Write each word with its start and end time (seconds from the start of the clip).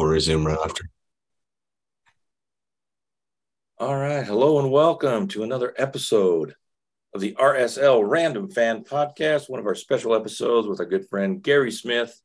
We'll 0.00 0.08
resume 0.08 0.46
right 0.46 0.58
after. 0.64 0.88
All 3.78 3.94
right. 3.94 4.24
Hello 4.24 4.58
and 4.58 4.70
welcome 4.70 5.28
to 5.28 5.42
another 5.42 5.74
episode 5.76 6.54
of 7.12 7.20
the 7.20 7.34
RSL 7.34 8.08
Random 8.08 8.50
Fan 8.50 8.82
Podcast, 8.82 9.50
one 9.50 9.60
of 9.60 9.66
our 9.66 9.74
special 9.74 10.14
episodes 10.14 10.66
with 10.66 10.80
our 10.80 10.86
good 10.86 11.06
friend 11.10 11.42
Gary 11.42 11.70
Smith, 11.70 12.18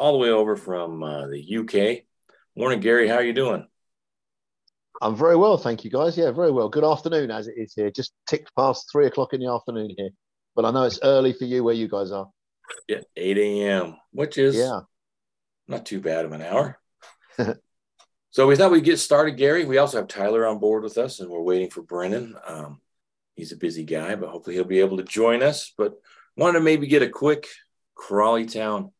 all 0.00 0.14
the 0.14 0.18
way 0.18 0.30
over 0.30 0.56
from 0.56 1.04
uh, 1.04 1.28
the 1.28 1.58
UK. 1.58 2.02
Morning, 2.56 2.80
Gary. 2.80 3.06
How 3.06 3.18
are 3.18 3.24
you 3.24 3.32
doing? 3.32 3.68
I'm 5.00 5.14
very 5.14 5.36
well, 5.36 5.58
thank 5.58 5.84
you, 5.84 5.92
guys. 5.92 6.18
Yeah, 6.18 6.32
very 6.32 6.50
well. 6.50 6.68
Good 6.68 6.82
afternoon, 6.82 7.30
as 7.30 7.46
it 7.46 7.54
is 7.56 7.72
here. 7.72 7.92
Just 7.92 8.14
ticked 8.28 8.50
past 8.56 8.88
three 8.90 9.06
o'clock 9.06 9.32
in 9.32 9.38
the 9.38 9.52
afternoon 9.52 9.94
here, 9.96 10.10
but 10.56 10.64
I 10.64 10.72
know 10.72 10.82
it's 10.82 10.98
early 11.04 11.34
for 11.34 11.44
you 11.44 11.62
where 11.62 11.72
you 11.72 11.86
guys 11.86 12.10
are. 12.10 12.28
Yeah, 12.88 13.02
8 13.14 13.38
a.m., 13.38 13.96
which 14.10 14.38
is 14.38 14.56
yeah, 14.56 14.80
not 15.68 15.86
too 15.86 16.00
bad 16.00 16.24
of 16.24 16.32
an 16.32 16.42
hour. 16.42 16.80
So 18.30 18.46
we 18.46 18.56
thought 18.56 18.70
we'd 18.70 18.84
get 18.84 18.98
started, 18.98 19.36
Gary. 19.36 19.64
We 19.64 19.78
also 19.78 19.98
have 19.98 20.08
Tyler 20.08 20.46
on 20.46 20.58
board 20.58 20.82
with 20.82 20.98
us, 20.98 21.20
and 21.20 21.30
we're 21.30 21.42
waiting 21.42 21.70
for 21.70 21.82
Brennan. 21.82 22.36
Um, 22.46 22.80
he's 23.34 23.52
a 23.52 23.56
busy 23.56 23.84
guy, 23.84 24.14
but 24.14 24.30
hopefully 24.30 24.56
he'll 24.56 24.64
be 24.64 24.80
able 24.80 24.96
to 24.98 25.04
join 25.04 25.42
us. 25.42 25.72
But 25.76 25.94
wanted 26.36 26.58
to 26.58 26.64
maybe 26.64 26.86
get 26.86 27.02
a 27.02 27.08
quick 27.08 27.46
Crawley 27.94 28.46
Town 28.46 28.92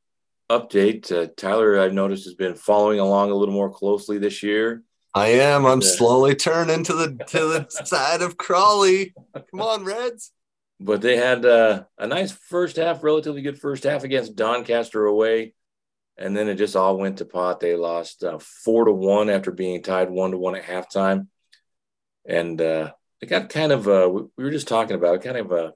update. 0.50 1.10
Uh, 1.10 1.28
Tyler, 1.36 1.78
I've 1.78 1.92
noticed, 1.92 2.24
has 2.24 2.34
been 2.34 2.54
following 2.54 3.00
along 3.00 3.30
a 3.30 3.34
little 3.34 3.54
more 3.54 3.70
closely 3.70 4.18
this 4.18 4.42
year. 4.42 4.82
I 5.14 5.28
am. 5.28 5.64
I'm 5.64 5.80
slowly 5.80 6.34
turning 6.34 6.84
to 6.84 6.92
the 6.92 7.24
to 7.28 7.38
the 7.38 7.66
side 7.84 8.20
of 8.20 8.36
Crawley. 8.36 9.14
Come 9.34 9.62
on, 9.62 9.84
Reds. 9.84 10.30
But 10.78 11.00
they 11.00 11.16
had 11.16 11.46
uh, 11.46 11.84
a 11.96 12.06
nice 12.06 12.32
first 12.32 12.76
half, 12.76 13.02
relatively 13.02 13.40
good 13.40 13.58
first 13.58 13.84
half 13.84 14.04
against 14.04 14.36
Doncaster 14.36 15.06
away, 15.06 15.54
and 16.18 16.36
then 16.36 16.48
it 16.48 16.56
just 16.56 16.76
all 16.76 16.96
went 16.96 17.18
to 17.18 17.24
pot. 17.24 17.60
They 17.60 17.76
lost 17.76 18.24
uh, 18.24 18.38
four 18.38 18.84
to 18.84 18.92
one 18.92 19.30
after 19.30 19.50
being 19.50 19.82
tied 19.82 20.10
one 20.10 20.30
to 20.30 20.38
one 20.38 20.56
at 20.56 20.64
halftime, 20.64 21.28
and 22.24 22.60
uh, 22.60 22.92
it 23.20 23.26
got 23.26 23.48
kind 23.48 23.72
of 23.72 23.88
uh, 23.88 24.08
we 24.36 24.44
were 24.44 24.50
just 24.50 24.68
talking 24.68 24.96
about 24.96 25.22
kind 25.22 25.36
of 25.36 25.52
a 25.52 25.72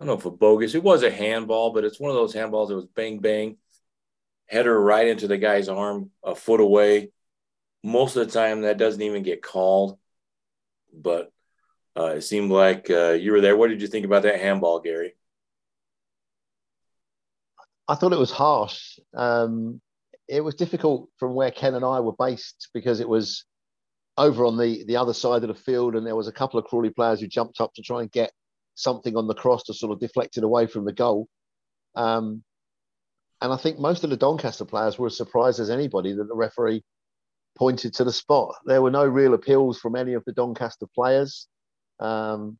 I 0.00 0.04
don't 0.04 0.06
know 0.06 0.14
if 0.14 0.24
a 0.24 0.30
bogus. 0.30 0.74
It 0.74 0.82
was 0.82 1.02
a 1.02 1.10
handball, 1.10 1.72
but 1.72 1.84
it's 1.84 2.00
one 2.00 2.10
of 2.10 2.16
those 2.16 2.34
handballs 2.34 2.68
that 2.68 2.76
was 2.76 2.86
bang 2.86 3.18
bang, 3.18 3.56
header 4.46 4.78
right 4.78 5.06
into 5.06 5.28
the 5.28 5.38
guy's 5.38 5.68
arm, 5.68 6.10
a 6.24 6.34
foot 6.34 6.60
away 6.60 7.10
most 7.82 8.16
of 8.16 8.26
the 8.26 8.32
time 8.32 8.62
that 8.62 8.78
doesn't 8.78 9.02
even 9.02 9.22
get 9.22 9.42
called, 9.42 9.98
but 10.92 11.32
uh, 11.96 12.14
it 12.16 12.22
seemed 12.22 12.50
like 12.50 12.90
uh, 12.90 13.12
you 13.12 13.32
were 13.32 13.40
there. 13.40 13.56
What 13.56 13.68
did 13.70 13.82
you 13.82 13.88
think 13.88 14.04
about 14.04 14.22
that 14.22 14.40
handball, 14.40 14.80
Gary? 14.80 15.14
I 17.90 17.96
thought 17.96 18.12
it 18.12 18.18
was 18.20 18.30
harsh. 18.30 19.00
Um, 19.16 19.80
it 20.28 20.42
was 20.42 20.54
difficult 20.54 21.08
from 21.18 21.34
where 21.34 21.50
Ken 21.50 21.74
and 21.74 21.84
I 21.84 21.98
were 21.98 22.14
based 22.16 22.68
because 22.72 23.00
it 23.00 23.08
was 23.08 23.44
over 24.16 24.44
on 24.44 24.56
the 24.56 24.84
the 24.84 24.96
other 24.96 25.12
side 25.12 25.42
of 25.42 25.48
the 25.48 25.54
field, 25.54 25.96
and 25.96 26.06
there 26.06 26.14
was 26.14 26.28
a 26.28 26.32
couple 26.32 26.60
of 26.60 26.66
Crawley 26.66 26.90
players 26.90 27.20
who 27.20 27.26
jumped 27.26 27.60
up 27.60 27.74
to 27.74 27.82
try 27.82 28.02
and 28.02 28.12
get 28.12 28.30
something 28.76 29.16
on 29.16 29.26
the 29.26 29.34
cross 29.34 29.64
to 29.64 29.74
sort 29.74 29.92
of 29.92 29.98
deflect 29.98 30.36
it 30.36 30.44
away 30.44 30.68
from 30.68 30.84
the 30.84 30.92
goal. 30.92 31.26
Um, 31.96 32.44
and 33.40 33.52
I 33.52 33.56
think 33.56 33.80
most 33.80 34.04
of 34.04 34.10
the 34.10 34.16
Doncaster 34.16 34.64
players 34.64 34.96
were 34.96 35.08
as 35.08 35.16
surprised 35.16 35.58
as 35.58 35.68
anybody 35.68 36.12
that 36.12 36.28
the 36.28 36.36
referee 36.36 36.84
pointed 37.58 37.94
to 37.94 38.04
the 38.04 38.12
spot. 38.12 38.54
There 38.66 38.82
were 38.82 38.92
no 38.92 39.04
real 39.04 39.34
appeals 39.34 39.80
from 39.80 39.96
any 39.96 40.14
of 40.14 40.24
the 40.26 40.32
Doncaster 40.32 40.86
players. 40.94 41.48
Um, 41.98 42.56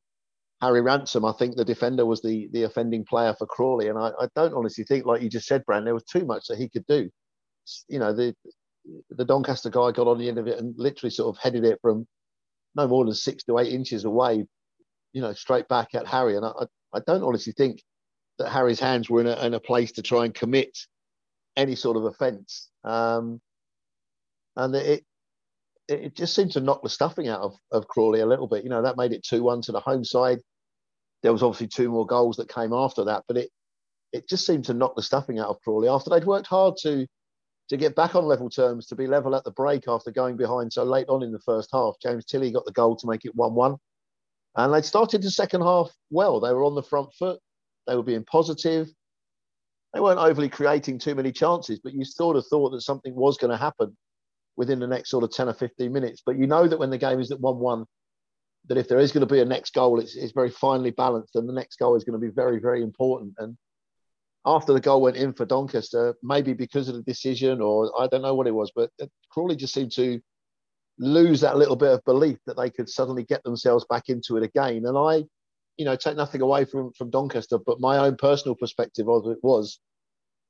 Harry 0.60 0.82
Ransom, 0.82 1.24
I 1.24 1.32
think 1.32 1.56
the 1.56 1.64
defender 1.64 2.04
was 2.04 2.20
the 2.20 2.48
the 2.52 2.64
offending 2.64 3.04
player 3.04 3.34
for 3.38 3.46
Crawley, 3.46 3.88
and 3.88 3.98
I, 3.98 4.10
I, 4.20 4.28
don't 4.36 4.54
honestly 4.54 4.84
think, 4.84 5.06
like 5.06 5.22
you 5.22 5.30
just 5.30 5.46
said, 5.46 5.64
Brandt, 5.64 5.86
there 5.86 5.94
was 5.94 6.04
too 6.04 6.26
much 6.26 6.48
that 6.48 6.58
he 6.58 6.68
could 6.68 6.86
do. 6.86 7.10
You 7.88 7.98
know, 7.98 8.12
the 8.12 8.34
the 9.10 9.24
Doncaster 9.24 9.70
guy 9.70 9.92
got 9.92 10.06
on 10.06 10.18
the 10.18 10.28
end 10.28 10.38
of 10.38 10.46
it 10.46 10.58
and 10.58 10.74
literally 10.76 11.10
sort 11.10 11.34
of 11.34 11.42
headed 11.42 11.64
it 11.64 11.78
from 11.80 12.06
no 12.74 12.86
more 12.86 13.04
than 13.04 13.14
six 13.14 13.44
to 13.44 13.58
eight 13.58 13.72
inches 13.72 14.04
away, 14.04 14.46
you 15.12 15.20
know, 15.20 15.32
straight 15.32 15.68
back 15.68 15.94
at 15.94 16.06
Harry. 16.06 16.36
And 16.36 16.44
I, 16.44 16.52
I 16.94 17.00
don't 17.06 17.22
honestly 17.22 17.52
think 17.52 17.82
that 18.38 18.50
Harry's 18.50 18.80
hands 18.80 19.10
were 19.10 19.20
in 19.20 19.26
a, 19.26 19.46
in 19.46 19.54
a 19.54 19.60
place 19.60 19.92
to 19.92 20.02
try 20.02 20.24
and 20.24 20.34
commit 20.34 20.76
any 21.56 21.74
sort 21.74 21.96
of 21.96 22.04
offence. 22.04 22.70
Um, 22.84 23.40
and 24.56 24.74
it 24.74 25.04
it 25.90 26.16
just 26.16 26.34
seemed 26.34 26.52
to 26.52 26.60
knock 26.60 26.82
the 26.82 26.88
stuffing 26.88 27.28
out 27.28 27.40
of, 27.40 27.56
of 27.72 27.88
Crawley 27.88 28.20
a 28.20 28.26
little 28.26 28.46
bit. 28.46 28.64
You 28.64 28.70
know, 28.70 28.82
that 28.82 28.96
made 28.96 29.12
it 29.12 29.24
2 29.24 29.42
1 29.42 29.62
to 29.62 29.72
the 29.72 29.80
home 29.80 30.04
side. 30.04 30.38
There 31.22 31.32
was 31.32 31.42
obviously 31.42 31.68
two 31.68 31.90
more 31.90 32.06
goals 32.06 32.36
that 32.36 32.48
came 32.48 32.72
after 32.72 33.04
that, 33.04 33.24
but 33.28 33.36
it 33.36 33.50
it 34.12 34.28
just 34.28 34.44
seemed 34.46 34.64
to 34.64 34.74
knock 34.74 34.96
the 34.96 35.02
stuffing 35.02 35.38
out 35.38 35.48
of 35.48 35.60
Crawley 35.60 35.88
after 35.88 36.10
they'd 36.10 36.24
worked 36.24 36.46
hard 36.46 36.76
to 36.82 37.06
to 37.68 37.76
get 37.76 37.94
back 37.94 38.16
on 38.16 38.24
level 38.24 38.50
terms, 38.50 38.86
to 38.86 38.96
be 38.96 39.06
level 39.06 39.36
at 39.36 39.44
the 39.44 39.52
break 39.52 39.84
after 39.86 40.10
going 40.10 40.36
behind 40.36 40.72
so 40.72 40.82
late 40.82 41.08
on 41.08 41.22
in 41.22 41.30
the 41.30 41.38
first 41.40 41.70
half. 41.72 41.94
James 42.02 42.24
Tilley 42.24 42.50
got 42.50 42.64
the 42.64 42.72
goal 42.72 42.96
to 42.96 43.06
make 43.06 43.24
it 43.24 43.34
1 43.34 43.54
1. 43.54 43.76
And 44.56 44.74
they'd 44.74 44.84
started 44.84 45.22
the 45.22 45.30
second 45.30 45.60
half 45.60 45.90
well. 46.10 46.40
They 46.40 46.52
were 46.52 46.64
on 46.64 46.74
the 46.74 46.82
front 46.82 47.12
foot, 47.14 47.40
they 47.86 47.96
were 47.96 48.02
being 48.02 48.24
positive. 48.24 48.88
They 49.92 49.98
weren't 49.98 50.20
overly 50.20 50.48
creating 50.48 51.00
too 51.00 51.16
many 51.16 51.32
chances, 51.32 51.80
but 51.82 51.94
you 51.94 52.04
sort 52.04 52.36
of 52.36 52.46
thought 52.46 52.70
that 52.70 52.82
something 52.82 53.12
was 53.12 53.36
going 53.36 53.50
to 53.50 53.56
happen 53.56 53.96
within 54.60 54.78
the 54.78 54.86
next 54.86 55.08
sort 55.08 55.24
of 55.24 55.30
10 55.30 55.48
or 55.48 55.54
15 55.54 55.90
minutes. 55.90 56.22
But 56.24 56.36
you 56.36 56.46
know 56.46 56.68
that 56.68 56.78
when 56.78 56.90
the 56.90 56.98
game 56.98 57.18
is 57.18 57.30
at 57.30 57.40
1 57.40 57.58
1, 57.58 57.86
that 58.68 58.76
if 58.76 58.88
there 58.88 58.98
is 58.98 59.10
going 59.10 59.26
to 59.26 59.34
be 59.34 59.40
a 59.40 59.44
next 59.46 59.72
goal, 59.72 59.98
it's, 59.98 60.14
it's 60.14 60.34
very 60.34 60.50
finely 60.50 60.90
balanced, 60.90 61.34
and 61.34 61.48
the 61.48 61.54
next 61.54 61.78
goal 61.78 61.96
is 61.96 62.04
going 62.04 62.20
to 62.20 62.26
be 62.26 62.30
very, 62.30 62.60
very 62.60 62.82
important. 62.82 63.32
And 63.38 63.56
after 64.44 64.74
the 64.74 64.80
goal 64.80 65.00
went 65.00 65.16
in 65.16 65.32
for 65.32 65.46
Doncaster, 65.46 66.14
maybe 66.22 66.52
because 66.52 66.90
of 66.90 66.94
the 66.94 67.02
decision, 67.02 67.62
or 67.62 67.90
I 67.98 68.06
don't 68.06 68.20
know 68.20 68.34
what 68.34 68.48
it 68.48 68.54
was, 68.54 68.70
but 68.76 68.90
Crawley 69.32 69.56
just 69.56 69.72
seemed 69.72 69.92
to 69.92 70.20
lose 70.98 71.40
that 71.40 71.56
little 71.56 71.74
bit 71.74 71.92
of 71.92 72.04
belief 72.04 72.36
that 72.44 72.58
they 72.58 72.68
could 72.68 72.90
suddenly 72.90 73.24
get 73.24 73.42
themselves 73.42 73.86
back 73.88 74.10
into 74.10 74.36
it 74.36 74.42
again. 74.42 74.84
And 74.84 74.98
I, 74.98 75.24
you 75.78 75.86
know, 75.86 75.96
take 75.96 76.18
nothing 76.18 76.42
away 76.42 76.66
from 76.66 76.92
from 76.98 77.08
Doncaster, 77.08 77.56
but 77.64 77.80
my 77.80 77.96
own 77.96 78.16
personal 78.16 78.56
perspective 78.56 79.08
of 79.08 79.26
it 79.26 79.38
was, 79.42 79.80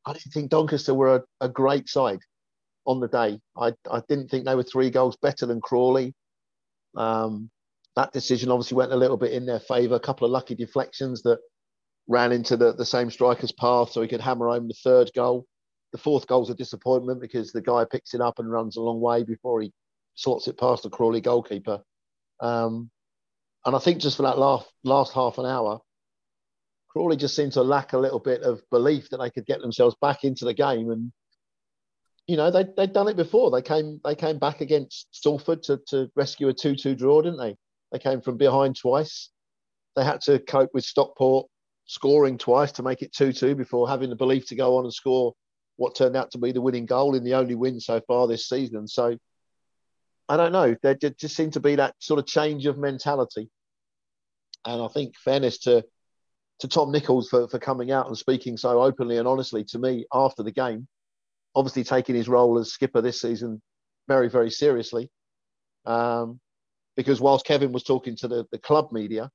I 0.05 0.15
didn't 0.15 0.33
think 0.33 0.51
Doncaster 0.51 0.95
were 0.95 1.15
a, 1.15 1.23
a 1.43 1.49
great 1.49 1.89
side 1.89 2.19
on 2.91 3.01
the 3.01 3.09
day. 3.09 3.41
I, 3.57 3.73
I 3.91 4.03
didn't 4.09 4.29
think 4.29 4.45
they 4.45 4.55
were 4.55 4.63
three 4.63 4.91
goals 4.91 5.17
better 5.21 5.47
than 5.47 5.61
Crawley. 5.61 6.15
Um, 6.97 7.51
that 7.97 8.13
decision 8.13 8.51
obviously 8.51 8.77
went 8.77 8.93
a 8.93 8.97
little 8.97 9.17
bit 9.17 9.33
in 9.33 9.47
their 9.47 9.61
favour. 9.61 9.95
A 9.95 10.01
couple 10.01 10.25
of 10.27 10.33
lucky 10.33 10.55
deflections 10.55 11.23
that 11.23 11.39
ran 12.09 12.33
into 12.33 12.57
the, 12.57 12.73
the 12.73 12.85
same 12.85 13.11
striker's 13.11 13.53
path 13.53 13.93
so 13.93 14.03
he 14.03 14.09
could 14.09 14.21
hammer 14.21 14.49
home 14.49 14.69
the 14.69 14.75
third 14.83 15.11
goal. 15.15 15.47
The 15.93 15.99
fourth 15.99 16.27
goal's 16.27 16.51
a 16.51 16.55
disappointment 16.55 17.21
because 17.21 17.53
the 17.53 17.63
guy 17.63 17.85
picks 17.85 18.15
it 18.15 18.21
up 18.21 18.39
and 18.39 18.51
runs 18.51 18.77
a 18.77 18.81
long 18.81 19.01
way 19.01 19.25
before 19.25 19.61
he 19.61 19.73
sorts 20.15 20.49
it 20.49 20.59
past 20.59 20.83
the 20.83 20.91
Crawley 20.91 21.21
goalkeeper. 21.21 21.83
Um, 22.41 22.91
and 23.65 23.77
I 23.77 23.79
think 23.79 24.01
just 24.01 24.17
for 24.17 24.23
that 24.23 24.39
last, 24.39 24.69
last 24.85 25.13
half 25.13 25.39
an 25.39 25.47
hour, 25.47 25.81
Crawley 26.89 27.17
just 27.17 27.37
seemed 27.37 27.53
to 27.53 27.63
lack 27.63 27.93
a 27.93 27.99
little 27.99 28.19
bit 28.19 28.43
of 28.43 28.63
belief 28.71 29.11
that 29.11 29.19
they 29.19 29.31
could 29.31 29.47
get 29.47 29.61
themselves 29.61 29.95
back 30.01 30.25
into 30.25 30.45
the 30.45 30.55
game 30.55 30.91
and 30.91 31.13
you 32.31 32.37
know 32.37 32.49
they 32.49 32.65
they'd 32.77 32.93
done 32.93 33.09
it 33.09 33.17
before. 33.17 33.51
They 33.51 33.61
came 33.61 34.01
they 34.05 34.15
came 34.15 34.39
back 34.39 34.61
against 34.61 35.09
Salford 35.11 35.65
to, 35.65 35.81
to 35.89 36.09
rescue 36.15 36.49
a 36.49 36.55
two 36.55 36.77
two 36.77 36.95
draw, 36.95 37.21
didn't 37.23 37.41
they? 37.41 37.57
They 37.91 37.99
came 37.99 38.21
from 38.21 38.37
behind 38.37 38.77
twice. 38.77 39.31
They 39.97 40.05
had 40.05 40.21
to 40.23 40.39
cope 40.39 40.71
with 40.73 40.85
Stockport 40.85 41.49
scoring 41.87 42.39
twice 42.39 42.71
to 42.73 42.85
make 42.85 43.03
it 43.03 43.13
two 43.13 43.33
two 43.33 43.57
before 43.57 43.89
having 43.89 44.11
the 44.11 44.17
belief 44.17 44.47
to 44.47 44.55
go 44.55 44.77
on 44.77 44.85
and 44.85 44.95
score 44.95 45.35
what 45.75 45.97
turned 45.97 46.17
out 46.17 46.31
to 46.31 46.39
be 46.39 46.53
the 46.53 46.61
winning 46.61 46.87
goal 46.87 47.17
in 47.17 47.25
the 47.25 47.35
only 47.35 47.57
win 47.57 47.81
so 47.81 48.01
far 48.07 48.29
this 48.29 48.49
season. 48.49 48.87
So 48.87 49.19
I 50.29 50.37
don't 50.37 50.53
know. 50.53 50.77
There 50.83 50.95
just 50.95 51.35
seemed 51.35 51.55
to 51.55 51.61
be 51.61 51.75
that 51.77 51.97
sort 51.99 52.21
of 52.21 52.27
change 52.27 52.65
of 52.67 52.79
mentality, 52.79 53.51
and 54.65 54.81
I 54.81 54.87
think 54.87 55.17
fairness 55.17 55.59
to 55.61 55.85
to 56.61 56.69
Tom 56.69 56.93
Nichols 56.93 57.29
for, 57.29 57.49
for 57.49 57.59
coming 57.59 57.91
out 57.91 58.07
and 58.07 58.17
speaking 58.17 58.57
so 58.57 58.81
openly 58.81 59.17
and 59.17 59.27
honestly 59.27 59.65
to 59.65 59.81
me 59.81 60.07
after 60.15 60.45
the 60.45 60.53
game 60.53 60.87
obviously 61.55 61.85
taking 61.85 62.15
his 62.15 62.29
role 62.29 62.59
as 62.59 62.73
skipper 62.73 63.01
this 63.01 63.21
season 63.21 63.61
very, 64.09 64.29
very 64.29 64.51
seriously. 64.51 65.11
Um, 65.87 66.41
because 66.97 67.21
whilst 67.21 67.47
Kevin 67.47 67.73
was 67.73 67.85
talking 67.85 68.17
to 68.17 68.29
the, 68.29 68.47
the 68.53 68.59
club 68.59 68.93
media, 68.93 69.31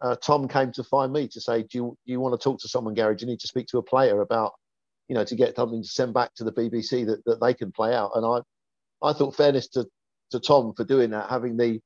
uh, 0.00 0.16
Tom 0.16 0.48
came 0.48 0.72
to 0.72 0.84
find 0.84 1.12
me 1.12 1.28
to 1.28 1.40
say, 1.40 1.62
do 1.62 1.78
you, 1.78 1.98
you 2.04 2.20
want 2.20 2.38
to 2.38 2.42
talk 2.42 2.58
to 2.60 2.68
someone, 2.68 2.94
Gary? 2.94 3.14
Do 3.14 3.24
you 3.24 3.30
need 3.30 3.40
to 3.40 3.48
speak 3.48 3.66
to 3.68 3.78
a 3.78 3.82
player 3.82 4.20
about, 4.20 4.52
you 5.08 5.14
know, 5.14 5.24
to 5.24 5.36
get 5.36 5.56
something 5.56 5.82
to 5.82 5.88
send 5.88 6.12
back 6.12 6.34
to 6.34 6.44
the 6.44 6.52
BBC 6.52 7.06
that, 7.06 7.24
that 7.26 7.40
they 7.40 7.54
can 7.54 7.70
play 7.72 7.94
out? 7.94 8.10
And 8.14 8.26
I, 8.26 9.06
I 9.06 9.12
thought 9.12 9.36
fairness 9.36 9.68
to, 9.68 9.86
to 10.32 10.40
Tom 10.40 10.74
for 10.76 10.84
doing 10.84 11.10
that, 11.10 11.30
having 11.30 11.56
the, 11.56 11.80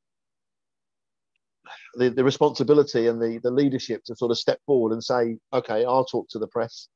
the, 1.95 2.11
the 2.11 2.25
responsibility 2.25 3.09
and 3.09 3.21
the, 3.21 3.41
the 3.43 3.51
leadership 3.51 4.03
to 4.05 4.17
sort 4.17 4.31
of 4.31 4.39
step 4.39 4.61
forward 4.67 4.93
and 4.93 5.05
say, 5.05 5.37
okay, 5.53 5.85
I'll 5.85 6.05
talk 6.05 6.29
to 6.31 6.39
the 6.39 6.47
press 6.47 6.89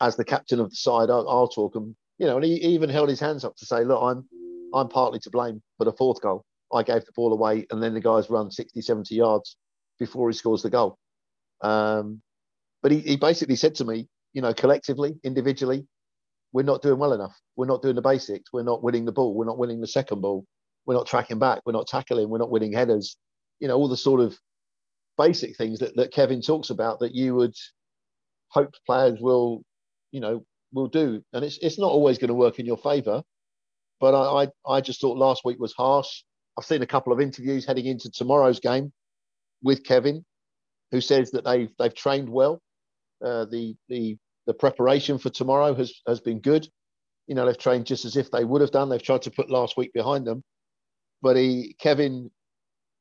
as 0.00 0.16
the 0.16 0.24
captain 0.24 0.60
of 0.60 0.70
the 0.70 0.76
side. 0.76 1.10
I'll, 1.10 1.28
I'll 1.28 1.48
talk 1.48 1.76
and 1.76 1.94
you 2.20 2.26
know, 2.26 2.36
and 2.36 2.44
he 2.44 2.56
even 2.56 2.90
held 2.90 3.08
his 3.08 3.18
hands 3.18 3.44
up 3.44 3.56
to 3.56 3.66
say, 3.66 3.82
look, 3.82 4.00
I'm 4.00 4.28
I'm 4.74 4.88
partly 4.88 5.18
to 5.20 5.30
blame 5.30 5.62
for 5.78 5.86
the 5.86 5.92
fourth 5.94 6.20
goal. 6.20 6.44
I 6.72 6.82
gave 6.84 7.04
the 7.04 7.12
ball 7.16 7.32
away 7.32 7.66
and 7.70 7.82
then 7.82 7.94
the 7.94 8.00
guys 8.00 8.30
run 8.30 8.50
60, 8.52 8.80
70 8.80 9.14
yards 9.14 9.56
before 9.98 10.28
he 10.28 10.36
scores 10.36 10.62
the 10.62 10.70
goal. 10.70 10.96
Um, 11.62 12.20
but 12.82 12.92
he, 12.92 13.00
he 13.00 13.16
basically 13.16 13.56
said 13.56 13.74
to 13.76 13.84
me, 13.84 14.06
you 14.32 14.42
know, 14.42 14.54
collectively, 14.54 15.18
individually, 15.24 15.86
we're 16.52 16.62
not 16.62 16.82
doing 16.82 17.00
well 17.00 17.14
enough. 17.14 17.34
We're 17.56 17.66
not 17.66 17.82
doing 17.82 17.96
the 17.96 18.02
basics. 18.02 18.52
We're 18.52 18.62
not 18.62 18.82
winning 18.84 19.06
the 19.06 19.12
ball. 19.12 19.34
We're 19.34 19.46
not 19.46 19.58
winning 19.58 19.80
the 19.80 19.88
second 19.88 20.20
ball. 20.20 20.44
We're 20.86 20.94
not 20.94 21.06
tracking 21.06 21.38
back. 21.38 21.60
We're 21.64 21.72
not 21.72 21.88
tackling. 21.88 22.28
We're 22.28 22.38
not 22.38 22.50
winning 22.50 22.72
headers. 22.72 23.16
You 23.58 23.68
know, 23.68 23.76
all 23.76 23.88
the 23.88 23.96
sort 23.96 24.20
of 24.20 24.38
basic 25.18 25.56
things 25.56 25.80
that, 25.80 25.96
that 25.96 26.12
Kevin 26.12 26.42
talks 26.42 26.70
about 26.70 27.00
that 27.00 27.14
you 27.14 27.34
would 27.34 27.54
hope 28.48 28.72
players 28.86 29.18
will, 29.20 29.62
you 30.12 30.20
know, 30.20 30.44
will 30.72 30.88
do. 30.88 31.22
And 31.32 31.44
it's 31.44 31.58
it's 31.62 31.78
not 31.78 31.90
always 31.90 32.18
going 32.18 32.28
to 32.28 32.34
work 32.34 32.58
in 32.58 32.66
your 32.66 32.78
favour. 32.78 33.22
But 34.00 34.14
I, 34.14 34.44
I, 34.44 34.76
I 34.76 34.80
just 34.80 35.00
thought 35.00 35.18
last 35.18 35.42
week 35.44 35.60
was 35.60 35.74
harsh. 35.74 36.22
I've 36.58 36.64
seen 36.64 36.82
a 36.82 36.86
couple 36.86 37.12
of 37.12 37.20
interviews 37.20 37.66
heading 37.66 37.86
into 37.86 38.10
tomorrow's 38.10 38.60
game 38.60 38.92
with 39.62 39.84
Kevin, 39.84 40.24
who 40.90 41.00
says 41.00 41.30
that 41.32 41.44
they've 41.44 41.70
they've 41.78 41.94
trained 41.94 42.28
well. 42.28 42.60
Uh, 43.24 43.44
the 43.44 43.76
the 43.88 44.16
the 44.46 44.54
preparation 44.54 45.18
for 45.18 45.30
tomorrow 45.30 45.74
has 45.74 45.92
has 46.06 46.20
been 46.20 46.40
good. 46.40 46.66
You 47.26 47.34
know, 47.34 47.46
they've 47.46 47.58
trained 47.58 47.86
just 47.86 48.04
as 48.04 48.16
if 48.16 48.30
they 48.30 48.44
would 48.44 48.60
have 48.60 48.72
done. 48.72 48.88
They've 48.88 49.02
tried 49.02 49.22
to 49.22 49.30
put 49.30 49.50
last 49.50 49.76
week 49.76 49.92
behind 49.92 50.26
them, 50.26 50.42
but 51.22 51.36
he 51.36 51.76
Kevin, 51.78 52.30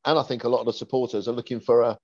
and 0.06 0.19
I 0.19 0.24
think 0.24 0.44
a 0.44 0.50
lot 0.50 0.60
of 0.60 0.66
the 0.68 0.74
supporters 0.74 1.27
are 1.27 1.33
looking 1.33 1.60
for 1.60 1.81
a, 1.81 1.98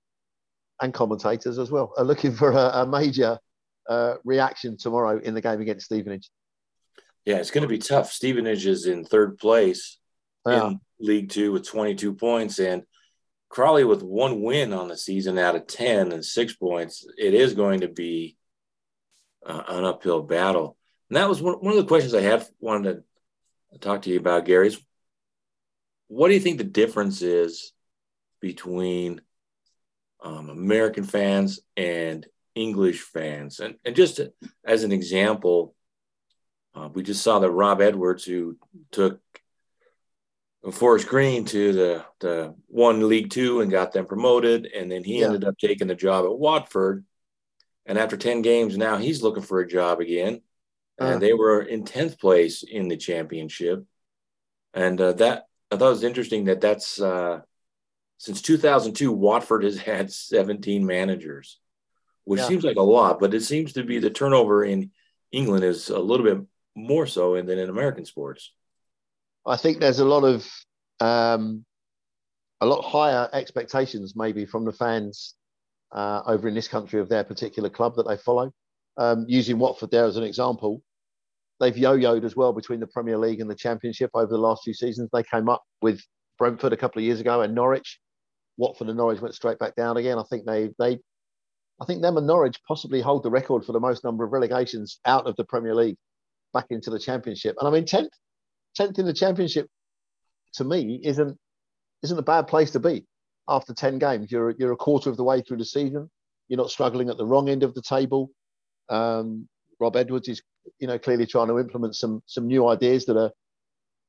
and 0.80 0.92
commentators 0.92 1.58
as 1.58 1.70
well 1.70 1.92
are 1.96 2.04
looking 2.04 2.32
for 2.32 2.52
a, 2.52 2.80
a 2.80 2.86
major 2.86 3.38
uh, 3.88 4.14
reaction 4.24 4.76
tomorrow 4.76 5.18
in 5.18 5.34
the 5.34 5.40
game 5.40 5.60
against 5.60 5.86
Stevenage. 5.86 6.30
Yeah, 7.24 7.36
it's 7.36 7.50
going 7.50 7.62
to 7.62 7.68
be 7.68 7.78
tough. 7.78 8.12
Stevenage 8.12 8.66
is 8.66 8.86
in 8.86 9.04
third 9.04 9.38
place 9.38 9.98
yeah. 10.46 10.68
in 10.68 10.80
League 11.00 11.30
Two 11.30 11.52
with 11.52 11.66
22 11.66 12.14
points, 12.14 12.58
and 12.58 12.84
Crawley 13.48 13.84
with 13.84 14.02
one 14.02 14.42
win 14.42 14.72
on 14.72 14.88
the 14.88 14.96
season 14.96 15.38
out 15.38 15.56
of 15.56 15.66
10 15.66 16.12
and 16.12 16.24
six 16.24 16.54
points. 16.54 17.06
It 17.18 17.34
is 17.34 17.54
going 17.54 17.80
to 17.80 17.88
be 17.88 18.36
uh, 19.44 19.62
an 19.68 19.84
uphill 19.84 20.22
battle. 20.22 20.76
And 21.08 21.16
that 21.16 21.28
was 21.28 21.40
one, 21.40 21.54
one 21.54 21.72
of 21.72 21.78
the 21.78 21.88
questions 21.88 22.14
I 22.14 22.20
had 22.20 22.46
wanted 22.60 23.02
to 23.72 23.78
talk 23.78 24.02
to 24.02 24.10
you 24.10 24.18
about, 24.18 24.44
Gary. 24.44 24.68
Is 24.68 24.80
what 26.08 26.28
do 26.28 26.34
you 26.34 26.40
think 26.40 26.58
the 26.58 26.64
difference 26.64 27.22
is 27.22 27.72
between 28.40 29.20
um, 30.22 30.48
American 30.50 31.04
fans 31.04 31.60
and 31.76 32.26
English 32.56 33.02
fans? 33.02 33.60
And, 33.60 33.76
and 33.84 33.94
just 33.94 34.20
as 34.64 34.82
an 34.82 34.90
example, 34.90 35.76
uh, 36.74 36.88
we 36.92 37.04
just 37.04 37.22
saw 37.22 37.38
that 37.38 37.50
Rob 37.50 37.80
Edwards, 37.80 38.24
who 38.24 38.56
took 38.90 39.20
Forest 40.72 41.06
Green 41.06 41.44
to 41.44 41.72
the, 41.72 42.04
the 42.18 42.54
one 42.66 43.08
League 43.08 43.30
Two 43.30 43.60
and 43.60 43.70
got 43.70 43.92
them 43.92 44.06
promoted, 44.06 44.66
and 44.66 44.90
then 44.90 45.04
he 45.04 45.20
yeah. 45.20 45.26
ended 45.26 45.44
up 45.44 45.56
taking 45.58 45.86
the 45.86 45.94
job 45.94 46.24
at 46.24 46.36
Watford. 46.36 47.04
And 47.86 47.98
after 47.98 48.16
10 48.16 48.42
games, 48.42 48.76
now 48.76 48.96
he's 48.96 49.22
looking 49.22 49.44
for 49.44 49.60
a 49.60 49.68
job 49.68 50.00
again. 50.00 50.40
And 50.98 51.16
uh, 51.16 51.18
they 51.18 51.34
were 51.34 51.62
in 51.62 51.84
10th 51.84 52.18
place 52.18 52.64
in 52.64 52.88
the 52.88 52.96
championship. 52.96 53.84
And 54.74 55.00
uh, 55.00 55.12
that 55.14 55.44
I 55.70 55.76
thought 55.76 55.88
it 55.88 55.90
was 55.90 56.04
interesting 56.04 56.46
that 56.46 56.60
that's 56.60 57.00
uh, 57.00 57.40
since 58.18 58.40
2002, 58.42 59.12
Watford 59.12 59.64
has 59.64 59.78
had 59.78 60.10
17 60.10 60.84
managers, 60.84 61.58
which 62.26 62.40
yeah. 62.40 62.48
seems 62.48 62.64
like 62.64 62.76
a 62.76 62.82
lot, 62.82 63.20
but 63.20 63.32
it 63.32 63.42
seems 63.42 63.72
to 63.74 63.84
be 63.84 63.98
the 63.98 64.10
turnover 64.10 64.64
in 64.64 64.90
England 65.30 65.64
is 65.64 65.88
a 65.90 65.98
little 65.98 66.26
bit 66.26 66.44
more 66.74 67.06
so 67.06 67.34
than 67.40 67.58
in 67.58 67.70
American 67.70 68.04
sports. 68.04 68.52
I 69.46 69.56
think 69.56 69.78
there's 69.78 70.00
a 70.00 70.04
lot 70.04 70.24
of 70.24 70.46
um, 71.00 71.64
a 72.60 72.66
lot 72.66 72.82
higher 72.82 73.30
expectations 73.32 74.14
maybe 74.16 74.44
from 74.44 74.64
the 74.64 74.72
fans 74.72 75.34
uh, 75.92 76.22
over 76.26 76.48
in 76.48 76.54
this 76.54 76.66
country 76.66 77.00
of 77.00 77.08
their 77.08 77.22
particular 77.22 77.70
club 77.70 77.94
that 77.96 78.08
they 78.08 78.16
follow. 78.16 78.52
Um, 78.98 79.24
using 79.28 79.58
Watford 79.58 79.92
there 79.92 80.04
as 80.04 80.16
an 80.16 80.24
example, 80.24 80.82
they've 81.60 81.76
yo-yoed 81.76 82.24
as 82.24 82.34
well 82.34 82.52
between 82.52 82.80
the 82.80 82.88
Premier 82.88 83.18
League 83.18 83.40
and 83.40 83.48
the 83.48 83.54
Championship 83.54 84.10
over 84.14 84.26
the 84.26 84.38
last 84.38 84.64
few 84.64 84.74
seasons. 84.74 85.10
They 85.12 85.22
came 85.22 85.48
up 85.48 85.62
with 85.80 86.00
Brentford 86.38 86.72
a 86.72 86.76
couple 86.76 86.98
of 86.98 87.04
years 87.04 87.20
ago 87.20 87.42
and 87.42 87.54
Norwich. 87.54 88.00
Watford 88.56 88.88
and 88.88 88.96
Norwich 88.96 89.20
went 89.20 89.34
straight 89.34 89.60
back 89.60 89.76
down 89.76 89.96
again. 89.96 90.18
I 90.18 90.24
think 90.24 90.44
they 90.44 90.70
they 90.78 90.98
I 91.80 91.84
think 91.84 92.02
them 92.02 92.16
and 92.16 92.26
Norwich 92.26 92.60
possibly 92.66 93.00
hold 93.00 93.22
the 93.22 93.30
record 93.30 93.64
for 93.64 93.72
the 93.72 93.80
most 93.80 94.02
number 94.02 94.24
of 94.24 94.32
relegations 94.32 94.98
out 95.04 95.26
of 95.26 95.36
the 95.36 95.44
Premier 95.44 95.74
League 95.74 95.96
back 96.54 96.66
into 96.70 96.90
the 96.90 96.98
Championship. 96.98 97.56
And 97.58 97.68
I 97.68 97.70
mean, 97.70 97.84
tenth 97.84 98.12
tenth 98.74 98.98
in 98.98 99.06
the 99.06 99.12
Championship 99.12 99.68
to 100.54 100.64
me 100.64 101.00
isn't 101.04 101.38
isn't 102.02 102.18
a 102.18 102.22
bad 102.22 102.46
place 102.46 102.70
to 102.72 102.80
be 102.80 103.06
after 103.48 103.74
ten 103.74 103.98
games. 103.98 104.32
You're 104.32 104.54
you're 104.58 104.72
a 104.72 104.76
quarter 104.76 105.10
of 105.10 105.16
the 105.16 105.24
way 105.24 105.42
through 105.42 105.58
the 105.58 105.64
season. 105.64 106.10
You're 106.48 106.58
not 106.58 106.70
struggling 106.70 107.10
at 107.10 107.18
the 107.18 107.26
wrong 107.26 107.48
end 107.48 107.62
of 107.62 107.74
the 107.74 107.82
table. 107.82 108.30
Um, 108.88 109.48
Rob 109.80 109.96
Edwards 109.96 110.28
is, 110.28 110.42
you 110.78 110.86
know, 110.86 110.98
clearly 110.98 111.26
trying 111.26 111.48
to 111.48 111.58
implement 111.58 111.96
some 111.96 112.22
some 112.26 112.46
new 112.46 112.66
ideas 112.68 113.04
that 113.06 113.18
are, 113.18 113.30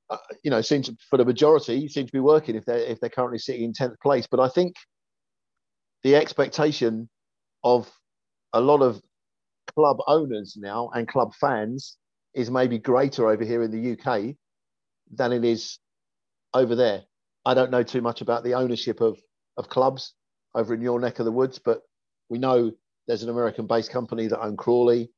uh, 0.10 0.18
you 0.44 0.52
know, 0.52 0.62
seems 0.62 0.90
for 1.10 1.18
the 1.18 1.26
majority 1.26 1.88
seem 1.90 2.06
to 2.06 2.14
be 2.14 2.20
working 2.20 2.56
if 2.56 2.64
they're 2.64 2.78
if 2.78 3.00
they're 3.02 3.10
currently 3.10 3.40
sitting 3.40 3.64
in 3.64 3.74
tenth 3.74 4.00
place. 4.02 4.28
But 4.30 4.40
I 4.40 4.48
think 4.48 4.76
the 6.04 6.16
expectation 6.16 7.10
of 7.64 7.92
a 8.54 8.62
lot 8.62 8.82
of 8.82 9.02
club 9.76 9.98
owners 10.08 10.56
now 10.58 10.90
and 10.94 11.08
club 11.08 11.34
fans 11.36 11.98
is 12.34 12.50
maybe 12.50 12.78
greater 12.78 13.28
over 13.28 13.44
here 13.44 13.64
in 13.64 13.72
the 13.72 13.92
UK 13.94 14.36
than 15.12 15.32
it 15.32 15.44
is 15.44 15.80
over 16.54 16.76
there. 16.76 17.04
I 17.46 17.54
don't 17.54 17.72
know 17.72 17.84
too 17.84 18.02
much 18.02 18.22
about 18.22 18.44
the 18.44 18.56
ownership 18.56 19.02
of 19.02 19.20
of 19.58 19.70
clubs 19.70 20.14
over 20.54 20.74
in 20.74 20.82
your 20.82 21.00
neck 21.00 21.20
of 21.20 21.26
the 21.26 21.32
woods, 21.32 21.60
but 21.60 21.82
we 22.30 22.38
know 22.38 22.72
there's 23.08 23.24
an 23.24 23.30
American-based 23.30 23.92
company 23.92 24.28
that 24.28 24.40
own 24.40 24.58
Crawley. 24.58 25.10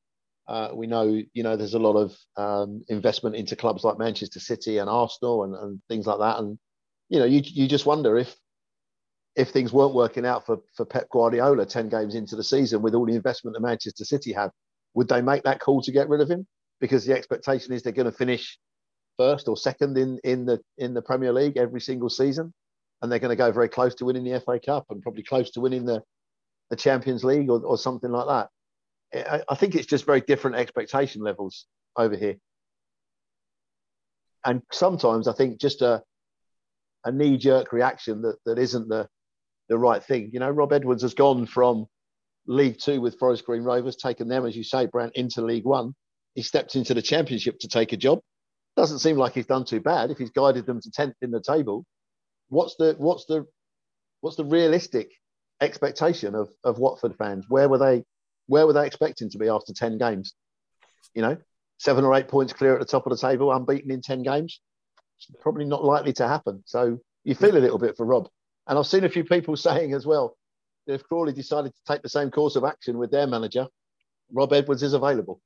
Uh, 0.48 0.70
we 0.74 0.88
know, 0.88 1.22
you 1.34 1.44
know, 1.44 1.56
there's 1.56 1.74
a 1.74 1.80
lot 1.80 1.96
of 1.96 2.16
um, 2.38 2.84
investment 2.88 3.36
into 3.36 3.56
clubs 3.56 3.84
like 3.84 4.00
Manchester 4.00 4.40
City 4.40 4.78
and 4.78 4.90
Arsenal 4.90 5.44
and, 5.44 5.56
and 5.56 5.82
things 5.90 6.08
like 6.08 6.20
that. 6.20 6.40
And 6.40 6.58
you 7.10 7.20
know, 7.20 7.26
you 7.26 7.42
you 7.44 7.68
just 7.68 7.86
wonder 7.86 8.18
if 8.18 8.36
if 9.36 9.50
things 9.50 9.72
weren't 9.72 9.94
working 9.94 10.26
out 10.26 10.46
for 10.46 10.60
for 10.76 10.86
Pep 10.86 11.10
Guardiola 11.10 11.66
ten 11.66 11.90
games 11.90 12.16
into 12.16 12.36
the 12.36 12.44
season 12.44 12.81
with 12.81 12.96
all 12.96 13.06
the 13.06 13.16
investment 13.16 13.56
that 13.56 13.62
Manchester 13.62 14.06
City 14.06 14.34
have, 14.34 14.52
would 14.94 15.08
they 15.08 15.22
make 15.22 15.44
that 15.44 15.60
call 15.60 15.81
to 15.81 15.92
get 15.92 16.10
rid 16.10 16.22
of 16.22 16.30
him? 16.30 16.48
Because 16.80 17.06
the 17.06 17.14
expectation 17.14 17.74
is 17.74 17.84
they're 17.84 17.94
going 17.94 18.06
to 18.06 18.12
finish 18.12 18.58
first 19.18 19.48
or 19.48 19.58
second 19.58 19.98
in 19.98 20.20
in 20.24 20.46
the 20.46 20.60
in 20.78 20.94
the 20.94 21.02
Premier 21.02 21.34
League 21.34 21.58
every 21.58 21.81
single 21.81 22.10
season, 22.10 22.54
and 23.02 23.12
they're 23.12 23.20
going 23.20 23.30
to 23.30 23.36
go 23.36 23.52
very 23.52 23.70
close 23.70 23.96
to 23.96 24.06
winning 24.06 24.24
the 24.24 24.40
FA 24.40 24.60
Cup 24.60 24.86
and 24.90 25.02
probably 25.02 25.24
close 25.24 25.52
to 25.52 25.62
winning 25.62 25.86
the 25.86 26.02
the 26.70 26.76
Champions 26.76 27.24
League 27.24 27.50
or, 27.50 27.62
or 27.62 27.78
something 27.78 28.12
like 28.12 28.28
that. 28.28 29.30
I, 29.31 29.42
I 29.50 29.56
think 29.56 29.76
it's 29.76 29.88
just 29.88 30.06
very 30.06 30.22
different 30.22 30.58
expectation 30.58 31.22
levels 31.22 31.66
over 31.96 32.16
here. 32.16 32.36
And 34.46 34.62
sometimes 34.72 35.28
I 35.28 35.34
think 35.34 35.60
just 35.60 35.81
a 35.81 36.04
a 37.06 37.12
knee 37.12 37.38
jerk 37.38 37.71
reaction 37.71 38.21
that, 38.24 38.38
that 38.45 38.59
isn't 38.59 38.90
the 38.90 39.07
the 39.69 39.78
right 39.78 40.04
thing. 40.04 40.31
You 40.33 40.40
know, 40.40 40.49
Rob 40.49 40.73
Edwards 40.73 41.04
has 41.04 41.14
gone 41.14 41.45
from 41.45 41.85
League 42.47 42.80
Two 42.80 42.99
with 42.99 43.18
Forest 43.19 43.45
Green 43.45 43.64
Rovers, 43.64 43.95
taken 43.95 44.28
them, 44.28 44.45
as 44.45 44.56
you 44.56 44.64
say, 44.64 44.88
Brandt, 44.88 45.16
into 45.16 45.42
League 45.42 45.66
One. 45.66 45.95
He 46.35 46.42
stepped 46.42 46.76
into 46.76 46.94
the 46.94 47.02
Championship 47.02 47.59
to 47.59 47.68
take 47.68 47.94
a 47.94 47.97
job. 47.97 48.19
Doesn't 48.76 48.99
seem 48.99 49.18
like 49.18 49.33
he's 49.33 49.45
done 49.45 49.66
too 49.66 49.80
bad 49.80 50.11
if 50.11 50.18
he's 50.18 50.31
guided 50.31 50.66
them 50.66 50.81
to 50.81 50.92
tenth 50.92 51.16
in 51.21 51.31
the 51.31 51.42
table. 51.42 51.85
What's 52.49 52.76
the 52.76 52.95
what's 52.97 53.26
the 53.26 53.45
what's 54.21 54.38
the 54.38 54.45
realistic 54.45 55.11
expectation 55.61 56.35
of 56.35 56.49
of 56.64 56.80
Watford 56.80 57.16
fans? 57.18 57.45
Where 57.47 57.69
were 57.69 57.78
they 57.78 58.04
where 58.47 58.66
were 58.66 58.73
they 58.73 58.88
expecting 58.88 59.30
to 59.30 59.38
be 59.38 59.47
after 59.47 59.73
10 59.73 59.97
games? 59.97 60.33
You 61.14 61.21
know, 61.21 61.38
seven 61.78 62.04
or 62.04 62.16
eight 62.16 62.28
points 62.28 62.54
clear 62.54 62.73
at 62.73 62.80
the 62.80 62.85
top 62.85 63.06
of 63.06 63.11
the 63.11 63.18
table, 63.18 63.52
unbeaten 63.52 63.92
in 63.92 64.02
10 64.02 64.23
games. 64.23 64.59
It's 65.18 65.30
probably 65.42 65.66
not 65.66 65.83
likely 65.83 66.14
to 66.14 66.28
happen. 66.28 66.64
So 66.66 66.99
you 67.23 67.35
feel 67.35 67.57
a 67.57 67.59
little 67.59 67.78
bit 67.78 67.95
for 67.95 68.06
Rob. 68.06 68.30
And 68.69 68.78
I've 68.78 68.88
seen 68.88 69.04
a 69.04 69.09
few 69.09 69.26
people 69.26 69.57
saying 69.57 69.94
as 69.94 70.06
well 70.06 70.38
that 70.88 70.94
if 70.94 71.04
Crawley 71.04 71.33
decided 71.33 71.73
to 71.73 71.81
take 71.85 72.02
the 72.02 72.09
same 72.09 72.31
course 72.31 72.56
of 72.56 72.64
action 72.64 72.97
with 72.97 73.11
their 73.11 73.28
manager, 73.28 73.68
Rob 74.31 74.54
Edwards 74.54 74.83
is 74.83 74.94
available. 74.94 75.42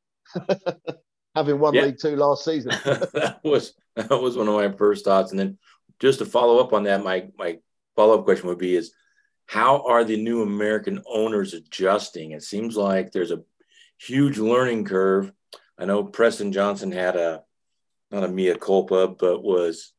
Having 1.35 1.59
won 1.59 1.73
yeah. 1.73 1.83
League 1.83 1.97
Two 1.99 2.15
last 2.15 2.45
season. 2.45 2.71
that 2.83 3.39
was 3.43 3.73
that 3.95 4.21
was 4.21 4.37
one 4.37 4.47
of 4.47 4.53
my 4.53 4.71
first 4.77 5.05
thoughts. 5.05 5.31
And 5.31 5.39
then 5.39 5.57
just 5.99 6.19
to 6.19 6.25
follow 6.25 6.59
up 6.59 6.73
on 6.73 6.83
that, 6.83 7.03
my 7.03 7.29
my 7.37 7.57
follow-up 7.95 8.25
question 8.25 8.49
would 8.49 8.59
be 8.59 8.75
is 8.75 8.93
how 9.47 9.85
are 9.87 10.03
the 10.03 10.17
new 10.17 10.43
American 10.43 11.01
owners 11.07 11.53
adjusting? 11.53 12.31
It 12.31 12.43
seems 12.43 12.77
like 12.77 13.11
there's 13.11 13.31
a 13.31 13.41
huge 13.99 14.37
learning 14.37 14.85
curve. 14.85 15.31
I 15.77 15.85
know 15.85 16.03
Preston 16.03 16.51
Johnson 16.51 16.91
had 16.91 17.15
a 17.15 17.43
not 18.11 18.23
a 18.23 18.27
mea 18.27 18.55
culpa, 18.55 19.07
but 19.07 19.43
was 19.43 19.91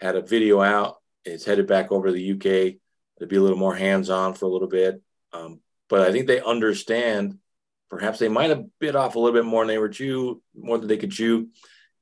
had 0.00 0.16
a 0.16 0.22
video 0.22 0.60
out. 0.60 0.99
It's 1.24 1.44
headed 1.44 1.66
back 1.66 1.92
over 1.92 2.08
to 2.08 2.12
the 2.12 2.32
UK 2.32 2.76
to 3.18 3.26
be 3.26 3.36
a 3.36 3.40
little 3.40 3.58
more 3.58 3.74
hands-on 3.74 4.34
for 4.34 4.46
a 4.46 4.48
little 4.48 4.68
bit. 4.68 5.02
Um, 5.32 5.60
but 5.88 6.02
I 6.02 6.12
think 6.12 6.26
they 6.26 6.40
understand. 6.40 7.38
Perhaps 7.90 8.18
they 8.18 8.28
might 8.28 8.50
have 8.50 8.64
bit 8.78 8.96
off 8.96 9.16
a 9.16 9.18
little 9.18 9.38
bit 9.38 9.44
more 9.44 9.62
than 9.62 9.68
they 9.68 9.78
were 9.78 9.88
chew, 9.88 10.42
more 10.54 10.78
than 10.78 10.88
they 10.88 10.96
could 10.96 11.10
chew, 11.10 11.48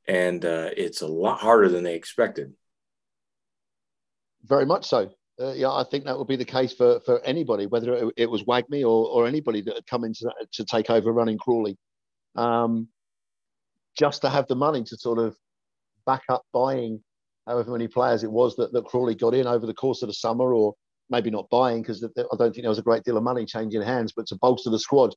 and 0.07 0.45
uh, 0.45 0.71
it's 0.77 1.01
a 1.01 1.07
lot 1.07 1.41
harder 1.41 1.69
than 1.69 1.83
they 1.83 1.95
expected. 1.95 2.53
Very 4.45 4.67
much 4.67 4.87
so 4.87 5.11
uh, 5.41 5.53
yeah, 5.53 5.71
I 5.71 5.85
think 5.85 6.05
that 6.05 6.19
would 6.19 6.27
be 6.27 6.37
the 6.37 6.45
case 6.45 6.73
for, 6.73 7.01
for 7.01 7.21
anybody, 7.21 7.67
whether 7.67 7.95
it, 7.95 8.15
it 8.17 8.31
was 8.31 8.43
WAGMI 8.45 8.83
or, 8.83 9.09
or 9.09 9.27
anybody 9.27 9.61
that 9.63 9.75
had 9.75 9.87
come 9.87 10.05
in 10.05 10.13
to, 10.15 10.33
to 10.53 10.65
take 10.65 10.91
over 10.91 11.13
running 11.13 11.39
Crawley. 11.39 11.77
Um, 12.35 12.89
just 13.97 14.23
to 14.23 14.31
have 14.31 14.47
the 14.49 14.57
money 14.57 14.83
to 14.85 14.97
sort 14.97 15.19
of 15.19 15.37
back 16.07 16.23
up 16.29 16.43
buying 16.53 17.03
however 17.49 17.73
many 17.73 17.89
players 17.89 18.23
it 18.23 18.31
was 18.31 18.55
that, 18.57 18.73
that 18.73 18.85
Crawley 18.85 19.15
got 19.15 19.35
in 19.35 19.47
over 19.47 19.67
the 19.67 19.75
course 19.75 20.03
of 20.03 20.09
the 20.09 20.15
summer, 20.15 20.53
or 20.55 20.75
maybe 21.11 21.31
not 21.31 21.49
buying 21.51 21.83
because 21.83 22.05
I 22.05 22.09
don't 22.15 22.53
think 22.53 22.63
there 22.63 22.69
was 22.69 22.79
a 22.79 22.83
great 22.83 23.03
deal 23.03 23.17
of 23.17 23.23
money 23.23 23.47
changing 23.47 23.83
hands, 23.83 24.13
but 24.15 24.27
to 24.27 24.37
bolster 24.37 24.71
the 24.71 24.79
squad 24.79 25.15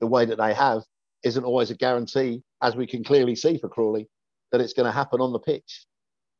the 0.00 0.06
way 0.06 0.24
that 0.24 0.38
they 0.38 0.54
have 0.54 0.82
isn't 1.22 1.44
always 1.44 1.70
a 1.70 1.76
guarantee, 1.76 2.42
as 2.62 2.74
we 2.74 2.86
can 2.86 3.04
clearly 3.04 3.36
see 3.36 3.58
for 3.58 3.68
Crawley, 3.68 4.08
that 4.50 4.60
it's 4.60 4.72
going 4.72 4.86
to 4.86 4.92
happen 4.92 5.20
on 5.20 5.32
the 5.32 5.38
pitch. 5.38 5.86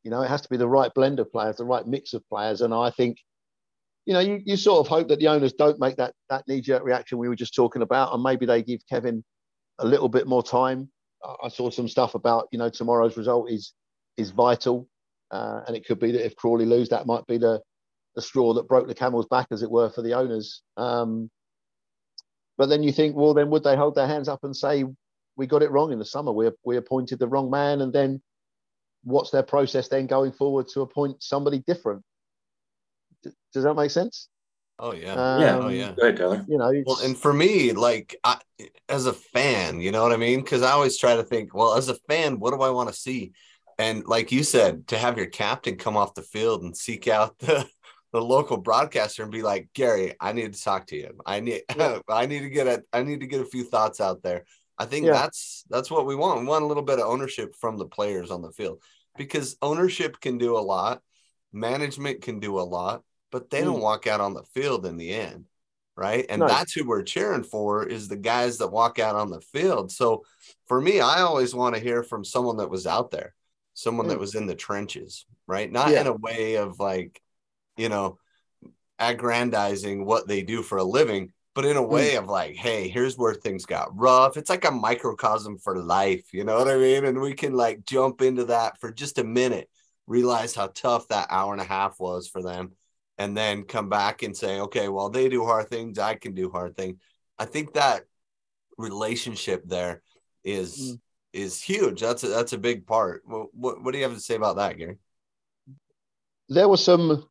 You 0.03 0.11
know, 0.11 0.23
it 0.23 0.29
has 0.29 0.43
to 0.43 0.49
be 0.49 0.57
the 0.57 0.69
right 0.69 0.93
blend 0.95 1.21
of 1.21 1.31
players, 1.31 1.57
the 1.57 1.65
right 1.65 1.87
mix 1.87 2.15
of 2.15 2.27
players. 2.29 2.61
And 2.63 2.75
I 2.75 2.91
think, 2.91 3.19
you 4.07 4.13
know, 4.13 4.21
you, 4.21 4.41
you 4.45 4.57
sort 4.57 4.81
of 4.81 4.89
hope 4.89 5.09
that 5.09 5.19
the 5.19 5.29
owners 5.29 5.53
don't 5.55 5.81
make 5.81 5.97
that 5.97 6.15
that 6.29 6.45
knee 6.47 6.61
jerk 6.61 6.85
reaction 6.85 7.19
we 7.19 7.29
were 7.29 7.37
just 7.37 7.55
talking 7.55 7.83
about, 7.83 8.13
and 8.13 8.23
maybe 8.23 8.47
they 8.47 8.63
give 8.63 8.81
Kevin 8.89 9.25
a 9.79 9.87
little 9.87 10.09
bit 10.09 10.27
more 10.27 10.43
time. 10.43 10.91
I 11.43 11.49
saw 11.49 11.71
some 11.71 11.89
stuff 11.89 12.15
about, 12.15 12.49
you 12.53 12.59
know, 12.59 12.69
tomorrow's 12.69 13.17
result 13.17 13.51
is 13.51 13.73
is 14.19 14.31
vital, 14.31 14.89
uh, 15.35 15.65
and 15.67 15.77
it 15.77 15.85
could 15.85 15.99
be 15.99 16.13
that 16.13 16.25
if 16.25 16.37
Crawley 16.37 16.65
lose, 16.65 16.89
that 16.91 17.07
might 17.07 17.27
be 17.27 17.39
the 17.39 17.61
the 18.15 18.23
straw 18.23 18.55
that 18.55 18.69
broke 18.69 18.87
the 18.87 18.95
camel's 18.95 19.27
back, 19.27 19.49
as 19.51 19.63
it 19.63 19.71
were, 19.71 19.91
for 19.91 20.01
the 20.03 20.15
owners. 20.15 20.63
Um, 20.77 21.29
but 22.57 22.69
then 22.69 22.85
you 22.85 22.93
think, 22.93 23.17
well, 23.17 23.35
then 23.35 23.51
would 23.51 23.65
they 23.65 23.75
hold 23.75 23.97
their 23.97 24.07
hands 24.07 24.29
up 24.29 24.45
and 24.45 24.55
say, 24.55 24.85
we 25.37 25.49
got 25.49 25.65
it 25.65 25.73
wrong 25.73 25.91
in 25.93 25.99
the 25.99 26.05
summer. 26.05 26.31
We 26.31 26.49
we 26.65 26.77
appointed 26.77 27.19
the 27.19 27.27
wrong 27.27 27.51
man, 27.51 27.81
and 27.81 27.93
then 27.93 28.23
what's 29.03 29.31
their 29.31 29.43
process 29.43 29.89
then 29.89 30.07
going 30.07 30.31
forward 30.33 30.69
to 30.69 30.83
appoint 30.83 31.23
somebody 31.23 31.65
different? 31.67 32.03
D- 33.25 33.31
does 33.53 33.65
that 33.65 33.75
make 33.75 33.91
sense? 33.91 34.29
Oh 34.79 34.93
yeah, 34.93 35.15
Um, 35.15 35.41
Yeah. 35.41 35.59
oh 35.59 35.69
yeah. 35.69 35.93
Go 35.97 36.03
ahead, 36.03 36.17
Tyler. 36.17 36.45
You 36.49 36.59
know, 36.59 36.69
it's, 36.69 36.87
Well, 36.87 36.99
and 37.05 37.19
for 37.19 37.33
me, 37.33 37.73
like 37.73 38.17
I, 38.23 38.39
as 38.89 39.07
a 39.07 39.13
fan, 39.13 39.81
you 39.81 39.91
know 39.91 40.03
what 40.03 40.13
I 40.13 40.17
mean? 40.17 40.41
Because 40.41 40.63
I 40.63 40.71
always 40.71 40.97
try 40.97 41.17
to 41.17 41.25
think, 41.25 41.55
well, 41.55 41.75
as 41.75 41.89
a 41.89 41.97
fan, 42.09 42.39
what 42.39 42.55
do 42.55 42.63
I 42.63 42.71
want 42.71 42.89
to 42.89 42.95
see? 42.95 43.33
And 43.79 44.05
like 44.07 44.33
you 44.33 44.43
said, 44.45 44.89
to 44.89 44.99
have 44.99 45.17
your 45.17 45.27
captain 45.27 45.77
come 45.77 45.97
off 45.97 46.15
the 46.15 46.23
field 46.23 46.63
and 46.63 46.77
seek 46.77 47.09
out 47.09 47.39
the 47.41 47.67
the 48.13 48.23
local 48.23 48.57
broadcaster 48.57 49.25
and 49.25 49.33
be 49.33 49.43
like, 49.43 49.69
Gary, 49.75 50.15
I 50.21 50.33
need 50.33 50.53
to 50.55 50.63
talk 50.63 50.87
to 50.89 50.97
you. 50.97 51.19
I 51.27 51.41
need, 51.41 51.63
I 52.09 52.27
need 52.27 52.41
to 52.41 52.49
get 52.49 52.69
a, 52.69 52.85
I 52.93 53.03
need 53.03 53.21
to 53.21 53.27
get 53.27 53.41
a 53.41 53.45
few 53.45 53.65
thoughts 53.65 54.01
out 54.01 54.23
there. 54.23 54.45
I 54.79 54.85
think 54.87 55.07
Yeah. 55.07 55.15
that's 55.15 55.65
that's 55.69 55.91
what 55.91 56.07
we 56.07 56.15
want. 56.15 56.41
We 56.41 56.47
want 56.47 56.63
a 56.63 56.69
little 56.69 56.85
bit 56.85 57.01
of 57.01 57.07
ownership 57.07 57.57
from 57.57 57.77
the 57.77 57.87
players 57.87 58.31
on 58.31 58.41
the 58.41 58.53
field 58.53 58.81
because 59.17 59.57
ownership 59.63 60.21
can 60.21 60.39
do 60.39 60.57
a 60.57 60.61
lot, 60.61 61.03
management 61.53 62.23
can 62.23 62.39
do 62.41 62.59
a 62.59 62.63
lot, 62.63 63.03
but 63.33 63.51
they 63.51 63.63
don't 63.63 63.79
Mm. 63.79 63.83
walk 63.83 64.07
out 64.07 64.21
on 64.21 64.35
the 64.35 64.45
field 64.55 64.87
in 64.87 64.97
the 64.97 65.13
end, 65.13 65.47
right? 65.97 66.25
And 66.29 66.41
No. 66.43 66.47
that's 66.47 66.73
who 66.73 66.87
we're 66.87 67.03
cheering 67.03 67.45
for 67.45 67.85
is 67.85 68.07
the 68.09 68.17
guys 68.17 68.59
that 68.59 68.69
walk 68.73 68.99
out 68.99 69.17
on 69.17 69.31
the 69.31 69.41
field. 69.41 69.91
So 69.93 70.25
for 70.67 70.81
me, 70.81 71.01
I 71.01 71.21
always 71.23 71.55
want 71.55 71.75
to 71.75 71.81
hear 71.81 72.03
from 72.03 72.25
someone 72.25 72.57
that 72.59 72.71
was 72.71 72.87
out 72.87 73.11
there, 73.11 73.35
someone 73.75 74.07
that 74.09 74.17
Mm. 74.17 74.21
was 74.21 74.35
in 74.35 74.47
the 74.47 74.55
trenches, 74.55 75.27
right? 75.47 75.71
Not 75.71 75.91
Yeah. 75.91 76.03
in 76.03 76.07
a 76.07 76.15
way 76.15 76.55
of 76.57 76.79
like, 76.81 77.21
you 77.77 77.89
know, 77.89 78.19
aggrandizing 78.99 80.05
what 80.05 80.27
they 80.29 80.43
do 80.43 80.63
for 80.63 80.79
a 80.79 80.85
living, 80.85 81.33
but 81.55 81.65
in 81.65 81.77
a 81.77 81.83
way 81.83 82.17
of 82.17 82.29
like, 82.29 82.55
hey, 82.55 82.89
here's 82.89 83.19
where 83.19 83.35
things 83.35 83.67
got 83.67 83.97
rough. 83.97 84.37
It's 84.37 84.51
like 84.51 84.65
a 84.65 84.71
microcosm 84.71 85.59
for 85.59 85.77
life, 85.83 86.33
you 86.33 86.45
know 86.45 86.57
what 86.57 86.69
I 86.69 86.77
mean? 86.77 87.05
And 87.05 87.21
we 87.21 87.35
can 87.35 87.53
like 87.55 87.85
jump 87.85 88.23
into 88.23 88.47
that 88.47 88.81
for 88.81 88.93
just 88.93 89.19
a 89.19 89.25
minute, 89.25 89.69
realize 90.07 90.55
how 90.55 90.69
tough 90.69 91.09
that 91.09 91.27
hour 91.31 91.53
and 91.53 91.61
a 91.61 91.65
half 91.65 91.99
was 91.99 92.29
for 92.29 92.43
them, 92.43 92.73
and 93.19 93.37
then 93.37 93.65
come 93.65 93.89
back 93.89 94.23
and 94.23 94.37
say, 94.37 94.61
okay, 94.61 94.89
well, 94.89 95.11
they 95.11 95.29
do 95.29 95.45
hard 95.45 95.69
things, 95.69 95.99
I 95.99 96.15
can 96.15 96.35
do 96.35 96.51
hard 96.51 96.77
things. 96.77 96.99
I 97.39 97.45
think 97.45 97.75
that 97.75 98.05
relationship 98.79 99.63
there 99.67 100.03
is 100.45 100.93
Mm. 100.95 101.01
Is 101.35 101.61
huge. 101.61 102.01
That's 102.01 102.25
a, 102.25 102.29
that's 102.29 102.53
a 102.53 102.59
big 102.59 102.87
part. 102.87 103.23
What, 103.25 103.49
what 103.53 103.83
what 103.83 103.93
do 103.93 103.99
you 103.99 104.05
have 104.05 104.15
to 104.15 104.21
say 104.21 104.37
about 104.37 104.57
that, 104.57 104.79
Gary? 104.79 104.99
there 106.49 106.69
were 106.69 106.77
some, 106.77 107.27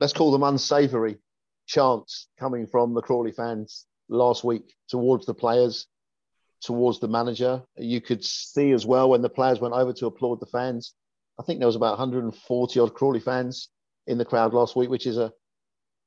let's 0.00 0.12
call 0.12 0.32
them 0.32 0.42
unsavory 0.42 1.18
chants 1.66 2.28
coming 2.38 2.66
from 2.66 2.94
the 2.94 3.02
Crawley 3.02 3.32
fans 3.32 3.86
last 4.08 4.42
week 4.42 4.74
towards 4.88 5.26
the 5.26 5.34
players, 5.34 5.86
towards 6.62 6.98
the 6.98 7.08
manager. 7.08 7.62
You 7.76 8.00
could 8.00 8.24
see 8.24 8.72
as 8.72 8.84
well 8.84 9.10
when 9.10 9.22
the 9.22 9.28
players 9.28 9.60
went 9.60 9.74
over 9.74 9.92
to 9.92 10.06
applaud 10.06 10.40
the 10.40 10.46
fans. 10.46 10.94
I 11.38 11.44
think 11.44 11.60
there 11.60 11.66
was 11.66 11.76
about 11.76 11.98
140 11.98 12.80
odd 12.80 12.94
Crawley 12.94 13.20
fans 13.20 13.68
in 14.06 14.18
the 14.18 14.24
crowd 14.24 14.52
last 14.52 14.76
week, 14.76 14.90
which 14.90 15.06
is 15.06 15.16
a, 15.16 15.32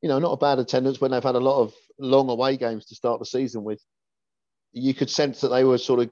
you 0.01 0.09
know, 0.09 0.19
not 0.19 0.33
a 0.33 0.37
bad 0.37 0.59
attendance 0.59 0.99
when 0.99 1.11
they've 1.11 1.23
had 1.23 1.35
a 1.35 1.39
lot 1.39 1.61
of 1.61 1.73
long 1.97 2.29
away 2.29 2.57
games 2.57 2.85
to 2.87 2.95
start 2.95 3.19
the 3.19 3.25
season 3.25 3.63
with. 3.63 3.81
You 4.73 4.93
could 4.93 5.09
sense 5.09 5.39
that 5.41 5.49
they 5.49 5.63
were 5.63 5.77
sort 5.77 6.01
of 6.01 6.11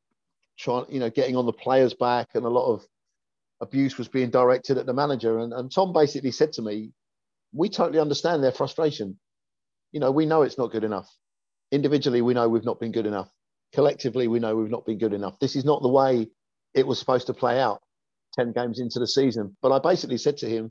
trying, 0.57 0.85
you 0.89 0.99
know, 0.99 1.09
getting 1.09 1.35
on 1.35 1.45
the 1.45 1.53
players' 1.53 1.93
back, 1.93 2.29
and 2.33 2.45
a 2.45 2.49
lot 2.49 2.71
of 2.71 2.85
abuse 3.61 3.97
was 3.97 4.07
being 4.07 4.29
directed 4.29 4.77
at 4.77 4.85
the 4.85 4.93
manager. 4.93 5.39
And, 5.39 5.53
and 5.53 5.71
Tom 5.71 5.93
basically 5.93 6.31
said 6.31 6.53
to 6.53 6.61
me, 6.61 6.91
We 7.53 7.69
totally 7.69 7.99
understand 7.99 8.43
their 8.43 8.51
frustration. 8.51 9.19
You 9.91 9.99
know, 9.99 10.11
we 10.11 10.25
know 10.25 10.41
it's 10.41 10.57
not 10.57 10.71
good 10.71 10.83
enough. 10.83 11.09
Individually, 11.71 12.21
we 12.21 12.33
know 12.33 12.49
we've 12.49 12.65
not 12.65 12.79
been 12.79 12.91
good 12.91 13.05
enough. 13.05 13.29
Collectively, 13.73 14.27
we 14.27 14.39
know 14.39 14.55
we've 14.55 14.71
not 14.71 14.85
been 14.85 14.97
good 14.97 15.13
enough. 15.13 15.39
This 15.39 15.55
is 15.55 15.65
not 15.65 15.81
the 15.81 15.89
way 15.89 16.27
it 16.73 16.87
was 16.87 16.99
supposed 16.99 17.27
to 17.27 17.33
play 17.33 17.59
out 17.59 17.81
10 18.33 18.53
games 18.53 18.79
into 18.79 18.99
the 18.99 19.07
season. 19.07 19.55
But 19.61 19.71
I 19.71 19.79
basically 19.79 20.17
said 20.17 20.37
to 20.37 20.49
him, 20.49 20.69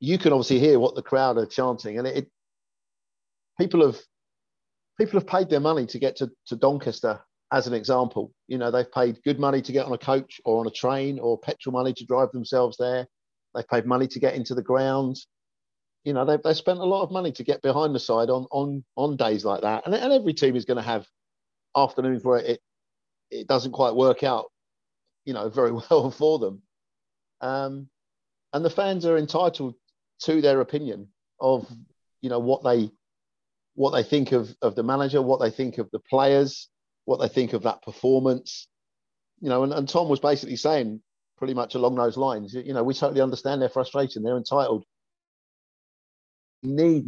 You 0.00 0.18
can 0.18 0.32
obviously 0.32 0.58
hear 0.58 0.78
what 0.78 0.94
the 0.94 1.02
crowd 1.02 1.38
are 1.38 1.46
chanting. 1.46 1.98
And 1.98 2.06
it, 2.06 2.16
it 2.16 2.30
people 3.58 3.84
have 3.84 3.98
people 4.98 5.18
have 5.20 5.28
paid 5.28 5.48
their 5.48 5.60
money 5.60 5.86
to 5.86 5.98
get 5.98 6.16
to, 6.16 6.30
to 6.46 6.56
Doncaster 6.56 7.20
as 7.52 7.66
an 7.66 7.74
example. 7.74 8.32
You 8.46 8.58
know, 8.58 8.70
they've 8.70 8.90
paid 8.90 9.22
good 9.24 9.38
money 9.38 9.62
to 9.62 9.72
get 9.72 9.86
on 9.86 9.92
a 9.92 9.98
coach 9.98 10.40
or 10.44 10.60
on 10.60 10.66
a 10.66 10.70
train 10.70 11.18
or 11.18 11.38
petrol 11.38 11.72
money 11.72 11.92
to 11.94 12.04
drive 12.04 12.30
themselves 12.32 12.76
there. 12.78 13.06
They've 13.54 13.68
paid 13.68 13.86
money 13.86 14.06
to 14.08 14.18
get 14.18 14.34
into 14.34 14.54
the 14.54 14.62
ground. 14.62 15.16
You 16.04 16.12
know, 16.12 16.24
they've, 16.24 16.42
they've 16.42 16.56
spent 16.56 16.78
a 16.78 16.84
lot 16.84 17.02
of 17.02 17.10
money 17.10 17.32
to 17.32 17.44
get 17.44 17.62
behind 17.62 17.94
the 17.94 18.00
side 18.00 18.30
on 18.30 18.46
on 18.50 18.84
on 18.96 19.16
days 19.16 19.44
like 19.44 19.62
that. 19.62 19.86
And, 19.86 19.94
and 19.94 20.12
every 20.12 20.34
team 20.34 20.56
is 20.56 20.64
going 20.64 20.76
to 20.76 20.82
have 20.82 21.06
afternoons 21.76 22.24
where 22.24 22.38
it 22.38 22.60
it 23.30 23.46
doesn't 23.46 23.72
quite 23.72 23.94
work 23.94 24.22
out, 24.22 24.46
you 25.24 25.34
know, 25.34 25.48
very 25.48 25.72
well 25.90 26.10
for 26.10 26.38
them. 26.38 26.62
Um, 27.40 27.88
and 28.52 28.64
the 28.64 28.70
fans 28.70 29.04
are 29.04 29.18
entitled 29.18 29.74
to 30.22 30.40
their 30.40 30.60
opinion 30.60 31.08
of, 31.40 31.70
you 32.20 32.30
know, 32.30 32.38
what 32.38 32.62
they 32.64 32.90
what 33.74 33.90
they 33.90 34.02
think 34.02 34.32
of 34.32 34.54
of 34.60 34.74
the 34.74 34.82
manager, 34.82 35.22
what 35.22 35.40
they 35.40 35.50
think 35.50 35.78
of 35.78 35.90
the 35.90 36.00
players, 36.00 36.68
what 37.08 37.20
they 37.20 37.28
think 37.28 37.54
of 37.54 37.62
that 37.62 37.80
performance. 37.80 38.68
You 39.40 39.48
know, 39.48 39.62
and, 39.62 39.72
and 39.72 39.88
Tom 39.88 40.10
was 40.10 40.20
basically 40.20 40.56
saying 40.56 41.00
pretty 41.38 41.54
much 41.54 41.74
along 41.74 41.94
those 41.94 42.18
lines, 42.18 42.52
you 42.52 42.74
know, 42.74 42.84
we 42.84 42.92
totally 42.92 43.22
understand 43.22 43.62
their 43.62 43.70
frustration. 43.70 44.22
They're 44.22 44.36
entitled. 44.36 44.84
Need 46.62 47.06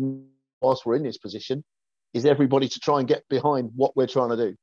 whilst 0.62 0.86
we're 0.86 0.94
in 0.94 1.02
this 1.02 1.18
position 1.18 1.62
is 2.14 2.24
everybody 2.24 2.66
to 2.66 2.80
try 2.80 3.00
and 3.00 3.06
get 3.06 3.28
behind 3.28 3.72
what 3.76 3.94
we're 3.94 4.06
trying 4.06 4.30
to 4.30 4.36
do. 4.36 4.56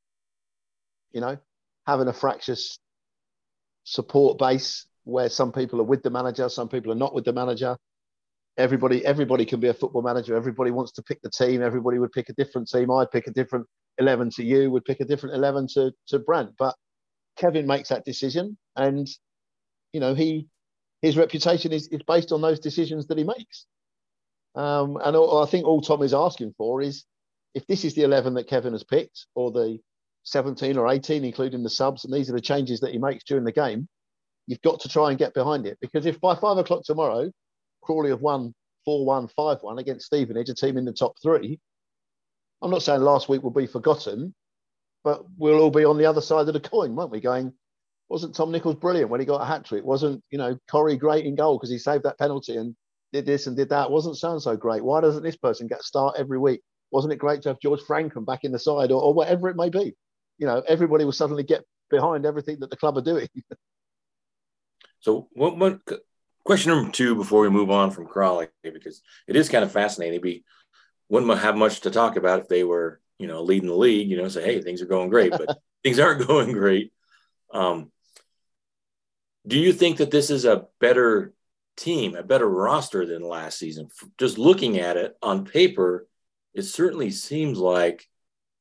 You 1.11 1.21
know, 1.21 1.37
having 1.85 2.07
a 2.07 2.13
fractious 2.13 2.79
support 3.83 4.39
base 4.39 4.87
where 5.03 5.29
some 5.29 5.51
people 5.51 5.79
are 5.81 5.83
with 5.91 6.01
the 6.01 6.09
manager, 6.09 6.49
some 6.49 6.67
people 6.67 6.91
are 6.91 6.95
not 6.95 7.13
with 7.13 7.25
the 7.25 7.33
manager. 7.33 7.77
Everybody, 8.57 9.05
everybody 9.05 9.45
can 9.45 9.59
be 9.59 9.67
a 9.67 9.73
football 9.73 10.01
manager. 10.01 10.35
Everybody 10.35 10.71
wants 10.71 10.93
to 10.93 11.03
pick 11.03 11.21
the 11.21 11.29
team. 11.29 11.61
Everybody 11.61 11.99
would 11.99 12.11
pick 12.11 12.29
a 12.29 12.33
different 12.33 12.69
team. 12.69 12.89
I'd 12.89 13.11
pick 13.11 13.27
a 13.27 13.31
different 13.31 13.67
11 13.97 14.31
to 14.31 14.43
you, 14.43 14.71
would 14.71 14.85
pick 14.85 14.99
a 14.99 15.05
different 15.05 15.35
11 15.35 15.67
to, 15.73 15.91
to 16.07 16.19
Brent. 16.19 16.51
But 16.57 16.75
Kevin 17.37 17.67
makes 17.67 17.89
that 17.89 18.05
decision. 18.05 18.57
And, 18.75 19.07
you 19.93 19.99
know, 19.99 20.13
he 20.13 20.47
his 21.01 21.17
reputation 21.17 21.71
is, 21.71 21.87
is 21.89 22.01
based 22.07 22.31
on 22.31 22.41
those 22.41 22.59
decisions 22.59 23.07
that 23.07 23.17
he 23.17 23.23
makes. 23.23 23.65
Um, 24.55 24.97
and 25.03 25.15
all, 25.15 25.43
I 25.43 25.45
think 25.45 25.65
all 25.65 25.81
Tom 25.81 26.01
is 26.01 26.13
asking 26.13 26.55
for 26.57 26.81
is 26.81 27.05
if 27.53 27.67
this 27.67 27.85
is 27.85 27.93
the 27.93 28.03
11 28.03 28.33
that 28.33 28.47
Kevin 28.47 28.73
has 28.73 28.83
picked, 28.83 29.27
or 29.35 29.51
the 29.51 29.79
17 30.23 30.77
or 30.77 30.87
18, 30.87 31.23
including 31.23 31.63
the 31.63 31.69
subs, 31.69 32.03
and 32.03 32.13
these 32.13 32.29
are 32.29 32.33
the 32.33 32.41
changes 32.41 32.79
that 32.79 32.91
he 32.91 32.97
makes 32.97 33.23
during 33.23 33.43
the 33.43 33.51
game, 33.51 33.87
you've 34.47 34.61
got 34.61 34.79
to 34.81 34.89
try 34.89 35.09
and 35.09 35.19
get 35.19 35.33
behind 35.33 35.65
it. 35.65 35.77
Because 35.81 36.05
if 36.05 36.19
by 36.19 36.35
five 36.35 36.57
o'clock 36.57 36.83
tomorrow, 36.83 37.31
Crawley 37.83 38.09
have 38.09 38.21
won 38.21 38.53
4 38.85 39.05
1, 39.05 39.27
5 39.29 39.57
1 39.61 39.79
against 39.79 40.07
Stevenage, 40.07 40.49
a 40.49 40.55
team 40.55 40.77
in 40.77 40.85
the 40.85 40.93
top 40.93 41.13
three, 41.21 41.59
I'm 42.61 42.71
not 42.71 42.81
saying 42.81 43.01
last 43.01 43.29
week 43.29 43.43
will 43.43 43.51
be 43.51 43.67
forgotten, 43.67 44.33
but 45.03 45.23
we'll 45.37 45.59
all 45.59 45.71
be 45.71 45.85
on 45.85 45.97
the 45.97 46.05
other 46.05 46.21
side 46.21 46.47
of 46.47 46.53
the 46.53 46.59
coin, 46.59 46.95
won't 46.95 47.11
we? 47.11 47.19
Going, 47.19 47.53
wasn't 48.09 48.35
Tom 48.35 48.51
Nichols 48.51 48.75
brilliant 48.75 49.09
when 49.09 49.19
he 49.19 49.25
got 49.25 49.41
a 49.41 49.45
hat 49.45 49.65
trick? 49.65 49.83
Wasn't, 49.83 50.23
you 50.31 50.37
know, 50.37 50.57
Corey 50.69 50.97
great 50.97 51.25
in 51.25 51.35
goal 51.35 51.57
because 51.57 51.69
he 51.69 51.77
saved 51.77 52.03
that 52.03 52.17
penalty 52.17 52.57
and 52.57 52.75
did 53.13 53.25
this 53.25 53.47
and 53.47 53.55
did 53.55 53.69
that? 53.69 53.91
Wasn't 53.91 54.17
so 54.17 54.31
and 54.31 54.41
so 54.41 54.55
great? 54.55 54.83
Why 54.83 55.01
doesn't 55.01 55.23
this 55.23 55.37
person 55.37 55.67
get 55.67 55.81
a 55.81 55.83
start 55.83 56.15
every 56.17 56.39
week? 56.39 56.61
Wasn't 56.91 57.11
it 57.13 57.17
great 57.19 57.41
to 57.43 57.49
have 57.49 57.59
George 57.59 57.81
Francomb 57.81 58.25
back 58.25 58.43
in 58.43 58.51
the 58.51 58.59
side 58.59 58.91
or, 58.91 59.01
or 59.01 59.13
whatever 59.13 59.49
it 59.49 59.57
may 59.57 59.69
be? 59.69 59.95
You 60.37 60.47
know, 60.47 60.63
everybody 60.67 61.05
will 61.05 61.11
suddenly 61.11 61.43
get 61.43 61.63
behind 61.89 62.25
everything 62.25 62.59
that 62.59 62.69
the 62.69 62.77
club 62.77 62.97
are 62.97 63.01
doing. 63.01 63.27
So, 64.99 65.27
what, 65.33 65.57
what 65.57 65.79
question 66.43 66.71
number 66.71 66.91
two 66.91 67.15
before 67.15 67.41
we 67.41 67.49
move 67.49 67.69
on 67.69 67.91
from 67.91 68.07
Crawley, 68.07 68.47
because 68.63 69.01
it 69.27 69.35
is 69.35 69.47
kind 69.47 69.63
of 69.63 69.71
fascinating. 69.71 70.21
We 70.21 70.43
wouldn't 71.09 71.39
have 71.39 71.55
much 71.55 71.81
to 71.81 71.91
talk 71.91 72.15
about 72.15 72.39
if 72.39 72.47
they 72.47 72.63
were, 72.63 72.99
you 73.17 73.27
know, 73.27 73.43
leading 73.43 73.69
the 73.69 73.75
league, 73.75 74.09
you 74.09 74.17
know, 74.17 74.27
say, 74.27 74.43
hey, 74.43 74.61
things 74.61 74.81
are 74.81 74.87
going 74.87 75.09
great, 75.09 75.31
but 75.31 75.57
things 75.83 75.99
aren't 75.99 76.27
going 76.27 76.51
great. 76.51 76.91
Um, 77.53 77.91
do 79.47 79.57
you 79.57 79.71
think 79.71 79.97
that 79.97 80.11
this 80.11 80.29
is 80.29 80.45
a 80.45 80.65
better 80.79 81.33
team, 81.77 82.15
a 82.15 82.23
better 82.23 82.47
roster 82.47 83.05
than 83.05 83.21
last 83.21 83.57
season? 83.57 83.87
Just 84.17 84.37
looking 84.37 84.79
at 84.79 84.97
it 84.97 85.15
on 85.21 85.45
paper, 85.45 86.07
it 86.53 86.63
certainly 86.63 87.11
seems 87.11 87.57
like 87.57 88.07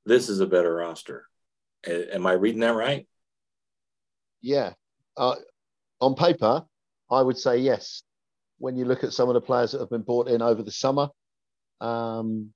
this 0.04 0.28
is 0.28 0.40
a 0.40 0.46
better 0.46 0.72
roster. 0.74 1.26
Am 1.86 2.26
I 2.26 2.32
reading 2.32 2.60
that 2.60 2.74
right? 2.74 3.06
Yeah. 4.40 4.74
Uh, 5.16 5.34
on 6.00 6.14
paper, 6.14 6.64
I 7.10 7.22
would 7.22 7.38
say 7.38 7.58
yes. 7.58 8.02
When 8.58 8.76
you 8.76 8.84
look 8.84 9.04
at 9.04 9.12
some 9.12 9.28
of 9.28 9.34
the 9.34 9.40
players 9.40 9.72
that 9.72 9.80
have 9.80 9.90
been 9.90 10.02
brought 10.02 10.28
in 10.28 10.40
over 10.40 10.62
the 10.62 10.70
summer, 10.70 11.08
um, 11.80 12.52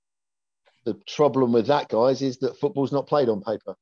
the 0.84 0.98
problem 1.14 1.52
with 1.52 1.66
that, 1.66 1.88
guys, 1.88 2.22
is 2.22 2.38
that 2.38 2.58
football's 2.58 2.92
not 2.92 3.06
played 3.06 3.28
on 3.28 3.42
paper. 3.42 3.74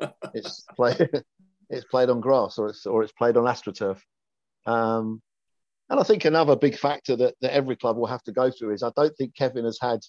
it's 0.34 0.64
played, 0.74 1.08
it's 1.70 1.84
played 1.86 2.08
on 2.08 2.20
grass, 2.20 2.58
or 2.58 2.68
it's 2.68 2.86
or 2.86 3.02
it's 3.02 3.12
played 3.12 3.36
on 3.36 3.44
astroturf. 3.44 4.00
Um, 4.66 5.22
and 5.88 6.00
I 6.00 6.02
think 6.02 6.24
another 6.24 6.56
big 6.56 6.76
factor 6.76 7.14
that, 7.16 7.34
that 7.40 7.54
every 7.54 7.76
club 7.76 7.96
will 7.96 8.06
have 8.06 8.22
to 8.24 8.32
go 8.32 8.50
through 8.50 8.74
is 8.74 8.82
I 8.82 8.90
don't 8.96 9.16
think 9.16 9.36
Kevin 9.36 9.64
has 9.64 9.78
had 9.80 10.00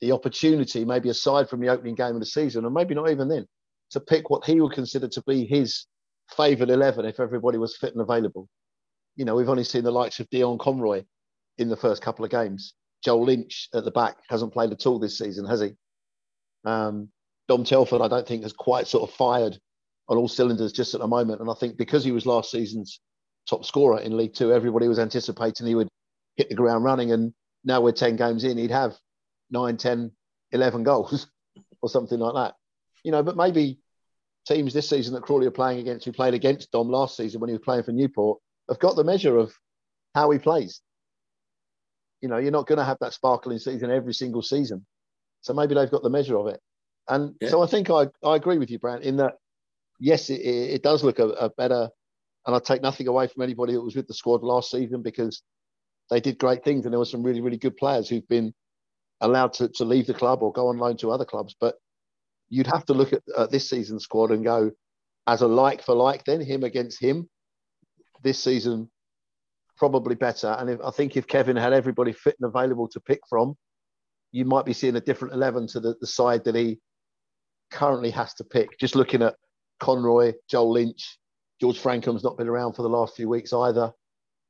the 0.00 0.12
opportunity, 0.12 0.84
maybe 0.84 1.08
aside 1.08 1.48
from 1.48 1.60
the 1.60 1.68
opening 1.68 1.94
game 1.94 2.14
of 2.14 2.20
the 2.20 2.26
season, 2.26 2.64
and 2.64 2.74
maybe 2.74 2.94
not 2.94 3.10
even 3.10 3.28
then, 3.28 3.46
to 3.90 4.00
pick 4.00 4.28
what 4.28 4.44
he 4.44 4.60
would 4.60 4.72
consider 4.72 5.08
to 5.08 5.22
be 5.26 5.46
his 5.46 5.86
favoured 6.36 6.70
11 6.70 7.06
if 7.06 7.20
everybody 7.20 7.56
was 7.56 7.76
fit 7.76 7.92
and 7.92 8.02
available. 8.02 8.48
You 9.14 9.24
know, 9.24 9.36
we've 9.36 9.48
only 9.48 9.64
seen 9.64 9.84
the 9.84 9.90
likes 9.90 10.20
of 10.20 10.28
Dion 10.28 10.58
Conroy 10.58 11.04
in 11.56 11.68
the 11.70 11.76
first 11.76 12.02
couple 12.02 12.24
of 12.24 12.30
games. 12.30 12.74
Joel 13.06 13.24
Lynch 13.24 13.68
at 13.72 13.84
the 13.84 13.92
back 13.92 14.16
hasn't 14.28 14.52
played 14.52 14.72
at 14.72 14.84
all 14.84 14.98
this 14.98 15.16
season, 15.16 15.46
has 15.46 15.60
he? 15.60 15.70
Um, 16.64 17.08
Dom 17.46 17.62
Telford, 17.62 18.00
I 18.00 18.08
don't 18.08 18.26
think, 18.26 18.42
has 18.42 18.52
quite 18.52 18.88
sort 18.88 19.08
of 19.08 19.14
fired 19.14 19.56
on 20.08 20.18
all 20.18 20.26
cylinders 20.26 20.72
just 20.72 20.92
at 20.92 21.00
the 21.00 21.06
moment. 21.06 21.40
And 21.40 21.48
I 21.48 21.54
think 21.54 21.76
because 21.76 22.02
he 22.02 22.10
was 22.10 22.26
last 22.26 22.50
season's 22.50 22.98
top 23.48 23.64
scorer 23.64 24.00
in 24.00 24.16
League 24.16 24.34
Two, 24.34 24.52
everybody 24.52 24.88
was 24.88 24.98
anticipating 24.98 25.68
he 25.68 25.76
would 25.76 25.88
hit 26.34 26.48
the 26.48 26.56
ground 26.56 26.82
running. 26.82 27.12
And 27.12 27.32
now 27.64 27.80
we're 27.80 27.92
10 27.92 28.16
games 28.16 28.42
in, 28.42 28.58
he'd 28.58 28.72
have 28.72 28.96
9, 29.52 29.76
10, 29.76 30.10
11 30.50 30.82
goals 30.82 31.28
or 31.82 31.88
something 31.88 32.18
like 32.18 32.34
that. 32.34 32.56
You 33.04 33.12
know, 33.12 33.22
but 33.22 33.36
maybe 33.36 33.78
teams 34.48 34.74
this 34.74 34.88
season 34.88 35.14
that 35.14 35.22
Crawley 35.22 35.46
are 35.46 35.52
playing 35.52 35.78
against, 35.78 36.06
who 36.06 36.12
played 36.12 36.34
against 36.34 36.72
Dom 36.72 36.88
last 36.88 37.16
season 37.16 37.40
when 37.40 37.50
he 37.50 37.54
was 37.54 37.62
playing 37.64 37.84
for 37.84 37.92
Newport, 37.92 38.40
have 38.68 38.80
got 38.80 38.96
the 38.96 39.04
measure 39.04 39.38
of 39.38 39.54
how 40.12 40.28
he 40.32 40.40
plays. 40.40 40.80
You 42.20 42.28
know, 42.28 42.38
you're 42.38 42.50
not 42.50 42.66
going 42.66 42.78
to 42.78 42.84
have 42.84 42.98
that 43.00 43.12
sparkling 43.12 43.58
season 43.58 43.90
every 43.90 44.14
single 44.14 44.42
season. 44.42 44.86
So 45.42 45.54
maybe 45.54 45.74
they've 45.74 45.90
got 45.90 46.02
the 46.02 46.10
measure 46.10 46.38
of 46.38 46.48
it. 46.48 46.60
And 47.08 47.34
yeah. 47.40 47.50
so 47.50 47.62
I 47.62 47.66
think 47.66 47.90
I, 47.90 48.08
I 48.24 48.36
agree 48.36 48.58
with 48.58 48.70
you, 48.70 48.78
Brandt, 48.78 49.04
in 49.04 49.16
that, 49.18 49.34
yes, 50.00 50.28
it, 50.30 50.40
it 50.40 50.82
does 50.82 51.04
look 51.04 51.18
a, 51.18 51.28
a 51.28 51.50
better, 51.50 51.88
and 52.46 52.56
I 52.56 52.58
take 52.58 52.82
nothing 52.82 53.06
away 53.06 53.28
from 53.28 53.42
anybody 53.42 53.74
that 53.74 53.82
was 53.82 53.94
with 53.94 54.08
the 54.08 54.14
squad 54.14 54.42
last 54.42 54.70
season 54.70 55.02
because 55.02 55.42
they 56.10 56.20
did 56.20 56.38
great 56.38 56.64
things 56.64 56.84
and 56.84 56.92
there 56.92 56.98
were 56.98 57.04
some 57.04 57.22
really, 57.22 57.40
really 57.40 57.58
good 57.58 57.76
players 57.76 58.08
who've 58.08 58.28
been 58.28 58.54
allowed 59.20 59.52
to, 59.54 59.68
to 59.68 59.84
leave 59.84 60.06
the 60.06 60.14
club 60.14 60.42
or 60.42 60.52
go 60.52 60.68
on 60.68 60.78
loan 60.78 60.96
to 60.98 61.10
other 61.10 61.24
clubs. 61.24 61.54
But 61.60 61.76
you'd 62.48 62.66
have 62.68 62.86
to 62.86 62.94
look 62.94 63.12
at, 63.12 63.22
at 63.36 63.50
this 63.50 63.68
season's 63.68 64.04
squad 64.04 64.30
and 64.30 64.44
go, 64.44 64.72
as 65.26 65.42
a 65.42 65.48
like 65.48 65.82
for 65.82 65.94
like, 65.94 66.24
then 66.24 66.40
him 66.40 66.62
against 66.62 67.00
him, 67.00 67.28
this 68.22 68.42
season 68.42 68.90
probably 69.76 70.14
better. 70.14 70.56
And 70.58 70.70
if, 70.70 70.80
I 70.84 70.90
think 70.90 71.16
if 71.16 71.26
Kevin 71.26 71.56
had 71.56 71.72
everybody 71.72 72.12
fit 72.12 72.36
and 72.40 72.48
available 72.48 72.88
to 72.88 73.00
pick 73.00 73.20
from, 73.28 73.56
you 74.32 74.44
might 74.44 74.64
be 74.64 74.72
seeing 74.72 74.96
a 74.96 75.00
different 75.00 75.34
11 75.34 75.68
to 75.68 75.80
the, 75.80 75.96
the 76.00 76.06
side 76.06 76.44
that 76.44 76.54
he 76.54 76.78
currently 77.70 78.10
has 78.10 78.34
to 78.34 78.44
pick. 78.44 78.78
Just 78.78 78.94
looking 78.94 79.22
at 79.22 79.36
Conroy, 79.80 80.34
Joel 80.48 80.72
Lynch, 80.72 81.18
George 81.60 81.78
Francomb's 81.78 82.24
not 82.24 82.36
been 82.36 82.48
around 82.48 82.74
for 82.74 82.82
the 82.82 82.88
last 82.88 83.16
few 83.16 83.28
weeks 83.28 83.52
either. 83.52 83.92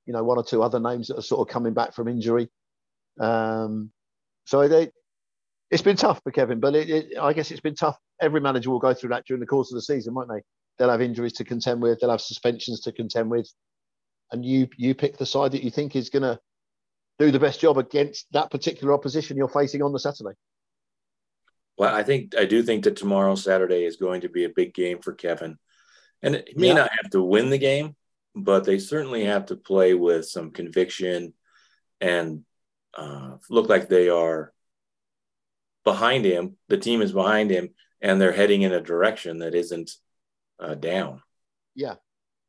You 0.07 0.13
know, 0.13 0.25
one 0.25 0.39
or 0.39 0.45
two 0.45 0.63
other 0.63 0.81
names 0.81 1.09
that 1.09 1.19
are 1.19 1.23
sort 1.23 1.47
of 1.47 1.53
coming 1.53 1.75
back 1.75 1.95
from 1.95 2.09
injury. 2.09 2.49
Um, 3.21 3.91
so 4.45 4.69
they, 4.69 4.91
it's 5.71 5.83
been 5.83 5.97
tough 5.97 6.21
for 6.23 6.31
Kevin, 6.31 6.61
but 6.61 6.75
it, 6.75 6.91
it, 6.91 7.19
I 7.21 7.33
guess 7.33 7.51
it's 7.51 7.61
been 7.61 7.75
tough. 7.75 7.97
Every 8.21 8.41
manager 8.41 8.71
will 8.71 8.79
go 8.79 8.95
through 8.95 9.11
that 9.11 9.25
during 9.27 9.41
the 9.41 9.47
course 9.47 9.73
of 9.73 9.77
the 9.77 9.83
season, 9.83 10.15
won't 10.15 10.29
they? 10.29 10.43
They'll 10.79 10.91
have 10.91 11.03
injuries 11.03 11.33
to 11.35 11.45
contend 11.45 11.83
with, 11.83 11.99
they'll 12.01 12.11
have 12.11 12.21
suspensions 12.21 12.81
to 12.81 12.93
contend 12.93 13.31
with, 13.31 13.51
and 14.33 14.45
you 14.45 14.69
you 14.77 14.95
pick 14.95 15.17
the 15.17 15.27
side 15.27 15.53
that 15.53 15.63
you 15.63 15.71
think 15.71 15.95
is 15.95 16.11
going 16.11 16.23
to 16.23 16.39
do 17.19 17.31
the 17.31 17.41
best 17.41 17.61
job 17.61 17.79
against 17.79 18.27
that 18.33 18.51
particular 18.51 18.93
opposition 18.93 19.37
you're 19.37 19.49
facing 19.49 19.83
on 19.83 19.93
the 19.93 19.99
Saturday. 19.99 20.37
Well, 21.79 21.95
I 21.95 22.03
think 22.03 22.35
I 22.37 22.45
do 22.47 22.63
think 22.63 22.85
that 22.85 22.97
tomorrow 22.97 23.35
Saturday 23.35 23.85
is 23.85 23.97
going 23.97 24.23
to 24.23 24.29
be 24.29 24.45
a 24.45 24.51
big 24.51 24.75
game 24.75 25.01
for 25.01 25.13
Kevin, 25.13 25.59
and 26.23 26.35
it 26.35 26.57
may 26.57 26.69
yeah. 26.69 26.75
not 26.75 26.91
have 27.03 27.11
to 27.13 27.23
win 27.23 27.51
the 27.51 27.59
game, 27.59 27.97
but 28.35 28.65
they 28.65 28.79
certainly 28.79 29.25
have 29.25 29.47
to 29.47 29.57
play 29.57 29.95
with 29.95 30.27
some 30.27 30.51
conviction 30.51 31.35
and 32.01 32.45
uh, 32.95 33.37
look 33.51 33.69
like 33.69 33.89
they 33.89 34.09
are 34.09 34.53
behind 35.85 36.25
him. 36.25 36.57
The 36.69 36.79
team 36.79 37.03
is 37.03 37.13
behind 37.13 37.51
him, 37.51 37.71
and 38.01 38.21
they're 38.21 38.33
heading 38.33 38.63
in 38.63 38.73
a 38.73 38.81
direction 38.81 39.39
that 39.39 39.55
isn't 39.55 39.93
uh, 40.59 40.75
down. 40.75 41.23
Yeah. 41.75 41.97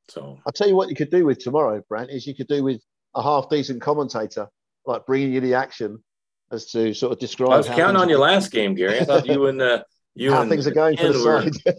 So 0.10 0.40
I'll 0.46 0.54
tell 0.54 0.68
you 0.68 0.76
what 0.76 0.90
you 0.90 0.96
could 0.96 1.10
do 1.10 1.26
with 1.26 1.40
tomorrow, 1.40 1.84
Brandt, 1.90 2.12
is 2.12 2.26
you 2.26 2.36
could 2.36 2.48
do 2.48 2.64
with 2.64 2.82
a 3.16 3.22
half 3.22 3.50
decent 3.50 3.82
commentator, 3.82 4.48
like 4.86 5.06
bringing 5.06 5.34
you 5.34 5.42
the 5.42 5.56
action 5.56 6.04
as 6.52 6.72
to 6.72 6.94
sort 6.94 7.12
of 7.12 7.20
describe. 7.20 7.52
I 7.52 7.58
was 7.58 7.68
counting 7.68 7.98
on 7.98 8.10
your 8.10 8.20
last 8.20 8.52
game, 8.52 8.74
Gary. 8.74 9.00
I 9.00 9.04
thought 9.04 9.26
you 9.26 9.48
and 9.48 9.62
uh, 9.62 9.84
you 10.16 10.32
how 10.32 10.42
and 10.42 10.50
things 10.50 10.68
are 10.68 10.72
going 10.72 10.98
for 10.98 11.12
the 11.12 11.24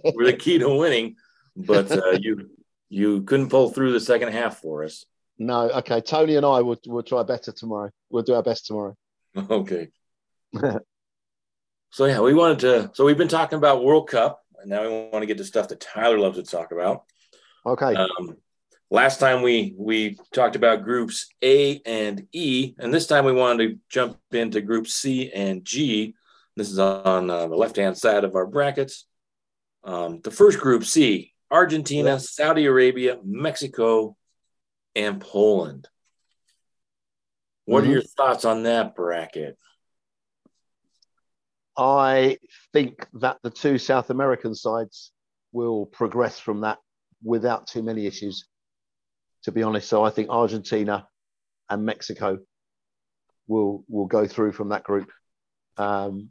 were, 0.05 0.13
were 0.15 0.27
the 0.27 0.37
key 0.37 0.59
to 0.59 0.69
winning, 0.69 1.17
but 1.57 1.91
uh, 1.91 2.19
you 2.21 2.51
you 2.89 3.23
couldn't 3.23 3.49
pull 3.49 3.71
through 3.71 3.93
the 3.93 4.01
second 4.01 4.33
half 4.33 4.59
for 4.59 4.85
us. 4.85 5.05
No, 5.39 5.71
okay. 5.71 6.01
Tony 6.01 6.37
and 6.37 6.45
I 6.45 6.61
will 6.63 6.79
will 6.87 7.03
try 7.03 7.23
better 7.23 7.53
tomorrow. 7.53 7.91
We'll 8.11 8.25
do 8.25 8.35
our 8.35 8.43
best 8.43 8.67
tomorrow. 8.67 8.97
Okay. 9.37 9.89
so 11.91 12.07
yeah, 12.07 12.21
we 12.21 12.35
wanted 12.35 12.59
to. 12.61 12.91
So 12.95 13.05
we've 13.05 13.19
been 13.19 13.29
talking 13.29 13.59
about 13.59 13.85
World 13.85 14.09
Cup, 14.09 14.43
and 14.61 14.71
now 14.71 14.83
we 14.83 14.89
want 14.89 15.23
to 15.23 15.27
get 15.27 15.37
to 15.39 15.45
stuff 15.45 15.69
that 15.69 15.81
Tyler 15.81 16.19
loves 16.19 16.39
to 16.39 16.43
talk 16.43 16.73
about. 16.73 17.05
Okay. 17.67 17.95
Um, 17.95 18.37
last 18.91 19.21
time 19.21 19.43
we 19.43 19.75
we 19.77 20.19
talked 20.33 20.57
about 20.57 20.85
groups 20.85 21.29
A 21.43 21.81
and 21.85 22.27
E, 22.33 22.75
and 22.79 22.93
this 22.93 23.07
time 23.07 23.25
we 23.25 23.33
wanted 23.33 23.69
to 23.69 23.79
jump 23.89 24.19
into 24.33 24.61
group 24.61 24.87
C 24.87 25.31
and 25.33 25.65
G. 25.65 26.15
This 26.57 26.71
is 26.71 26.79
on 26.79 27.31
uh, 27.31 27.47
the 27.47 27.57
left 27.57 27.77
hand 27.77 27.97
side 27.97 28.25
of 28.25 28.35
our 28.35 28.47
brackets. 28.47 29.07
Um, 29.85 30.21
the 30.23 30.31
first 30.31 30.59
group 30.59 30.85
C: 30.85 31.33
Argentina, 31.51 32.13
yeah. 32.13 32.19
Saudi 32.19 32.67
Arabia, 32.67 33.19
Mexico, 33.25 34.17
and 34.95 35.21
Poland. 35.21 35.89
What 37.65 37.83
mm-hmm. 37.83 37.91
are 37.91 37.95
your 37.95 38.03
thoughts 38.03 38.45
on 38.45 38.63
that 38.65 38.95
bracket? 38.95 39.57
I 41.77 42.39
think 42.73 43.07
that 43.15 43.39
the 43.43 43.51
two 43.51 43.79
South 43.79 44.11
American 44.11 44.55
sides 44.55 45.13
will 45.53 45.87
progress 45.87 46.41
from 46.41 46.63
that 46.63 46.79
without 47.23 47.67
too 47.67 47.83
many 47.83 48.07
issues, 48.07 48.47
to 49.45 49.53
be 49.53 49.63
honest. 49.63 49.89
So 49.89 50.05
I 50.05 50.11
think 50.11 50.31
Argentina 50.31 51.07
and 51.69 51.85
Mexico 51.85 52.39
will 53.47 53.85
will 53.89 54.07
go 54.07 54.27
through 54.27 54.53
from 54.53 54.71
that 54.71 54.85
group. 54.85 55.11
Um, 55.77 56.31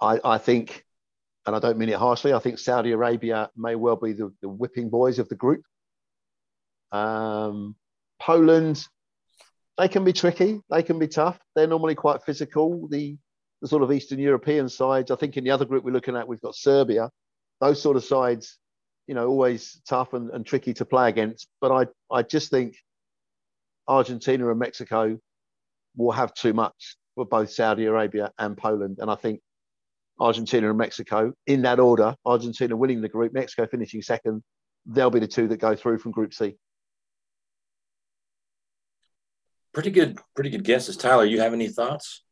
I, 0.00 0.18
I 0.24 0.38
think, 0.38 0.84
and 1.46 1.54
I 1.54 1.58
don't 1.58 1.78
mean 1.78 1.88
it 1.88 1.96
harshly, 1.96 2.32
I 2.32 2.38
think 2.38 2.58
Saudi 2.58 2.92
Arabia 2.92 3.50
may 3.56 3.74
well 3.74 3.96
be 3.96 4.12
the, 4.12 4.32
the 4.40 4.48
whipping 4.48 4.88
boys 4.88 5.18
of 5.18 5.28
the 5.28 5.34
group. 5.34 5.62
Um, 6.92 7.76
Poland, 8.20 8.86
they 9.78 9.88
can 9.88 10.04
be 10.04 10.12
tricky. 10.12 10.60
They 10.70 10.82
can 10.82 10.98
be 10.98 11.08
tough. 11.08 11.38
They're 11.54 11.66
normally 11.66 11.94
quite 11.94 12.22
physical. 12.24 12.88
The, 12.88 13.16
the 13.62 13.68
sort 13.68 13.82
of 13.82 13.92
Eastern 13.92 14.18
European 14.18 14.68
sides, 14.68 15.10
I 15.10 15.16
think 15.16 15.36
in 15.36 15.44
the 15.44 15.50
other 15.50 15.64
group 15.64 15.84
we're 15.84 15.92
looking 15.92 16.16
at, 16.16 16.26
we've 16.26 16.40
got 16.40 16.54
Serbia. 16.54 17.10
Those 17.60 17.80
sort 17.80 17.96
of 17.96 18.04
sides, 18.04 18.58
you 19.10 19.14
know, 19.14 19.26
always 19.26 19.82
tough 19.88 20.12
and, 20.12 20.30
and 20.30 20.46
tricky 20.46 20.72
to 20.72 20.84
play 20.84 21.08
against. 21.08 21.48
But 21.60 21.72
I, 21.72 22.14
I 22.14 22.22
just 22.22 22.48
think 22.48 22.76
Argentina 23.88 24.48
and 24.48 24.56
Mexico 24.56 25.18
will 25.96 26.12
have 26.12 26.32
too 26.32 26.52
much 26.52 26.96
for 27.16 27.26
both 27.26 27.50
Saudi 27.50 27.86
Arabia 27.86 28.30
and 28.38 28.56
Poland. 28.56 28.98
And 29.00 29.10
I 29.10 29.16
think 29.16 29.40
Argentina 30.20 30.68
and 30.68 30.78
Mexico, 30.78 31.32
in 31.48 31.62
that 31.62 31.80
order, 31.80 32.14
Argentina 32.24 32.76
winning 32.76 33.00
the 33.00 33.08
group, 33.08 33.32
Mexico 33.32 33.66
finishing 33.66 34.00
second, 34.00 34.44
they'll 34.86 35.10
be 35.10 35.18
the 35.18 35.26
two 35.26 35.48
that 35.48 35.56
go 35.56 35.74
through 35.74 35.98
from 35.98 36.12
Group 36.12 36.32
C. 36.32 36.54
Pretty 39.74 39.90
good, 39.90 40.20
pretty 40.36 40.50
good 40.50 40.62
guesses. 40.62 40.96
Tyler, 40.96 41.24
you 41.24 41.40
have 41.40 41.52
any 41.52 41.66
thoughts? 41.66 42.22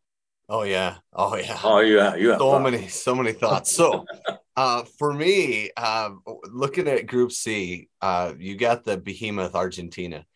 Oh 0.48 0.62
yeah. 0.62 0.98
Oh 1.12 1.34
yeah. 1.34 1.58
Oh 1.64 1.80
yeah. 1.80 2.14
You 2.14 2.28
have 2.28 2.38
so 2.38 2.52
thoughts. 2.52 2.70
many, 2.70 2.86
so 2.86 3.14
many 3.16 3.32
thoughts. 3.32 3.74
So 3.74 4.04
uh, 4.58 4.82
for 4.98 5.14
me, 5.14 5.70
uh, 5.76 6.10
looking 6.50 6.88
at 6.88 7.06
Group 7.06 7.30
C, 7.30 7.88
uh, 8.02 8.32
you 8.40 8.56
got 8.56 8.82
the 8.82 8.98
behemoth 8.98 9.54
Argentina. 9.54 10.26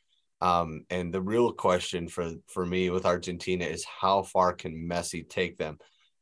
Um, 0.40 0.84
and 0.90 1.12
the 1.12 1.20
real 1.20 1.52
question 1.52 2.06
for 2.06 2.30
for 2.46 2.64
me 2.64 2.88
with 2.90 3.04
Argentina 3.04 3.64
is 3.64 3.84
how 3.84 4.22
far 4.22 4.52
can 4.52 4.88
Messi 4.88 5.28
take 5.28 5.58
them, 5.58 5.78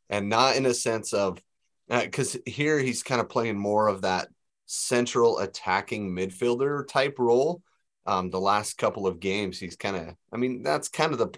and 0.08 0.30
not 0.30 0.56
in 0.56 0.64
a 0.64 0.72
sense 0.72 1.12
of 1.12 1.42
because 1.90 2.36
uh, 2.36 2.38
here 2.46 2.78
he's 2.78 3.02
kind 3.02 3.20
of 3.20 3.28
playing 3.28 3.58
more 3.58 3.86
of 3.86 4.00
that 4.00 4.28
central 4.64 5.38
attacking 5.40 6.16
midfielder 6.16 6.88
type 6.88 7.18
role. 7.18 7.60
Um, 8.06 8.30
the 8.30 8.40
last 8.40 8.78
couple 8.78 9.06
of 9.06 9.20
games, 9.20 9.58
he's 9.58 9.76
kind 9.76 9.94
of, 9.94 10.14
I 10.32 10.36
mean, 10.38 10.62
that's 10.62 10.88
kind 10.88 11.12
of 11.12 11.18
the 11.18 11.30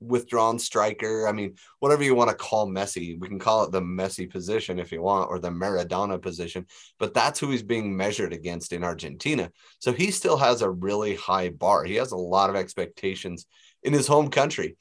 withdrawn 0.00 0.58
striker. 0.58 1.28
I 1.28 1.32
mean, 1.32 1.54
whatever 1.78 2.02
you 2.02 2.16
want 2.16 2.30
to 2.30 2.36
call 2.36 2.66
Messi, 2.66 3.18
we 3.18 3.28
can 3.28 3.38
call 3.38 3.62
it 3.64 3.70
the 3.70 3.80
Messi 3.80 4.28
position 4.28 4.80
if 4.80 4.90
you 4.90 5.02
want, 5.02 5.30
or 5.30 5.38
the 5.38 5.50
Maradona 5.50 6.20
position, 6.20 6.66
but 6.98 7.14
that's 7.14 7.38
who 7.38 7.50
he's 7.50 7.62
being 7.62 7.96
measured 7.96 8.32
against 8.32 8.72
in 8.72 8.82
Argentina. 8.82 9.50
So 9.78 9.92
he 9.92 10.10
still 10.10 10.36
has 10.36 10.62
a 10.62 10.70
really 10.70 11.14
high 11.14 11.50
bar. 11.50 11.84
He 11.84 11.94
has 11.94 12.10
a 12.10 12.16
lot 12.16 12.50
of 12.50 12.56
expectations 12.56 13.46
in 13.84 13.92
his 13.92 14.08
home 14.08 14.30
country. 14.30 14.76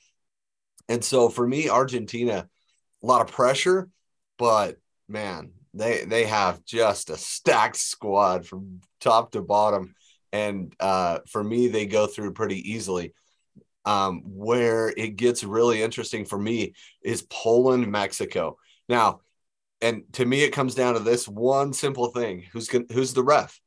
And 0.87 1.03
so 1.03 1.29
for 1.29 1.47
me, 1.47 1.69
Argentina, 1.69 2.49
a 3.03 3.05
lot 3.05 3.21
of 3.21 3.27
pressure, 3.27 3.87
but 4.37 4.77
man, 5.07 5.51
they 5.73 6.03
they 6.05 6.25
have 6.25 6.65
just 6.65 7.11
a 7.11 7.17
stacked 7.17 7.77
squad 7.77 8.45
from 8.45 8.81
top 8.99 9.31
to 9.31 9.41
bottom, 9.41 9.93
and 10.31 10.73
uh, 10.79 11.19
for 11.27 11.43
me, 11.43 11.67
they 11.67 11.85
go 11.85 12.07
through 12.07 12.33
pretty 12.33 12.71
easily. 12.71 13.13
Um, 13.85 14.21
where 14.25 14.89
it 14.89 15.15
gets 15.15 15.43
really 15.43 15.81
interesting 15.81 16.25
for 16.25 16.37
me 16.37 16.73
is 17.01 17.23
Poland, 17.23 17.87
Mexico. 17.87 18.57
Now, 18.87 19.21
and 19.81 20.03
to 20.13 20.25
me, 20.25 20.43
it 20.43 20.51
comes 20.51 20.75
down 20.75 20.93
to 20.93 20.99
this 20.99 21.27
one 21.27 21.73
simple 21.73 22.07
thing: 22.07 22.45
who's 22.51 22.67
gonna, 22.67 22.85
who's 22.91 23.13
the 23.13 23.23
ref, 23.23 23.59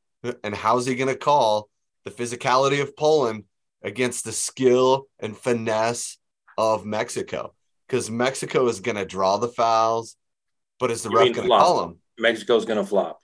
and 0.44 0.54
how's 0.54 0.86
he 0.86 0.94
going 0.94 1.08
to 1.08 1.16
call 1.16 1.68
the 2.04 2.10
physicality 2.10 2.82
of 2.82 2.96
Poland 2.96 3.44
against 3.82 4.24
the 4.24 4.32
skill 4.32 5.06
and 5.18 5.36
finesse 5.36 6.18
of 6.58 6.84
Mexico? 6.84 7.54
Because 7.88 8.10
Mexico 8.10 8.68
is 8.68 8.80
going 8.80 8.96
to 8.96 9.04
draw 9.04 9.38
the 9.38 9.48
fouls 9.48 10.16
but 10.82 10.90
is 10.90 11.04
the 11.04 11.10
you 11.10 11.16
ref 11.16 11.32
going 11.32 11.48
to 11.48 11.56
call 11.56 11.84
him? 11.84 11.98
Mexico's 12.18 12.64
going 12.64 12.78
to 12.78 12.84
flop. 12.84 13.20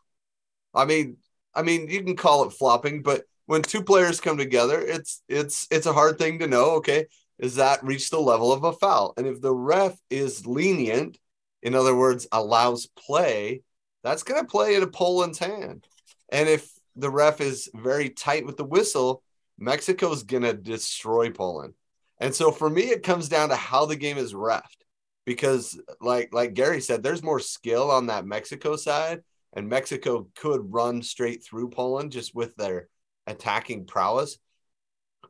I 0.72 0.84
mean, 0.84 1.16
I 1.52 1.62
mean, 1.62 1.88
you 1.90 2.04
can 2.04 2.14
call 2.14 2.44
it 2.44 2.52
flopping, 2.52 3.02
but 3.02 3.22
when 3.48 3.62
two 3.62 3.82
players 3.82 4.20
come 4.20 4.36
together, 4.36 4.78
it's 4.78 5.22
it's 5.26 5.66
it's 5.70 5.86
a 5.86 5.92
hard 5.94 6.18
thing 6.18 6.38
to 6.40 6.46
know. 6.46 6.72
Okay, 6.72 7.06
is 7.38 7.56
that 7.56 7.82
reach 7.82 8.10
the 8.10 8.20
level 8.20 8.52
of 8.52 8.62
a 8.62 8.74
foul? 8.74 9.14
And 9.16 9.26
if 9.26 9.40
the 9.40 9.54
ref 9.54 9.98
is 10.10 10.46
lenient, 10.46 11.16
in 11.62 11.74
other 11.74 11.96
words, 11.96 12.28
allows 12.30 12.88
play, 12.88 13.62
that's 14.04 14.22
going 14.22 14.38
to 14.38 14.46
play 14.46 14.74
into 14.74 14.86
Poland's 14.86 15.38
hand. 15.38 15.86
And 16.30 16.46
if 16.46 16.70
the 16.94 17.08
ref 17.08 17.40
is 17.40 17.70
very 17.74 18.10
tight 18.10 18.44
with 18.44 18.58
the 18.58 18.66
whistle, 18.66 19.22
Mexico's 19.58 20.24
going 20.24 20.42
to 20.42 20.52
destroy 20.52 21.30
Poland. 21.30 21.72
And 22.20 22.34
so 22.34 22.52
for 22.52 22.68
me, 22.68 22.82
it 22.82 23.02
comes 23.02 23.30
down 23.30 23.48
to 23.48 23.56
how 23.56 23.86
the 23.86 23.96
game 23.96 24.18
is 24.18 24.34
refed 24.34 24.84
because 25.24 25.80
like 26.02 26.34
like 26.34 26.52
Gary 26.52 26.82
said, 26.82 27.02
there's 27.02 27.22
more 27.22 27.40
skill 27.40 27.90
on 27.90 28.08
that 28.08 28.26
Mexico 28.26 28.76
side, 28.76 29.22
and 29.54 29.70
Mexico 29.70 30.28
could 30.36 30.70
run 30.70 31.00
straight 31.02 31.42
through 31.42 31.70
Poland 31.70 32.12
just 32.12 32.34
with 32.34 32.54
their 32.56 32.90
attacking 33.28 33.86
prowess. 33.86 34.38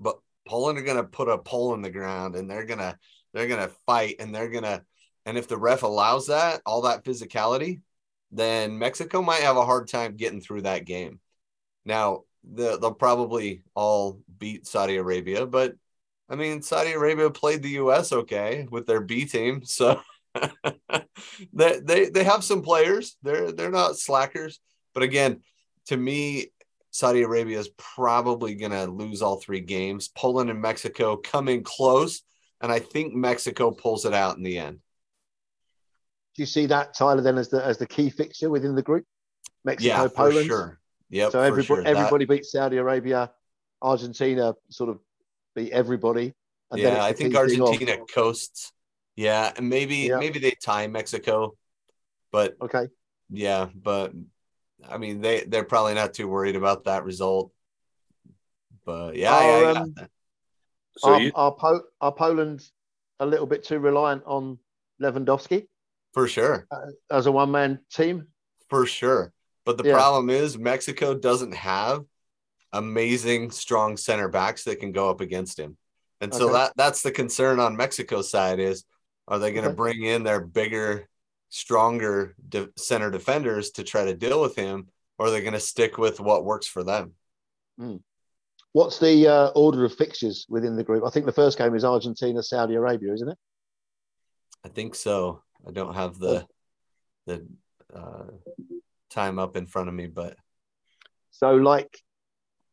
But 0.00 0.18
Poland 0.46 0.78
are 0.78 0.82
gonna 0.82 1.04
put 1.04 1.28
a 1.28 1.38
pole 1.38 1.74
in 1.74 1.82
the 1.82 1.90
ground 1.90 2.36
and 2.36 2.50
they're 2.50 2.64
gonna 2.64 2.98
they're 3.32 3.48
gonna 3.48 3.70
fight 3.86 4.16
and 4.18 4.34
they're 4.34 4.50
gonna 4.50 4.82
and 5.26 5.36
if 5.36 5.46
the 5.46 5.58
ref 5.58 5.82
allows 5.82 6.28
that, 6.28 6.62
all 6.64 6.82
that 6.82 7.04
physicality, 7.04 7.80
then 8.30 8.78
Mexico 8.78 9.20
might 9.20 9.42
have 9.42 9.58
a 9.58 9.64
hard 9.64 9.88
time 9.88 10.16
getting 10.16 10.40
through 10.40 10.62
that 10.62 10.86
game. 10.86 11.20
Now, 11.84 12.22
the, 12.50 12.78
they'll 12.78 12.94
probably 12.94 13.62
all 13.74 14.22
beat 14.38 14.66
Saudi 14.66 14.96
Arabia, 14.96 15.46
but 15.46 15.74
I 16.30 16.36
mean, 16.36 16.62
Saudi 16.62 16.92
Arabia 16.92 17.30
played 17.30 17.62
the 17.62 17.70
U.S. 17.70 18.12
okay 18.12 18.66
with 18.70 18.86
their 18.86 19.00
B 19.00 19.24
team, 19.24 19.62
so 19.64 20.00
they, 21.52 21.80
they 21.80 22.10
they 22.10 22.24
have 22.24 22.44
some 22.44 22.62
players. 22.62 23.16
They're 23.22 23.52
they're 23.52 23.70
not 23.70 23.98
slackers, 23.98 24.60
but 24.94 25.02
again, 25.02 25.42
to 25.86 25.96
me, 25.96 26.52
Saudi 26.98 27.22
Arabia 27.22 27.60
is 27.60 27.70
probably 27.76 28.56
going 28.56 28.72
to 28.72 28.86
lose 28.86 29.22
all 29.22 29.36
three 29.36 29.60
games. 29.60 30.08
Poland 30.08 30.50
and 30.50 30.60
Mexico 30.60 31.16
come 31.16 31.48
in 31.48 31.62
close, 31.62 32.22
and 32.60 32.72
I 32.72 32.80
think 32.80 33.14
Mexico 33.14 33.70
pulls 33.70 34.04
it 34.04 34.12
out 34.12 34.36
in 34.36 34.42
the 34.42 34.58
end. 34.58 34.80
Do 36.34 36.42
you 36.42 36.46
see 36.46 36.66
that 36.66 36.94
Tyler 36.94 37.22
then 37.22 37.38
as 37.38 37.50
the 37.50 37.64
as 37.64 37.78
the 37.78 37.86
key 37.86 38.10
fixture 38.10 38.50
within 38.50 38.74
the 38.74 38.82
group? 38.82 39.04
Mexico, 39.64 40.02
yeah, 40.02 40.08
Poland. 40.08 40.46
sure. 40.48 40.80
Yeah. 41.08 41.30
So 41.30 41.40
everybody 41.40 41.82
sure. 41.84 41.86
everybody 41.86 42.24
that... 42.24 42.34
beats 42.34 42.50
Saudi 42.50 42.78
Arabia. 42.78 43.30
Argentina 43.80 44.54
sort 44.68 44.90
of 44.90 44.98
beat 45.54 45.70
everybody. 45.70 46.34
And 46.72 46.80
yeah, 46.80 47.04
I 47.04 47.12
think 47.12 47.36
Argentina 47.36 47.98
coasts. 48.12 48.72
Yeah, 49.14 49.52
and 49.56 49.68
maybe 49.68 49.96
yeah. 49.96 50.18
maybe 50.18 50.40
they 50.40 50.56
tie 50.60 50.88
Mexico, 50.88 51.56
but 52.32 52.56
okay. 52.60 52.88
Yeah, 53.30 53.68
but 53.72 54.12
I 54.86 54.98
mean 54.98 55.20
they 55.20 55.44
they're 55.44 55.64
probably 55.64 55.94
not 55.94 56.14
too 56.14 56.28
worried 56.28 56.56
about 56.56 56.84
that 56.84 57.04
result. 57.04 57.52
But 58.84 59.16
yeah, 59.16 59.34
are, 59.34 59.62
yeah, 59.72 59.80
um, 59.80 59.94
so 60.96 61.10
are, 61.10 61.20
you... 61.20 61.32
are, 61.34 61.52
po- 61.52 61.84
are 62.00 62.12
Poland 62.12 62.64
a 63.20 63.26
little 63.26 63.46
bit 63.46 63.64
too 63.64 63.78
reliant 63.78 64.22
on 64.26 64.58
Lewandowski? 65.00 65.66
For 66.14 66.26
sure. 66.26 66.66
Uh, 66.70 66.86
as 67.10 67.26
a 67.26 67.32
one 67.32 67.50
man 67.50 67.80
team? 67.92 68.28
For 68.70 68.86
sure. 68.86 69.32
But 69.64 69.76
the 69.76 69.84
yeah. 69.84 69.94
problem 69.94 70.30
is 70.30 70.56
Mexico 70.56 71.14
doesn't 71.14 71.54
have 71.54 72.04
amazing 72.72 73.50
strong 73.50 73.96
center 73.96 74.28
backs 74.28 74.64
that 74.64 74.80
can 74.80 74.92
go 74.92 75.10
up 75.10 75.20
against 75.20 75.58
him. 75.58 75.76
And 76.20 76.34
so 76.34 76.44
okay. 76.44 76.52
that 76.54 76.72
that's 76.76 77.02
the 77.02 77.12
concern 77.12 77.60
on 77.60 77.76
Mexico's 77.76 78.30
side 78.30 78.58
is 78.58 78.84
are 79.26 79.38
they 79.38 79.52
going 79.52 79.64
to 79.64 79.70
okay. 79.70 79.76
bring 79.76 80.02
in 80.02 80.22
their 80.22 80.40
bigger, 80.40 81.08
stronger 81.48 82.34
de- 82.48 82.68
center 82.76 83.10
defenders 83.10 83.70
to 83.72 83.84
try 83.84 84.04
to 84.04 84.14
deal 84.14 84.40
with 84.40 84.56
him, 84.56 84.88
or 85.18 85.26
are 85.26 85.30
they 85.30 85.40
going 85.40 85.52
to 85.52 85.60
stick 85.60 85.98
with 85.98 86.20
what 86.20 86.44
works 86.44 86.66
for 86.66 86.82
them? 86.84 87.12
Mm. 87.80 88.00
What's 88.72 88.98
the 88.98 89.26
uh, 89.26 89.48
order 89.54 89.84
of 89.84 89.94
fixtures 89.94 90.46
within 90.48 90.76
the 90.76 90.84
group? 90.84 91.04
I 91.04 91.10
think 91.10 91.26
the 91.26 91.32
first 91.32 91.58
game 91.58 91.74
is 91.74 91.84
Argentina, 91.84 92.42
Saudi 92.42 92.74
Arabia, 92.74 93.12
isn't 93.14 93.28
it? 93.28 93.38
I 94.64 94.68
think 94.68 94.94
so. 94.94 95.42
I 95.66 95.72
don't 95.72 95.94
have 95.94 96.18
the 96.18 96.46
the 97.26 97.46
uh, 97.94 98.24
time 99.10 99.38
up 99.38 99.56
in 99.56 99.66
front 99.66 99.88
of 99.88 99.94
me, 99.94 100.06
but 100.06 100.36
so 101.30 101.54
like 101.54 102.00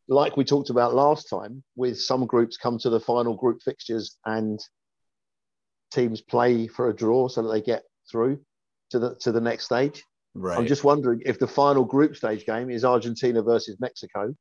like 0.07 0.38
we 0.38 0.43
talked 0.43 0.69
about 0.69 0.93
last 0.93 1.29
time, 1.29 1.63
with 1.75 1.99
some 1.99 2.25
groups 2.25 2.57
come 2.57 2.77
to 2.79 2.89
the 2.89 2.99
final 2.99 3.35
group 3.35 3.61
fixtures 3.63 4.17
and 4.25 4.59
teams 5.91 6.21
play 6.21 6.67
for 6.67 6.89
a 6.89 6.95
draw 6.95 7.27
so 7.27 7.41
that 7.43 7.49
they 7.49 7.61
get 7.61 7.83
through 8.11 8.39
to 8.91 8.99
the 8.99 9.15
to 9.21 9.31
the 9.31 9.41
next 9.41 9.65
stage. 9.65 10.03
Right. 10.33 10.57
I'm 10.57 10.67
just 10.67 10.83
wondering 10.83 11.21
if 11.25 11.39
the 11.39 11.47
final 11.47 11.85
group 11.85 12.15
stage 12.15 12.45
game 12.45 12.69
is 12.69 12.83
Argentina 12.83 13.41
versus 13.41 13.77
Mexico, 13.79 14.35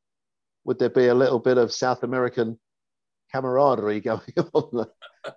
would 0.64 0.78
there 0.78 0.90
be 0.90 1.06
a 1.06 1.14
little 1.14 1.38
bit 1.38 1.56
of 1.56 1.72
South 1.72 2.02
American 2.02 2.58
camaraderie 3.32 4.00
going 4.00 4.20
on 4.52 4.86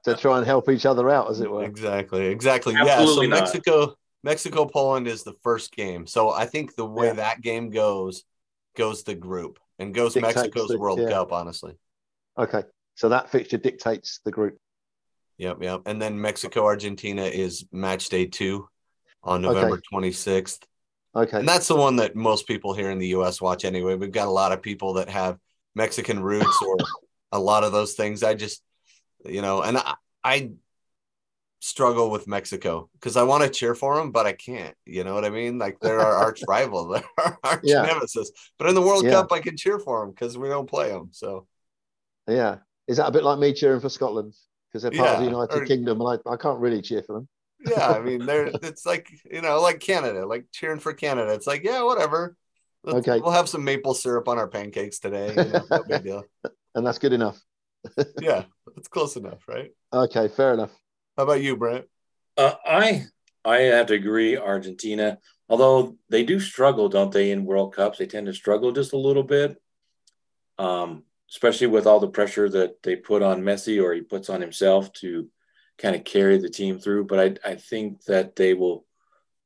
to 0.04 0.16
try 0.16 0.38
and 0.38 0.48
help 0.48 0.70
each 0.70 0.86
other 0.86 1.10
out, 1.10 1.30
as 1.30 1.42
it 1.42 1.52
were? 1.52 1.64
Exactly. 1.64 2.26
Exactly. 2.26 2.76
Absolutely 2.76 3.28
yeah. 3.28 3.36
So 3.36 3.40
not. 3.40 3.40
Mexico, 3.42 3.96
Mexico, 4.24 4.66
Poland 4.66 5.08
is 5.08 5.24
the 5.24 5.36
first 5.44 5.72
game. 5.76 6.08
So 6.08 6.32
I 6.32 6.46
think 6.46 6.76
the 6.76 6.86
way 6.86 7.08
yeah. 7.08 7.14
that 7.14 7.42
game 7.42 7.70
goes 7.70 8.24
goes 8.76 9.04
the 9.04 9.16
group 9.16 9.60
and 9.80 9.94
goes 9.94 10.14
dictates 10.14 10.36
Mexico's 10.36 10.70
the, 10.70 10.80
World 10.80 11.00
yeah. 11.00 11.10
Cup, 11.10 11.32
honestly. 11.32 11.78
Okay. 12.38 12.64
So 12.96 13.10
that 13.10 13.30
fixture 13.30 13.58
dictates 13.58 14.22
the 14.26 14.32
group. 14.32 14.58
Yep, 15.38 15.62
yep. 15.62 15.82
And 15.86 16.02
then 16.02 16.20
Mexico 16.20 16.66
Argentina 16.66 17.24
is 17.24 17.66
match 17.72 18.10
day 18.10 18.26
two 18.26 18.68
on 19.24 19.42
November 19.42 19.76
okay. 19.76 20.10
26th. 20.10 20.60
Okay. 21.16 21.40
And 21.40 21.48
that's 21.48 21.68
the 21.68 21.76
one 21.76 21.96
that 21.98 22.16
most 22.16 22.48
people 22.48 22.74
here 22.74 22.92
in 22.92 23.00
the 23.00 23.08
US 23.08 23.42
watch 23.42 23.66
anyway. 23.66 23.96
We've 23.96 24.12
got 24.12 24.28
a 24.28 24.32
lot 24.32 24.52
of 24.52 24.62
people 24.62 24.94
that 24.94 25.10
have 25.10 25.40
Mexican 25.76 26.22
roots 26.22 26.62
or 26.66 26.78
a 27.32 27.40
lot 27.40 27.64
of 27.64 27.72
those 27.72 27.94
things. 27.94 28.24
I 28.24 28.36
just, 28.36 28.62
you 29.26 29.42
know, 29.42 29.62
and 29.62 29.78
I, 29.78 29.96
I 30.24 30.52
struggle 31.60 32.12
with 32.12 32.28
Mexico 32.28 32.90
because 32.94 33.18
I 33.18 33.24
want 33.24 33.44
to 33.44 33.50
cheer 33.50 33.76
for 33.76 33.96
them, 33.96 34.12
but 34.12 34.26
I 34.26 34.34
can't. 34.34 34.76
You 34.86 35.04
know 35.04 35.14
what 35.14 35.26
I 35.26 35.30
mean? 35.30 35.58
Like 35.58 35.80
they're 35.80 36.00
our 36.00 36.14
arch 36.14 36.42
rival, 36.48 36.90
they're 36.90 37.04
our 37.18 37.38
arch 37.44 37.62
yeah. 37.64 37.82
nemesis. 37.82 38.32
But 38.58 38.70
in 38.70 38.76
the 38.76 38.82
World 38.82 39.06
yeah. 39.06 39.12
Cup, 39.12 39.32
I 39.32 39.40
can 39.40 39.58
cheer 39.58 39.80
for 39.80 40.02
them 40.02 40.12
because 40.12 40.38
we 40.38 40.50
don't 40.50 40.70
play 40.70 40.90
them. 40.90 41.10
So, 41.12 41.48
yeah, 42.28 42.58
is 42.88 42.98
that 42.98 43.08
a 43.08 43.12
bit 43.12 43.24
like 43.24 43.40
me 43.40 43.54
cheering 43.54 43.80
for 43.80 43.90
Scotland 43.90 44.34
because 44.70 44.84
they're 44.84 44.92
part 44.92 45.10
yeah, 45.10 45.14
of 45.14 45.20
the 45.20 45.26
United 45.26 45.62
or, 45.62 45.66
Kingdom 45.66 46.02
and 46.02 46.22
I, 46.26 46.32
I 46.32 46.38
can't 46.38 46.60
really 46.60 46.82
cheer 46.82 47.04
for 47.04 47.14
them? 47.14 47.28
Yeah, 47.66 47.90
I 47.90 48.02
mean, 48.02 48.26
they're 48.26 48.52
it's 48.62 48.86
like 48.86 49.10
you 49.30 49.42
know, 49.42 49.62
like 49.62 49.80
Canada, 49.80 50.26
like 50.26 50.46
cheering 50.52 50.80
for 50.80 50.94
Canada. 50.94 51.34
It's 51.34 51.48
like 51.48 51.64
yeah, 51.64 51.84
whatever. 51.84 52.36
Let's, 52.84 53.00
okay, 53.08 53.20
we'll 53.20 53.32
have 53.32 53.50
some 53.50 53.64
maple 53.64 53.94
syrup 53.94 54.28
on 54.28 54.38
our 54.38 54.48
pancakes 54.48 55.00
today. 55.00 55.34
You 55.36 55.52
know, 55.52 55.66
no 55.70 55.84
big 55.84 56.04
deal. 56.04 56.24
And 56.76 56.86
that's 56.86 57.00
good 57.00 57.14
enough. 57.14 57.42
yeah, 58.22 58.44
it's 58.76 58.88
close 58.88 59.16
enough, 59.16 59.48
right? 59.48 59.72
Okay, 59.92 60.28
fair 60.28 60.54
enough. 60.54 60.70
How 61.18 61.24
about 61.24 61.42
you, 61.42 61.58
Brent? 61.58 61.86
Uh, 62.38 62.54
I 62.64 63.06
I 63.44 63.62
have 63.62 63.88
to 63.88 63.96
agree. 63.96 64.38
Argentina, 64.38 65.18
although 65.50 65.98
they 66.10 66.24
do 66.24 66.40
struggle, 66.40 66.88
don't 66.88 67.12
they? 67.12 67.32
In 67.32 67.46
World 67.46 67.74
Cups, 67.74 67.98
they 67.98 68.06
tend 68.06 68.28
to 68.28 68.34
struggle 68.34 68.72
just 68.72 68.94
a 68.94 68.98
little 68.98 69.24
bit, 69.24 69.60
um, 70.60 71.04
especially 71.32 71.66
with 71.66 71.88
all 71.88 72.00
the 72.00 72.10
pressure 72.10 72.48
that 72.48 72.84
they 72.84 72.96
put 72.96 73.24
on 73.24 73.42
Messi 73.42 73.84
or 73.84 73.94
he 73.94 74.02
puts 74.02 74.30
on 74.30 74.40
himself 74.40 74.94
to 74.94 75.28
kind 75.78 75.96
of 75.96 76.04
carry 76.04 76.38
the 76.38 76.50
team 76.50 76.80
through. 76.80 77.06
But 77.06 77.40
I 77.46 77.52
I 77.52 77.56
think 77.56 78.04
that 78.06 78.36
they 78.36 78.54
will 78.54 78.86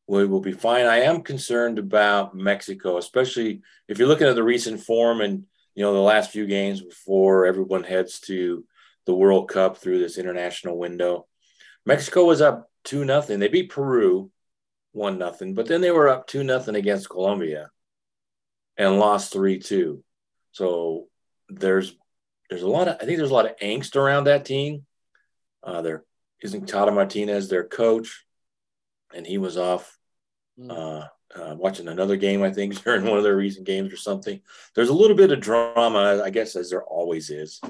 we 0.07 0.25
will 0.25 0.41
be 0.41 0.51
fine. 0.51 0.85
I 0.85 1.01
am 1.01 1.21
concerned 1.21 1.79
about 1.79 2.35
Mexico, 2.35 2.97
especially 2.97 3.61
if 3.87 3.97
you're 3.97 4.07
looking 4.07 4.27
at 4.27 4.35
the 4.35 4.43
recent 4.43 4.81
form 4.81 5.21
and 5.21 5.45
you 5.75 5.83
know 5.83 5.93
the 5.93 5.99
last 5.99 6.31
few 6.31 6.47
games 6.47 6.81
before 6.81 7.45
everyone 7.45 7.83
heads 7.83 8.19
to 8.21 8.65
the 9.05 9.15
World 9.15 9.49
Cup 9.49 9.77
through 9.77 9.99
this 9.99 10.17
international 10.17 10.77
window. 10.77 11.27
Mexico 11.85 12.25
was 12.25 12.41
up 12.41 12.69
two 12.83 13.05
nothing. 13.05 13.39
They 13.39 13.47
beat 13.47 13.69
Peru 13.69 14.31
one 14.91 15.17
nothing, 15.17 15.53
but 15.53 15.67
then 15.67 15.81
they 15.81 15.91
were 15.91 16.09
up 16.09 16.27
two 16.27 16.43
nothing 16.43 16.75
against 16.75 17.09
Colombia 17.09 17.69
and 18.77 18.99
lost 18.99 19.31
three 19.31 19.59
two. 19.59 20.03
So 20.51 21.07
there's 21.49 21.95
there's 22.49 22.63
a 22.63 22.67
lot 22.67 22.87
of 22.87 22.95
I 22.95 23.05
think 23.05 23.17
there's 23.17 23.31
a 23.31 23.33
lot 23.33 23.49
of 23.49 23.57
angst 23.57 23.95
around 23.95 24.25
that 24.25 24.45
team. 24.45 24.85
Uh, 25.63 25.81
there 25.81 26.03
isn't 26.41 26.67
Tata 26.67 26.91
Martinez, 26.91 27.49
their 27.49 27.63
coach, 27.63 28.25
and 29.13 29.25
he 29.25 29.37
was 29.37 29.57
off 29.57 29.97
hmm. 30.57 30.71
uh, 30.71 31.03
uh, 31.35 31.55
watching 31.55 31.87
another 31.87 32.17
game. 32.17 32.43
I 32.43 32.51
think 32.51 32.81
during 32.83 33.05
one 33.05 33.17
of 33.17 33.23
their 33.23 33.35
recent 33.35 33.65
games 33.65 33.93
or 33.93 33.97
something. 33.97 34.41
There's 34.75 34.89
a 34.89 34.93
little 34.93 35.17
bit 35.17 35.31
of 35.31 35.39
drama, 35.39 36.21
I 36.23 36.29
guess, 36.29 36.55
as 36.55 36.69
there 36.69 36.83
always 36.83 37.29
is 37.29 37.61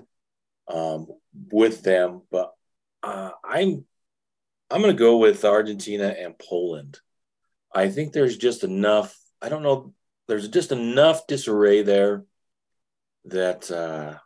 um, 0.67 1.07
with 1.51 1.83
them. 1.83 2.21
But 2.31 2.53
uh, 3.03 3.31
I'm 3.43 3.85
I'm 4.69 4.81
going 4.81 4.95
to 4.95 4.99
go 4.99 5.17
with 5.17 5.43
Argentina 5.43 6.15
and 6.17 6.37
Poland. 6.37 6.99
I 7.73 7.89
think 7.89 8.13
there's 8.13 8.37
just 8.37 8.63
enough. 8.63 9.17
I 9.41 9.49
don't 9.49 9.63
know. 9.63 9.93
There's 10.27 10.47
just 10.47 10.71
enough 10.71 11.27
disarray 11.27 11.81
there 11.81 12.23
that, 13.25 13.69
uh, 13.69 14.17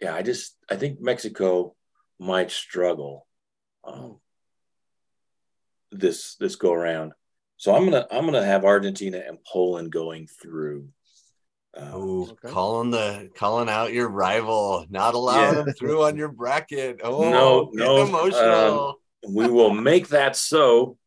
yeah, 0.00 0.14
I 0.14 0.22
just 0.22 0.56
I 0.70 0.76
think 0.76 1.00
Mexico 1.00 1.74
might 2.18 2.50
struggle 2.50 3.26
um, 3.84 4.18
this 5.90 6.36
this 6.36 6.56
go 6.56 6.72
around. 6.72 7.12
So 7.56 7.74
I'm 7.74 7.84
gonna 7.84 8.06
I'm 8.10 8.24
gonna 8.24 8.44
have 8.44 8.64
Argentina 8.64 9.22
and 9.26 9.38
Poland 9.44 9.92
going 9.92 10.26
through. 10.26 10.88
Um, 11.74 11.88
oh, 11.92 12.22
okay. 12.32 12.48
calling 12.48 12.90
the 12.90 13.30
calling 13.34 13.68
out 13.68 13.92
your 13.92 14.08
rival, 14.08 14.84
not 14.90 15.14
allowing 15.14 15.56
yeah. 15.56 15.62
them 15.62 15.74
through 15.74 16.02
on 16.04 16.16
your 16.16 16.28
bracket. 16.28 17.00
Oh, 17.04 17.30
no, 17.30 17.70
no, 17.72 18.02
emotional. 18.02 18.98
Um, 19.24 19.34
we 19.34 19.48
will 19.48 19.72
make 19.72 20.08
that 20.08 20.36
so. 20.36 20.98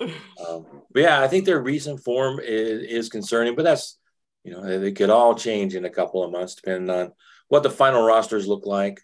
Um, 0.00 0.66
but 0.92 1.02
yeah, 1.02 1.20
I 1.20 1.28
think 1.28 1.44
their 1.44 1.60
recent 1.60 2.02
form 2.02 2.40
is, 2.40 2.82
is 2.82 3.08
concerning, 3.08 3.54
but 3.54 3.64
that's 3.64 3.98
you 4.44 4.52
know 4.52 4.78
they 4.78 4.92
could 4.92 5.10
all 5.10 5.34
change 5.34 5.74
in 5.74 5.84
a 5.84 5.90
couple 5.90 6.22
of 6.22 6.30
months 6.30 6.54
depending 6.54 6.90
on 6.94 7.12
what 7.48 7.62
the 7.62 7.70
final 7.70 8.04
rosters 8.04 8.46
look 8.46 8.66
like. 8.66 9.00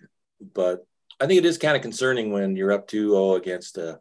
But 0.54 0.86
I 1.20 1.26
think 1.26 1.38
it 1.38 1.44
is 1.44 1.58
kind 1.58 1.76
of 1.76 1.82
concerning 1.82 2.32
when 2.32 2.56
you're 2.56 2.72
up 2.72 2.88
2-0 2.88 3.36
against 3.36 3.76
a, 3.76 3.90
uh, 3.90 3.96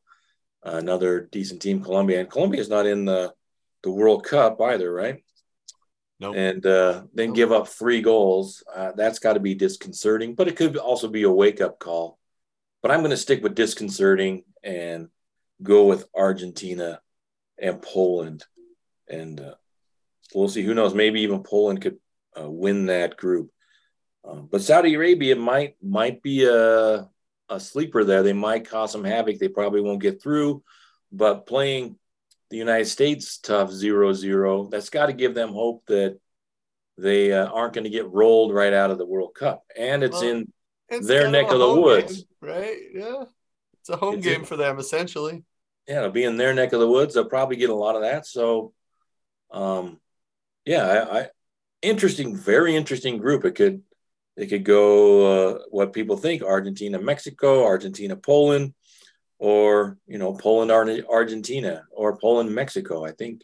another 0.63 1.27
decent 1.31 1.61
team, 1.61 1.83
Colombia, 1.83 2.19
and 2.19 2.29
Colombia 2.29 2.61
is 2.61 2.69
not 2.69 2.85
in 2.85 3.05
the 3.05 3.33
the 3.81 3.91
World 3.91 4.25
Cup 4.25 4.59
either, 4.61 4.91
right? 4.91 5.23
Nope. 6.19 6.35
And 6.35 6.65
uh, 6.65 7.03
then 7.13 7.27
nope. 7.27 7.35
give 7.35 7.51
up 7.51 7.67
three 7.67 8.01
goals. 8.01 8.63
Uh, 8.73 8.91
that's 8.95 9.19
got 9.19 9.33
to 9.33 9.39
be 9.39 9.55
disconcerting, 9.55 10.35
but 10.35 10.47
it 10.47 10.57
could 10.57 10.75
also 10.75 11.07
be 11.07 11.23
a 11.23 11.31
wake 11.31 11.61
up 11.61 11.79
call. 11.79 12.19
But 12.81 12.91
I'm 12.91 12.99
going 12.99 13.11
to 13.11 13.17
stick 13.17 13.41
with 13.41 13.55
disconcerting 13.55 14.43
and 14.63 15.07
go 15.63 15.85
with 15.85 16.05
Argentina 16.15 16.99
and 17.57 17.81
Poland. 17.81 18.45
And 19.07 19.39
uh, 19.39 19.55
we'll 20.33 20.49
see. 20.49 20.63
Who 20.63 20.73
knows? 20.73 20.93
Maybe 20.93 21.21
even 21.21 21.43
Poland 21.43 21.81
could 21.81 21.97
uh, 22.39 22.49
win 22.49 22.87
that 22.87 23.17
group. 23.17 23.51
Um, 24.23 24.47
but 24.51 24.61
Saudi 24.61 24.95
Arabia 24.95 25.35
might 25.35 25.75
might 25.81 26.21
be 26.21 26.45
a 26.45 27.09
a 27.49 27.59
sleeper 27.59 28.03
there. 28.03 28.23
They 28.23 28.33
might 28.33 28.69
cause 28.69 28.91
some 28.91 29.03
havoc. 29.03 29.39
They 29.39 29.47
probably 29.47 29.81
won't 29.81 30.01
get 30.01 30.21
through. 30.21 30.63
But 31.11 31.47
playing 31.47 31.97
the 32.49 32.57
United 32.57 32.85
States 32.85 33.37
tough 33.39 33.71
0 33.71 34.13
0, 34.13 34.67
that's 34.67 34.89
got 34.89 35.07
to 35.07 35.13
give 35.13 35.33
them 35.33 35.49
hope 35.49 35.83
that 35.87 36.19
they 36.97 37.31
uh, 37.31 37.47
aren't 37.47 37.73
going 37.73 37.85
to 37.85 37.89
get 37.89 38.11
rolled 38.11 38.53
right 38.53 38.73
out 38.73 38.91
of 38.91 38.97
the 38.97 39.05
World 39.05 39.33
Cup. 39.33 39.63
And 39.77 40.03
it's 40.03 40.21
well, 40.21 40.31
in 40.31 40.53
it's 40.89 41.07
their 41.07 41.29
neck 41.29 41.51
of, 41.51 41.59
the 41.59 41.81
woods. 41.81 42.17
Game, 42.17 42.25
right? 42.41 42.77
Yeah. 42.93 43.23
It's 43.79 43.89
a 43.89 43.95
home 43.95 44.15
it's 44.15 44.25
game 44.25 44.41
in, 44.41 44.45
for 44.45 44.57
them, 44.57 44.79
essentially. 44.79 45.43
Yeah, 45.87 45.99
it'll 45.99 46.11
be 46.11 46.23
in 46.23 46.37
their 46.37 46.53
neck 46.53 46.73
of 46.73 46.79
the 46.79 46.87
woods. 46.87 47.13
They'll 47.13 47.25
probably 47.25 47.55
get 47.55 47.69
a 47.69 47.75
lot 47.75 47.95
of 47.95 48.01
that. 48.01 48.25
So, 48.25 48.73
um, 49.51 49.99
yeah, 50.65 50.83
I, 50.83 51.19
I 51.19 51.27
interesting, 51.81 52.35
very 52.35 52.75
interesting 52.75 53.17
group. 53.17 53.45
It 53.45 53.55
could 53.55 53.81
it 54.39 54.47
could 54.47 54.63
go 54.63 55.49
uh, 55.49 55.59
what 55.69 55.91
people 55.91 56.15
think 56.15 56.41
Argentina, 56.41 56.99
Mexico, 56.99 57.65
Argentina, 57.65 58.15
Poland, 58.15 58.73
or 59.37 59.97
you 60.07 60.17
know 60.17 60.33
Poland, 60.33 60.71
Argentina, 60.71 61.83
or 61.91 62.17
Poland, 62.17 62.53
Mexico. 62.55 63.05
I 63.05 63.11
think. 63.11 63.41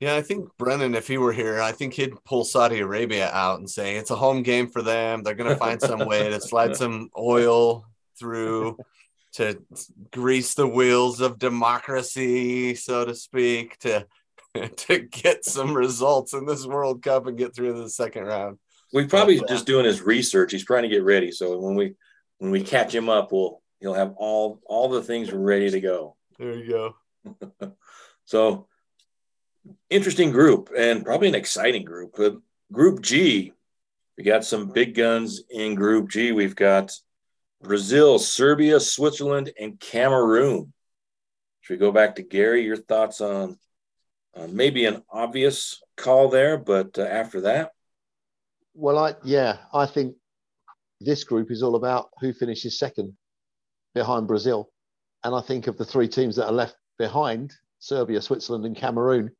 Yeah, 0.00 0.16
I 0.16 0.22
think 0.22 0.48
Brennan, 0.58 0.96
if 0.96 1.06
he 1.06 1.16
were 1.16 1.32
here, 1.32 1.60
I 1.60 1.70
think 1.70 1.94
he'd 1.94 2.24
pull 2.24 2.44
Saudi 2.44 2.80
Arabia 2.80 3.30
out 3.30 3.60
and 3.60 3.70
say 3.70 3.94
it's 3.94 4.10
a 4.10 4.16
home 4.16 4.42
game 4.42 4.68
for 4.68 4.82
them. 4.82 5.22
They're 5.22 5.36
going 5.36 5.48
to 5.48 5.56
find 5.56 5.80
some 5.80 6.06
way 6.06 6.28
to 6.28 6.40
slide 6.40 6.74
some 6.74 7.08
oil 7.16 7.86
through 8.18 8.78
to 9.34 9.62
grease 10.10 10.54
the 10.54 10.66
wheels 10.66 11.20
of 11.20 11.38
democracy, 11.38 12.74
so 12.74 13.04
to 13.04 13.14
speak, 13.14 13.78
to 13.78 14.04
to 14.76 14.98
get 14.98 15.44
some 15.44 15.72
results 15.72 16.34
in 16.34 16.46
this 16.46 16.66
World 16.66 17.00
Cup 17.02 17.28
and 17.28 17.38
get 17.38 17.54
through 17.54 17.80
the 17.80 17.88
second 17.88 18.24
round. 18.24 18.58
We 18.92 19.06
probably 19.06 19.38
but, 19.38 19.48
just 19.48 19.66
doing 19.66 19.84
his 19.84 20.02
research. 20.02 20.52
He's 20.52 20.64
trying 20.64 20.82
to 20.82 20.88
get 20.88 21.04
ready. 21.04 21.32
So 21.32 21.58
when 21.58 21.74
we 21.74 21.94
when 22.38 22.50
we 22.50 22.62
catch 22.62 22.94
him 22.94 23.08
up, 23.08 23.32
we'll 23.32 23.62
he'll 23.80 23.94
have 23.94 24.14
all 24.16 24.60
all 24.66 24.88
the 24.88 25.02
things 25.02 25.32
ready 25.32 25.70
to 25.70 25.80
go. 25.80 26.16
There 26.38 26.54
you 26.54 26.94
go. 27.24 27.72
so 28.24 28.66
interesting 29.90 30.30
group 30.30 30.70
and 30.76 31.04
probably 31.04 31.28
an 31.28 31.34
exciting 31.34 31.84
group. 31.84 32.14
But 32.16 32.36
group 32.70 33.00
G, 33.00 33.52
we 34.16 34.24
got 34.24 34.44
some 34.44 34.68
big 34.68 34.94
guns 34.94 35.42
in 35.50 35.74
Group 35.74 36.10
G. 36.10 36.32
We've 36.32 36.56
got 36.56 36.92
Brazil, 37.62 38.18
Serbia, 38.18 38.80
Switzerland, 38.80 39.52
and 39.58 39.78
Cameroon. 39.78 40.72
Should 41.60 41.74
we 41.74 41.78
go 41.78 41.92
back 41.92 42.16
to 42.16 42.22
Gary? 42.22 42.64
Your 42.64 42.76
thoughts 42.76 43.20
on 43.20 43.58
uh, 44.36 44.48
maybe 44.48 44.84
an 44.84 45.02
obvious 45.10 45.82
call 45.96 46.28
there, 46.28 46.58
but 46.58 46.98
uh, 46.98 47.02
after 47.02 47.42
that? 47.42 47.72
Well, 48.74 48.98
I 48.98 49.14
yeah, 49.22 49.58
I 49.72 49.86
think 49.86 50.16
this 51.00 51.24
group 51.24 51.50
is 51.50 51.62
all 51.62 51.74
about 51.74 52.10
who 52.20 52.32
finishes 52.32 52.78
second 52.78 53.16
behind 53.94 54.26
Brazil. 54.26 54.70
And 55.24 55.34
I 55.34 55.40
think 55.40 55.66
of 55.66 55.76
the 55.76 55.84
three 55.84 56.08
teams 56.08 56.36
that 56.36 56.46
are 56.46 56.52
left 56.52 56.76
behind 56.98 57.52
Serbia, 57.78 58.20
Switzerland, 58.20 58.64
and 58.64 58.76
Cameroon. 58.76 59.30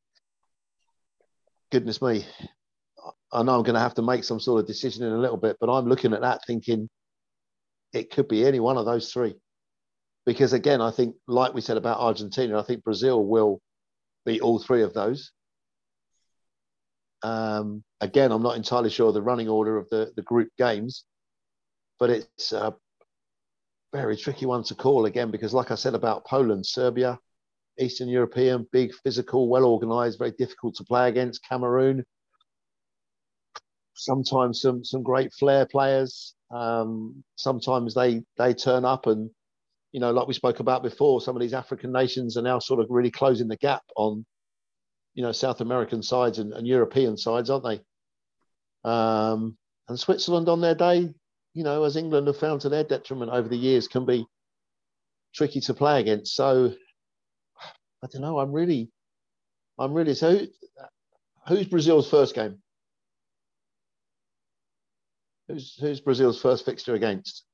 Goodness 1.70 2.02
me, 2.02 2.26
I 3.32 3.42
know 3.42 3.56
I'm 3.56 3.62
going 3.62 3.74
to 3.74 3.80
have 3.80 3.94
to 3.94 4.02
make 4.02 4.24
some 4.24 4.38
sort 4.38 4.60
of 4.60 4.66
decision 4.66 5.04
in 5.04 5.12
a 5.12 5.18
little 5.18 5.38
bit, 5.38 5.56
but 5.60 5.72
I'm 5.72 5.86
looking 5.86 6.12
at 6.12 6.20
that 6.20 6.42
thinking 6.46 6.88
it 7.92 8.10
could 8.10 8.28
be 8.28 8.44
any 8.44 8.60
one 8.60 8.76
of 8.76 8.84
those 8.84 9.12
three. 9.12 9.34
Because 10.24 10.52
again, 10.52 10.80
I 10.80 10.90
think, 10.90 11.16
like 11.26 11.54
we 11.54 11.60
said 11.60 11.76
about 11.76 12.00
Argentina, 12.00 12.58
I 12.58 12.62
think 12.62 12.84
Brazil 12.84 13.24
will 13.24 13.60
beat 14.24 14.40
all 14.40 14.58
three 14.58 14.82
of 14.82 14.94
those. 14.94 15.32
Um, 17.22 17.82
again, 18.00 18.32
I'm 18.32 18.42
not 18.42 18.56
entirely 18.56 18.90
sure 18.90 19.12
the 19.12 19.22
running 19.22 19.48
order 19.48 19.76
of 19.76 19.88
the, 19.90 20.12
the 20.16 20.22
group 20.22 20.48
games, 20.58 21.04
but 21.98 22.10
it's 22.10 22.52
a 22.52 22.74
very 23.92 24.16
tricky 24.16 24.46
one 24.46 24.64
to 24.64 24.74
call 24.74 25.06
again 25.06 25.30
because, 25.30 25.54
like 25.54 25.70
I 25.70 25.76
said 25.76 25.94
about 25.94 26.26
Poland, 26.26 26.66
Serbia, 26.66 27.18
Eastern 27.78 28.08
European, 28.08 28.66
big, 28.72 28.92
physical, 29.04 29.48
well 29.48 29.64
organized, 29.64 30.18
very 30.18 30.32
difficult 30.32 30.74
to 30.76 30.84
play 30.84 31.08
against. 31.08 31.46
Cameroon, 31.48 32.04
sometimes 33.94 34.60
some 34.60 34.84
some 34.84 35.02
great 35.02 35.32
flair 35.32 35.66
players. 35.66 36.34
Um, 36.50 37.22
sometimes 37.36 37.94
they 37.94 38.22
they 38.36 38.54
turn 38.54 38.84
up 38.84 39.06
and 39.06 39.30
you 39.92 40.00
know, 40.00 40.10
like 40.10 40.26
we 40.26 40.34
spoke 40.34 40.60
about 40.60 40.82
before, 40.82 41.20
some 41.20 41.36
of 41.36 41.42
these 41.42 41.52
African 41.52 41.92
nations 41.92 42.36
are 42.36 42.42
now 42.42 42.58
sort 42.58 42.80
of 42.80 42.86
really 42.88 43.10
closing 43.10 43.46
the 43.46 43.58
gap 43.58 43.82
on, 43.96 44.24
you 45.14 45.22
know, 45.22 45.32
South 45.32 45.60
American 45.60 46.02
sides 46.02 46.38
and, 46.38 46.52
and 46.52 46.66
European 46.66 47.16
sides, 47.16 47.50
aren't 47.50 47.64
they? 47.64 47.80
Um, 48.88 49.56
and 49.88 49.98
Switzerland 49.98 50.48
on 50.48 50.60
their 50.60 50.74
day, 50.74 51.12
you 51.54 51.64
know, 51.64 51.84
as 51.84 51.96
England 51.96 52.26
have 52.26 52.38
found 52.38 52.62
to 52.62 52.68
their 52.68 52.84
detriment 52.84 53.30
over 53.30 53.48
the 53.48 53.56
years, 53.56 53.88
can 53.88 54.06
be 54.06 54.26
tricky 55.34 55.60
to 55.60 55.74
play 55.74 56.00
against. 56.00 56.34
So 56.34 56.72
I 58.02 58.06
don't 58.10 58.22
know. 58.22 58.38
I'm 58.38 58.52
really, 58.52 58.90
I'm 59.78 59.92
really. 59.92 60.14
So 60.14 60.46
who's 61.46 61.66
Brazil's 61.66 62.10
first 62.10 62.34
game? 62.34 62.58
Who's 65.48 65.76
who's 65.78 66.00
Brazil's 66.00 66.40
first 66.40 66.64
fixture 66.64 66.94
against? 66.94 67.44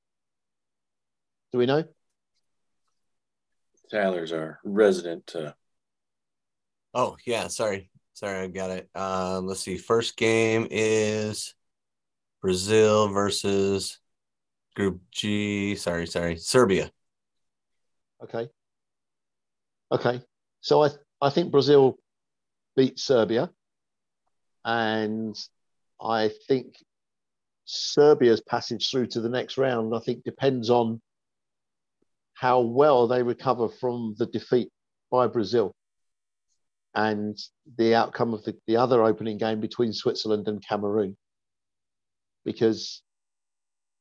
Do 1.52 1.58
we 1.58 1.66
know? 1.66 1.84
Tyler's 3.90 4.32
our 4.32 4.60
resident. 4.64 5.34
Uh... 5.34 5.52
Oh 6.94 7.16
yeah, 7.26 7.48
sorry, 7.48 7.90
sorry, 8.14 8.38
I 8.38 8.46
got 8.48 8.70
it. 8.70 8.88
Um, 8.94 9.46
let's 9.46 9.60
see. 9.60 9.76
First 9.76 10.16
game 10.16 10.66
is 10.70 11.54
Brazil 12.40 13.08
versus 13.08 13.98
Group 14.74 15.00
G. 15.10 15.74
Sorry, 15.74 16.06
sorry, 16.06 16.36
Serbia. 16.36 16.90
Okay. 18.22 18.48
Okay. 19.92 20.22
So 20.60 20.82
I 20.82 20.90
I 21.20 21.30
think 21.30 21.50
Brazil 21.50 21.98
beat 22.76 22.98
Serbia. 22.98 23.50
And 24.64 25.36
I 26.00 26.30
think 26.46 26.76
Serbia's 27.64 28.40
passage 28.40 28.90
through 28.90 29.08
to 29.08 29.20
the 29.20 29.28
next 29.28 29.58
round, 29.58 29.94
I 29.94 29.98
think, 30.00 30.24
depends 30.24 30.70
on 30.70 31.00
how 32.34 32.60
well 32.60 33.08
they 33.08 33.22
recover 33.22 33.68
from 33.68 34.14
the 34.18 34.26
defeat 34.26 34.70
by 35.10 35.26
Brazil 35.26 35.74
and 36.94 37.38
the 37.76 37.94
outcome 37.94 38.34
of 38.34 38.44
the, 38.44 38.56
the 38.66 38.76
other 38.76 39.02
opening 39.02 39.38
game 39.38 39.60
between 39.60 39.92
Switzerland 39.92 40.48
and 40.48 40.64
Cameroon. 40.66 41.16
Because 42.44 43.02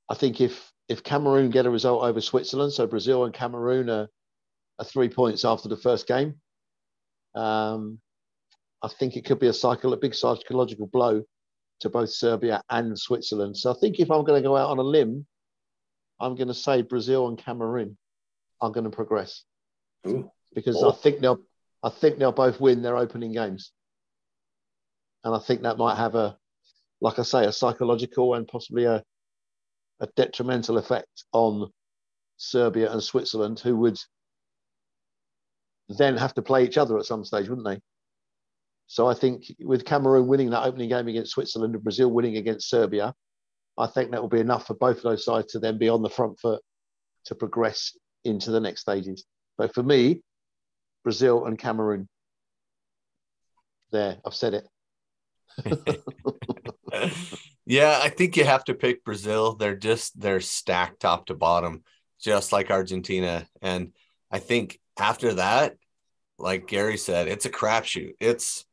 I 0.10 0.16
think 0.16 0.42
if 0.42 0.72
if 0.88 1.04
Cameroon 1.04 1.50
get 1.50 1.66
a 1.66 1.70
result 1.70 2.04
over 2.04 2.22
Switzerland, 2.22 2.72
so 2.72 2.88
Brazil 2.88 3.26
and 3.26 3.34
Cameroon 3.34 3.90
are, 3.90 4.08
are 4.80 4.86
three 4.86 5.10
points 5.10 5.44
after 5.44 5.68
the 5.68 5.76
first 5.76 6.08
game, 6.08 6.36
um, 7.36 8.00
I 8.82 8.88
think 8.88 9.18
it 9.18 9.26
could 9.26 9.40
be 9.40 9.48
a 9.48 9.54
cycle, 9.54 9.92
a 9.94 9.98
big 9.98 10.16
psychological 10.16 10.88
blow 10.88 11.24
to 11.82 11.90
both 11.90 12.10
Serbia 12.10 12.62
and 12.70 12.98
Switzerland. 12.98 13.58
So 13.58 13.72
I 13.72 13.76
think 13.80 14.00
if 14.00 14.10
I'm 14.10 14.24
going 14.24 14.42
to 14.42 14.48
go 14.48 14.56
out 14.56 14.70
on 14.70 14.80
a 14.80 14.84
limb, 14.84 15.26
I'm 16.20 16.36
going 16.36 16.48
to 16.48 16.54
say 16.54 16.82
Brazil 16.82 17.28
and 17.28 17.38
Cameroon 17.38 17.98
are 18.62 18.72
going 18.72 18.86
to 18.86 18.90
progress 18.90 19.44
Ooh. 20.08 20.32
because 20.56 20.82
Oh. 20.82 20.92
I 20.92 20.96
think 20.96 21.20
they'll 21.20 21.42
I 21.84 21.90
think 21.90 22.18
they'll 22.18 22.32
both 22.32 22.60
win 22.60 22.82
their 22.82 22.98
opening 22.98 23.32
games, 23.32 23.72
and 25.24 25.36
I 25.36 25.40
think 25.40 25.62
that 25.62 25.78
might 25.78 25.96
have 25.96 26.16
a, 26.16 26.38
like 27.02 27.20
I 27.20 27.24
say, 27.24 27.46
a 27.46 27.52
psychological 27.52 28.34
and 28.34 28.48
possibly 28.48 28.86
a 28.86 29.04
a 30.00 30.08
detrimental 30.16 30.78
effect 30.78 31.26
on 31.34 31.72
Serbia 32.38 32.92
and 32.92 33.02
Switzerland, 33.02 33.60
who 33.60 33.76
would 33.78 33.98
then 35.90 36.18
have 36.18 36.34
to 36.36 36.42
play 36.42 36.64
each 36.66 36.78
other 36.78 36.98
at 36.98 37.06
some 37.06 37.26
stage, 37.26 37.50
wouldn't 37.50 37.68
they? 37.68 37.80
So 38.88 39.08
I 39.08 39.14
think 39.14 39.46
with 39.60 39.86
Cameroon 39.86 40.28
winning 40.28 40.52
that 40.52 40.66
opening 40.66 40.90
game 40.90 41.08
against 41.08 41.32
Switzerland 41.32 41.74
and 41.74 41.84
Brazil 41.84 42.10
winning 42.10 42.38
against 42.38 42.70
Serbia, 42.70 43.14
I 43.78 43.88
think 43.88 44.12
that 44.12 44.22
will 44.22 44.30
be 44.30 44.40
enough 44.40 44.68
for 44.68 44.76
both 44.76 44.98
of 44.98 45.04
those 45.04 45.26
sides 45.26 45.52
to 45.54 45.60
then 45.60 45.78
be 45.78 45.90
on 45.90 46.02
the 46.02 46.10
front 46.10 46.40
foot 46.40 46.62
to 47.26 47.36
progress 47.36 47.96
into 48.24 48.52
the 48.52 48.60
next 48.60 48.82
stages. 48.82 49.26
But 49.58 49.74
for 49.74 49.84
me, 49.84 50.22
Brazil 51.08 51.46
and 51.46 51.58
Cameroon. 51.58 52.10
There, 53.94 54.18
I've 54.26 54.34
said 54.34 54.56
it. 54.56 56.04
yeah, 57.66 57.98
I 58.04 58.10
think 58.10 58.36
you 58.36 58.44
have 58.44 58.66
to 58.66 58.74
pick 58.74 59.06
Brazil. 59.06 59.56
They're 59.56 59.78
just 59.78 60.20
they're 60.20 60.42
stacked 60.42 61.00
top 61.00 61.28
to 61.28 61.34
bottom, 61.34 61.86
just 62.20 62.52
like 62.52 62.70
Argentina. 62.70 63.48
And 63.62 63.94
I 64.30 64.40
think 64.40 64.82
after 65.00 65.36
that, 65.36 65.78
like 66.38 66.68
Gary 66.68 66.98
said, 66.98 67.30
it's 67.30 67.46
a 67.46 67.50
crapshoot. 67.50 68.16
It's 68.20 68.66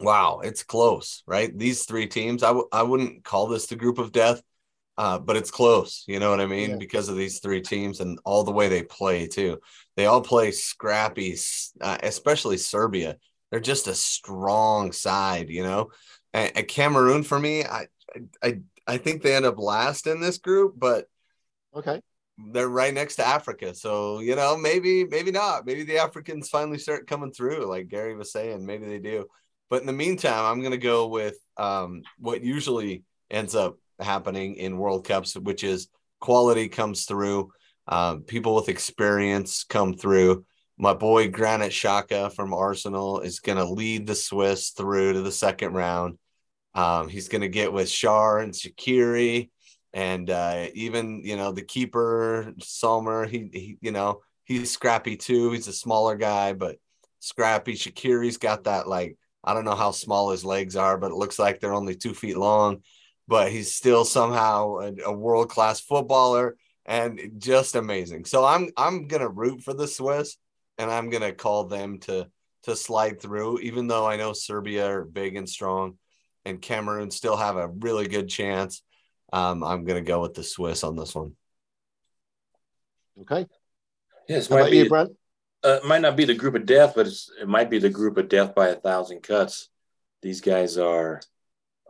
wow, 0.00 0.40
it's 0.42 0.62
close, 0.62 1.24
right? 1.26 1.52
These 1.54 1.84
three 1.84 2.06
teams, 2.06 2.42
I 2.42 2.48
w- 2.48 2.68
I 2.72 2.84
wouldn't 2.84 3.22
call 3.22 3.48
this 3.48 3.66
the 3.66 3.76
group 3.76 3.98
of 3.98 4.12
death, 4.12 4.40
uh, 4.98 5.18
but 5.18 5.36
it's 5.36 5.50
close. 5.50 6.04
You 6.08 6.18
know 6.18 6.28
what 6.28 6.40
I 6.40 6.46
mean? 6.46 6.70
Yeah. 6.70 6.76
Because 6.76 7.08
of 7.08 7.16
these 7.16 7.38
three 7.38 7.62
teams 7.62 8.00
and 8.00 8.18
all 8.24 8.42
the 8.42 8.52
way 8.52 8.68
they 8.68 8.82
play 8.82 9.28
too. 9.28 9.60
They 9.96 10.06
all 10.06 10.20
play 10.20 10.50
scrappy, 10.50 11.36
uh, 11.80 11.98
especially 12.02 12.58
Serbia. 12.58 13.16
They're 13.50 13.60
just 13.60 13.86
a 13.86 13.94
strong 13.94 14.92
side, 14.92 15.48
you 15.48 15.62
know. 15.62 15.92
And, 16.34 16.52
and 16.56 16.68
Cameroon 16.68 17.22
for 17.22 17.38
me, 17.38 17.64
I, 17.64 17.86
I 18.42 18.58
I 18.86 18.96
think 18.96 19.22
they 19.22 19.36
end 19.36 19.46
up 19.46 19.58
last 19.58 20.06
in 20.06 20.20
this 20.20 20.38
group, 20.38 20.74
but 20.76 21.06
Okay. 21.76 22.00
they're 22.52 22.68
right 22.68 22.92
next 22.92 23.16
to 23.16 23.26
Africa. 23.26 23.74
So, 23.74 24.20
you 24.20 24.34
know, 24.34 24.56
maybe, 24.56 25.04
maybe 25.04 25.30
not. 25.30 25.66
Maybe 25.66 25.84
the 25.84 25.98
Africans 25.98 26.48
finally 26.48 26.78
start 26.78 27.06
coming 27.06 27.30
through, 27.30 27.66
like 27.66 27.88
Gary 27.88 28.16
was 28.16 28.32
saying. 28.32 28.64
Maybe 28.64 28.86
they 28.86 28.98
do. 28.98 29.26
But 29.70 29.82
in 29.82 29.86
the 29.86 29.92
meantime, 29.92 30.44
I'm 30.44 30.60
going 30.60 30.72
to 30.72 30.78
go 30.78 31.08
with 31.08 31.36
um, 31.56 32.02
what 32.18 32.42
usually 32.42 33.04
ends 33.30 33.54
up 33.54 33.76
happening 34.00 34.56
in 34.56 34.78
World 34.78 35.06
Cups, 35.06 35.36
which 35.36 35.64
is 35.64 35.88
quality 36.20 36.68
comes 36.68 37.04
through, 37.04 37.50
um, 37.86 38.22
people 38.22 38.54
with 38.54 38.68
experience 38.68 39.64
come 39.64 39.94
through. 39.94 40.44
My 40.76 40.94
boy 40.94 41.28
Granit 41.28 41.72
Xhaka 41.72 42.32
from 42.32 42.54
Arsenal 42.54 43.20
is 43.20 43.40
going 43.40 43.58
to 43.58 43.64
lead 43.64 44.06
the 44.06 44.14
Swiss 44.14 44.70
through 44.70 45.14
to 45.14 45.22
the 45.22 45.32
second 45.32 45.74
round. 45.74 46.18
Um, 46.74 47.08
he's 47.08 47.28
going 47.28 47.40
to 47.40 47.48
get 47.48 47.72
with 47.72 47.88
Xherdan 47.88 48.50
Shaqiri 48.50 49.50
and 49.92 50.30
uh, 50.30 50.66
even 50.74 51.22
you 51.24 51.36
know 51.36 51.52
the 51.52 51.62
keeper 51.62 52.52
Sommer. 52.60 53.26
He, 53.26 53.48
he 53.52 53.78
you 53.80 53.90
know 53.90 54.20
he's 54.44 54.70
scrappy 54.70 55.16
too. 55.16 55.50
He's 55.50 55.68
a 55.68 55.72
smaller 55.72 56.16
guy, 56.16 56.52
but 56.52 56.76
scrappy. 57.20 57.74
Shaqiri's 57.74 58.36
got 58.36 58.64
that 58.64 58.86
like 58.86 59.16
I 59.42 59.54
don't 59.54 59.64
know 59.64 59.74
how 59.74 59.92
small 59.92 60.30
his 60.30 60.44
legs 60.44 60.76
are, 60.76 60.98
but 60.98 61.10
it 61.10 61.16
looks 61.16 61.38
like 61.38 61.58
they're 61.58 61.74
only 61.74 61.94
two 61.94 62.14
feet 62.14 62.36
long. 62.36 62.82
But 63.28 63.52
he's 63.52 63.74
still 63.74 64.04
somehow 64.04 64.78
a, 64.78 64.92
a 65.04 65.12
world 65.12 65.50
class 65.50 65.80
footballer 65.80 66.56
and 66.86 67.32
just 67.38 67.76
amazing. 67.76 68.24
So 68.24 68.44
I'm 68.44 68.70
I'm 68.76 69.06
gonna 69.06 69.28
root 69.28 69.62
for 69.62 69.74
the 69.74 69.86
Swiss, 69.86 70.36
and 70.78 70.90
I'm 70.90 71.10
gonna 71.10 71.32
call 71.32 71.64
them 71.64 71.98
to 72.00 72.28
to 72.64 72.74
slide 72.74 73.20
through, 73.20 73.60
even 73.60 73.86
though 73.86 74.06
I 74.06 74.16
know 74.16 74.32
Serbia 74.32 74.86
are 74.88 75.04
big 75.04 75.36
and 75.36 75.48
strong, 75.48 75.98
and 76.44 76.60
Cameroon 76.60 77.10
still 77.10 77.36
have 77.36 77.56
a 77.56 77.68
really 77.68 78.08
good 78.08 78.28
chance. 78.28 78.82
Um, 79.32 79.62
I'm 79.62 79.84
gonna 79.84 80.00
go 80.00 80.22
with 80.22 80.34
the 80.34 80.42
Swiss 80.42 80.82
on 80.82 80.96
this 80.96 81.14
one. 81.14 81.36
Okay. 83.20 83.46
Yes, 84.28 84.48
How 84.48 84.56
might 84.56 84.70
be 84.70 84.78
you, 84.78 84.88
Brad? 84.88 85.08
uh, 85.64 85.80
it 85.82 85.86
might 85.86 86.02
not 86.02 86.16
be 86.16 86.24
the 86.24 86.34
group 86.34 86.54
of 86.54 86.66
death, 86.66 86.92
but 86.94 87.06
it's, 87.06 87.30
it 87.40 87.48
might 87.48 87.70
be 87.70 87.78
the 87.78 87.90
group 87.90 88.16
of 88.16 88.28
death 88.28 88.54
by 88.54 88.68
a 88.68 88.74
thousand 88.76 89.22
cuts. 89.22 89.68
These 90.22 90.40
guys 90.40 90.78
are, 90.78 91.20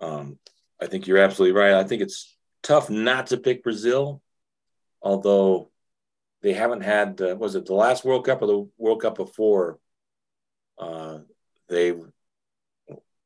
um, 0.00 0.38
I 0.80 0.86
think 0.86 1.06
you're 1.06 1.18
absolutely 1.18 1.58
right. 1.58 1.74
I 1.74 1.84
think 1.84 2.02
it's 2.02 2.36
tough 2.62 2.88
not 2.90 3.28
to 3.28 3.36
pick 3.36 3.62
Brazil, 3.62 4.22
although 5.02 5.70
they 6.42 6.52
haven't 6.52 6.82
had, 6.82 7.20
uh, 7.20 7.36
was 7.36 7.54
it 7.56 7.66
the 7.66 7.74
last 7.74 8.04
World 8.04 8.24
Cup 8.24 8.42
or 8.42 8.46
the 8.46 8.68
World 8.78 9.02
Cup 9.02 9.16
before? 9.16 9.78
Uh, 10.78 11.18
they 11.68 11.94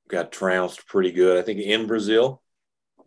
got 0.09 0.33
trounced 0.33 0.87
pretty 0.87 1.13
good. 1.13 1.39
I 1.39 1.43
think 1.43 1.61
in 1.61 1.87
Brazil. 1.87 2.43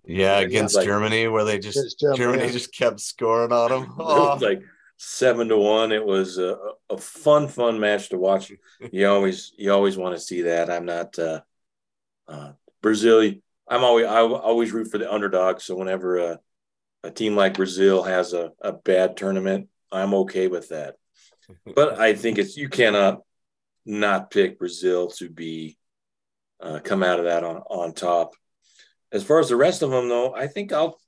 Yeah, 0.05 0.39
Yeah, 0.39 0.45
against 0.45 0.75
like- 0.75 0.85
Germany, 0.85 1.27
where 1.27 1.43
they 1.43 1.57
just 1.57 1.77
It's 1.77 1.95
Germany, 1.95 2.17
Germany 2.17 2.45
yeah. 2.45 2.51
just 2.51 2.73
kept 2.73 2.99
scoring 2.99 3.51
on 3.51 3.71
them. 3.71 3.83
It 3.93 3.97
was 3.97 4.41
like 4.41 4.61
seven 4.97 5.47
to 5.49 5.57
one. 5.57 5.91
It 5.91 6.05
was 6.05 6.37
a, 6.37 6.57
a 6.89 6.97
fun, 6.97 7.47
fun 7.47 7.79
match 7.79 8.09
to 8.09 8.17
watch. 8.17 8.51
You 8.91 9.07
always, 9.09 9.53
you 9.57 9.71
always 9.73 9.97
want 9.97 10.15
to 10.15 10.21
see 10.21 10.43
that. 10.43 10.69
I'm 10.69 10.85
not 10.85 11.17
uh, 11.17 11.41
uh, 12.27 12.51
Brazil. 12.81 13.33
I'm 13.67 13.83
always, 13.83 14.05
I 14.05 14.19
always 14.19 14.71
root 14.71 14.91
for 14.91 14.97
the 14.97 15.11
underdog. 15.11 15.59
So 15.59 15.75
whenever 15.75 16.17
a, 16.17 16.39
a 17.03 17.11
team 17.11 17.35
like 17.35 17.55
Brazil 17.55 18.03
has 18.03 18.33
a, 18.33 18.51
a 18.61 18.73
bad 18.73 19.17
tournament, 19.17 19.69
I'm 19.91 20.13
okay 20.13 20.47
with 20.47 20.69
that. 20.69 20.95
But 21.75 21.99
I 21.99 22.15
think 22.15 22.37
it's 22.37 22.57
you 22.57 22.69
cannot 22.69 23.21
not 23.85 24.31
pick 24.31 24.57
Brazil 24.57 25.09
to 25.11 25.29
be 25.29 25.77
uh, 26.59 26.79
come 26.83 27.03
out 27.03 27.19
of 27.19 27.25
that 27.25 27.43
on 27.43 27.57
on 27.57 27.93
top. 27.93 28.33
As 29.11 29.23
far 29.23 29.39
as 29.39 29.49
the 29.49 29.55
rest 29.55 29.81
of 29.81 29.91
them, 29.91 30.09
though, 30.09 30.33
I 30.33 30.47
think 30.47 30.73
I'll. 30.73 30.99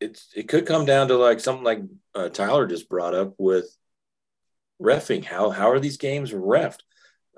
It's 0.00 0.28
it 0.34 0.48
could 0.48 0.66
come 0.66 0.86
down 0.86 1.08
to 1.08 1.16
like 1.16 1.40
something 1.40 1.64
like 1.64 1.82
uh, 2.14 2.30
Tyler 2.30 2.66
just 2.66 2.88
brought 2.88 3.14
up 3.14 3.34
with 3.36 3.66
refing. 4.80 5.24
How 5.24 5.50
how 5.50 5.70
are 5.70 5.80
these 5.80 5.98
games 5.98 6.32
refed? 6.32 6.80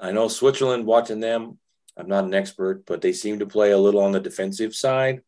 I 0.01 0.13
know 0.13 0.29
Switzerland. 0.29 0.87
Watching 0.87 1.19
them, 1.19 1.59
I'm 1.97 2.09
not 2.09 2.25
an 2.25 2.35
expert, 2.35 2.87
but 2.87 3.01
they 3.01 3.13
seem 3.13 3.41
to 3.41 3.47
play 3.47 3.71
a 3.71 3.79
little 3.79 4.01
on 4.01 4.13
the 4.13 4.21
defensive 4.21 4.75
side. 4.75 5.23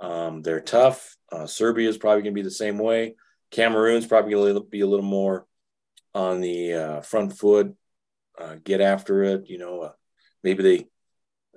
Um, 0.00 0.42
they're 0.42 0.60
tough. 0.60 1.16
Uh, 1.30 1.46
Serbia 1.46 1.88
is 1.88 1.98
probably 1.98 2.22
going 2.22 2.34
to 2.34 2.40
be 2.40 2.42
the 2.42 2.50
same 2.50 2.78
way. 2.78 3.16
Cameroon's 3.50 4.06
probably 4.06 4.32
going 4.32 4.54
to 4.54 4.60
be 4.60 4.80
a 4.80 4.86
little 4.86 5.04
more 5.04 5.46
on 6.14 6.40
the 6.40 6.72
uh, 6.72 7.00
front 7.02 7.36
foot, 7.36 7.74
uh, 8.40 8.56
get 8.64 8.80
after 8.80 9.22
it. 9.22 9.48
You 9.48 9.58
know, 9.58 9.80
uh, 9.82 9.92
maybe 10.42 10.62
they 10.62 10.86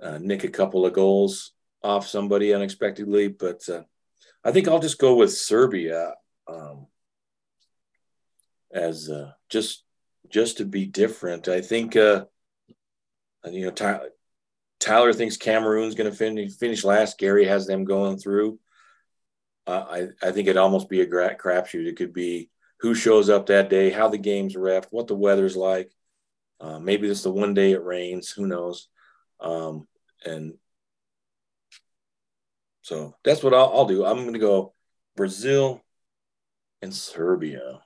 uh, 0.05 0.19
nick 0.21 0.43
a 0.43 0.49
couple 0.49 0.85
of 0.85 0.93
goals 0.93 1.53
off 1.81 2.07
somebody 2.07 2.53
unexpectedly, 2.53 3.29
but 3.29 3.67
uh, 3.69 3.83
I 4.43 4.51
think 4.51 4.67
I'll 4.67 4.79
just 4.79 4.99
go 4.99 5.15
with 5.15 5.31
Serbia 5.31 6.13
um, 6.47 6.87
as 8.73 9.09
just 9.49 9.83
just 10.29 10.57
to 10.57 10.65
be 10.65 10.85
different. 10.85 11.47
I 11.47 11.61
think 11.61 11.95
you 11.95 12.25
know 13.45 13.71
Tyler, 13.71 14.09
Tyler 14.83 15.13
thinks 15.13 15.37
Cameroon's 15.37 15.95
going 15.95 16.09
to 16.11 16.15
finish 16.15 16.53
finish 16.57 16.83
last. 16.83 17.17
Gary 17.17 17.45
has 17.45 17.65
them 17.65 17.85
going 17.85 18.17
through. 18.17 18.59
Uh, 19.65 19.85
I 20.21 20.27
I 20.27 20.31
think 20.31 20.47
it'd 20.47 20.57
almost 20.57 20.89
be 20.89 20.99
a 21.01 21.05
gra- 21.05 21.37
crapshoot. 21.37 21.87
It 21.87 21.95
could 21.95 22.11
be 22.13 22.49
who 22.81 22.93
shows 22.93 23.29
up 23.29 23.45
that 23.45 23.69
day, 23.69 23.89
how 23.91 24.09
the 24.09 24.17
game's 24.17 24.57
ref, 24.57 24.87
what 24.91 25.07
the 25.07 25.15
weather's 25.15 25.55
like. 25.55 25.89
Uh, 26.59 26.79
maybe 26.79 27.07
this 27.07 27.19
is 27.19 27.23
the 27.23 27.31
one 27.31 27.53
day 27.53 27.71
it 27.71 27.83
rains. 27.83 28.29
Who 28.31 28.45
knows? 28.45 28.89
Um, 29.39 29.87
and 30.25 30.55
so 32.81 33.15
that's 33.23 33.41
what 33.41 33.53
I'll, 33.53 33.71
I'll 33.73 33.85
do. 33.85 34.03
I'm 34.05 34.17
going 34.17 34.33
to 34.33 34.39
go 34.39 34.73
Brazil 35.15 35.81
and 36.81 36.93
Serbia. 36.93 37.81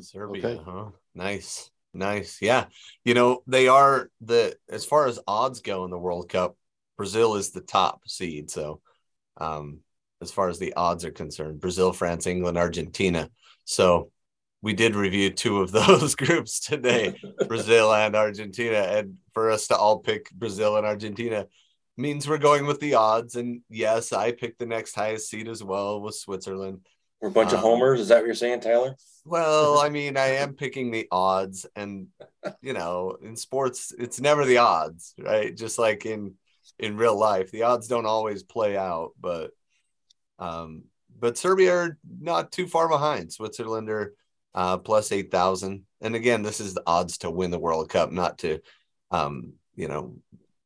Serbia, 0.00 0.46
Okay. 0.46 0.62
huh? 0.64 0.90
Nice. 1.14 1.70
Nice. 1.94 2.40
Yeah. 2.40 2.66
You 3.04 3.14
know, 3.14 3.42
they 3.46 3.68
are 3.68 4.10
the 4.20 4.56
as 4.68 4.84
far 4.84 5.06
as 5.06 5.18
odds 5.26 5.60
go 5.60 5.84
in 5.84 5.90
the 5.90 5.98
World 5.98 6.28
Cup, 6.28 6.56
Brazil 6.96 7.36
is 7.36 7.50
the 7.50 7.60
top 7.60 8.08
seed. 8.08 8.50
So 8.50 8.80
um 9.38 9.80
as 10.20 10.30
far 10.30 10.48
as 10.48 10.58
the 10.58 10.74
odds 10.74 11.04
are 11.04 11.10
concerned, 11.10 11.60
Brazil, 11.60 11.92
France, 11.92 12.26
England, 12.26 12.56
Argentina. 12.56 13.28
So 13.64 14.10
we 14.62 14.72
did 14.72 14.94
review 14.94 15.30
two 15.30 15.60
of 15.60 15.72
those 15.72 16.14
groups 16.14 16.60
today, 16.60 17.16
Brazil 17.48 17.92
and 17.92 18.14
Argentina. 18.14 18.78
And 18.78 19.18
for 19.34 19.50
us 19.50 19.66
to 19.68 19.76
all 19.76 19.98
pick 19.98 20.30
Brazil 20.30 20.76
and 20.76 20.86
Argentina 20.86 21.46
means 21.96 22.26
we're 22.26 22.38
going 22.38 22.66
with 22.66 22.80
the 22.80 22.94
odds. 22.94 23.34
And 23.34 23.60
yes, 23.68 24.12
I 24.12 24.32
picked 24.32 24.58
the 24.58 24.66
next 24.66 24.94
highest 24.94 25.28
seed 25.28 25.48
as 25.48 25.62
well 25.62 26.00
with 26.00 26.14
Switzerland. 26.14 26.80
We're 27.22 27.28
a 27.28 27.32
bunch 27.32 27.50
um, 27.50 27.54
of 27.54 27.60
homers. 27.60 28.00
Is 28.00 28.08
that 28.08 28.18
what 28.18 28.26
you're 28.26 28.34
saying, 28.34 28.60
Tyler? 28.60 28.96
Well, 29.24 29.78
I 29.78 29.88
mean, 29.90 30.16
I 30.16 30.34
am 30.36 30.54
picking 30.54 30.90
the 30.90 31.06
odds, 31.12 31.64
and 31.76 32.08
you 32.60 32.72
know, 32.72 33.16
in 33.22 33.36
sports, 33.36 33.94
it's 33.96 34.20
never 34.20 34.44
the 34.44 34.58
odds, 34.58 35.14
right? 35.18 35.56
Just 35.56 35.78
like 35.78 36.04
in 36.04 36.34
in 36.80 36.96
real 36.96 37.16
life, 37.16 37.52
the 37.52 37.62
odds 37.62 37.86
don't 37.86 38.06
always 38.06 38.42
play 38.42 38.76
out, 38.76 39.12
but 39.20 39.52
um, 40.40 40.82
but 41.16 41.38
Serbia 41.38 41.72
are 41.72 41.98
not 42.20 42.50
too 42.50 42.66
far 42.66 42.88
behind. 42.88 43.32
Switzerland 43.32 43.88
are 43.88 44.14
uh, 44.52 44.78
plus 44.78 45.12
eight 45.12 45.30
thousand, 45.30 45.84
and 46.00 46.16
again, 46.16 46.42
this 46.42 46.58
is 46.60 46.74
the 46.74 46.82
odds 46.88 47.18
to 47.18 47.30
win 47.30 47.52
the 47.52 47.58
World 47.58 47.88
Cup, 47.88 48.10
not 48.10 48.38
to 48.38 48.58
um, 49.12 49.52
you 49.76 49.86
know 49.86 50.16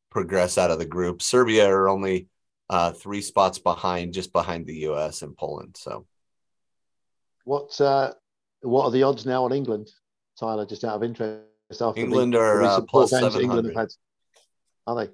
progress 0.09 0.57
out 0.57 0.71
of 0.71 0.79
the 0.79 0.87
group. 0.87 1.21
Serbia 1.21 1.69
are 1.69 1.91
only 1.91 2.29
uh, 2.71 2.93
three 2.93 3.21
spots 3.21 3.59
behind, 3.59 4.15
just 4.15 4.33
behind 4.33 4.65
the 4.67 4.77
U.S. 4.77 5.21
and 5.21 5.37
Poland. 5.37 5.77
So 5.79 6.07
what 7.47 7.81
uh, 7.81 8.13
what 8.61 8.85
are 8.85 8.91
the 8.91 9.05
odds 9.05 9.25
now 9.25 9.45
on 9.45 9.53
England, 9.53 9.89
Tyler? 10.39 10.67
Just 10.67 10.85
out 10.85 10.97
of 10.97 11.03
interest, 11.05 11.41
after 11.81 12.01
England 12.01 12.35
the, 12.35 12.39
are 12.39 12.63
uh, 12.63 12.81
plus 12.83 13.11
seven 13.11 13.49
hundred. 13.49 13.77
Are 14.87 14.97
they? 14.97 15.13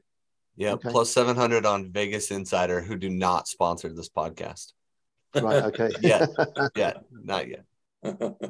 Yeah, 0.57 0.73
okay. 0.73 0.91
plus 0.91 1.11
seven 1.11 1.37
hundred 1.37 1.67
on 1.67 1.93
Vegas 1.93 2.31
Insider, 2.31 2.81
who 2.81 2.97
do 2.97 3.11
not 3.11 3.49
sponsor 3.49 3.93
this 3.93 4.09
podcast. 4.09 4.73
Right. 5.35 5.63
Okay. 5.65 5.91
yeah. 6.01 6.27
Yeah. 6.77 6.95
Not 7.11 7.49
yet. 7.49 7.65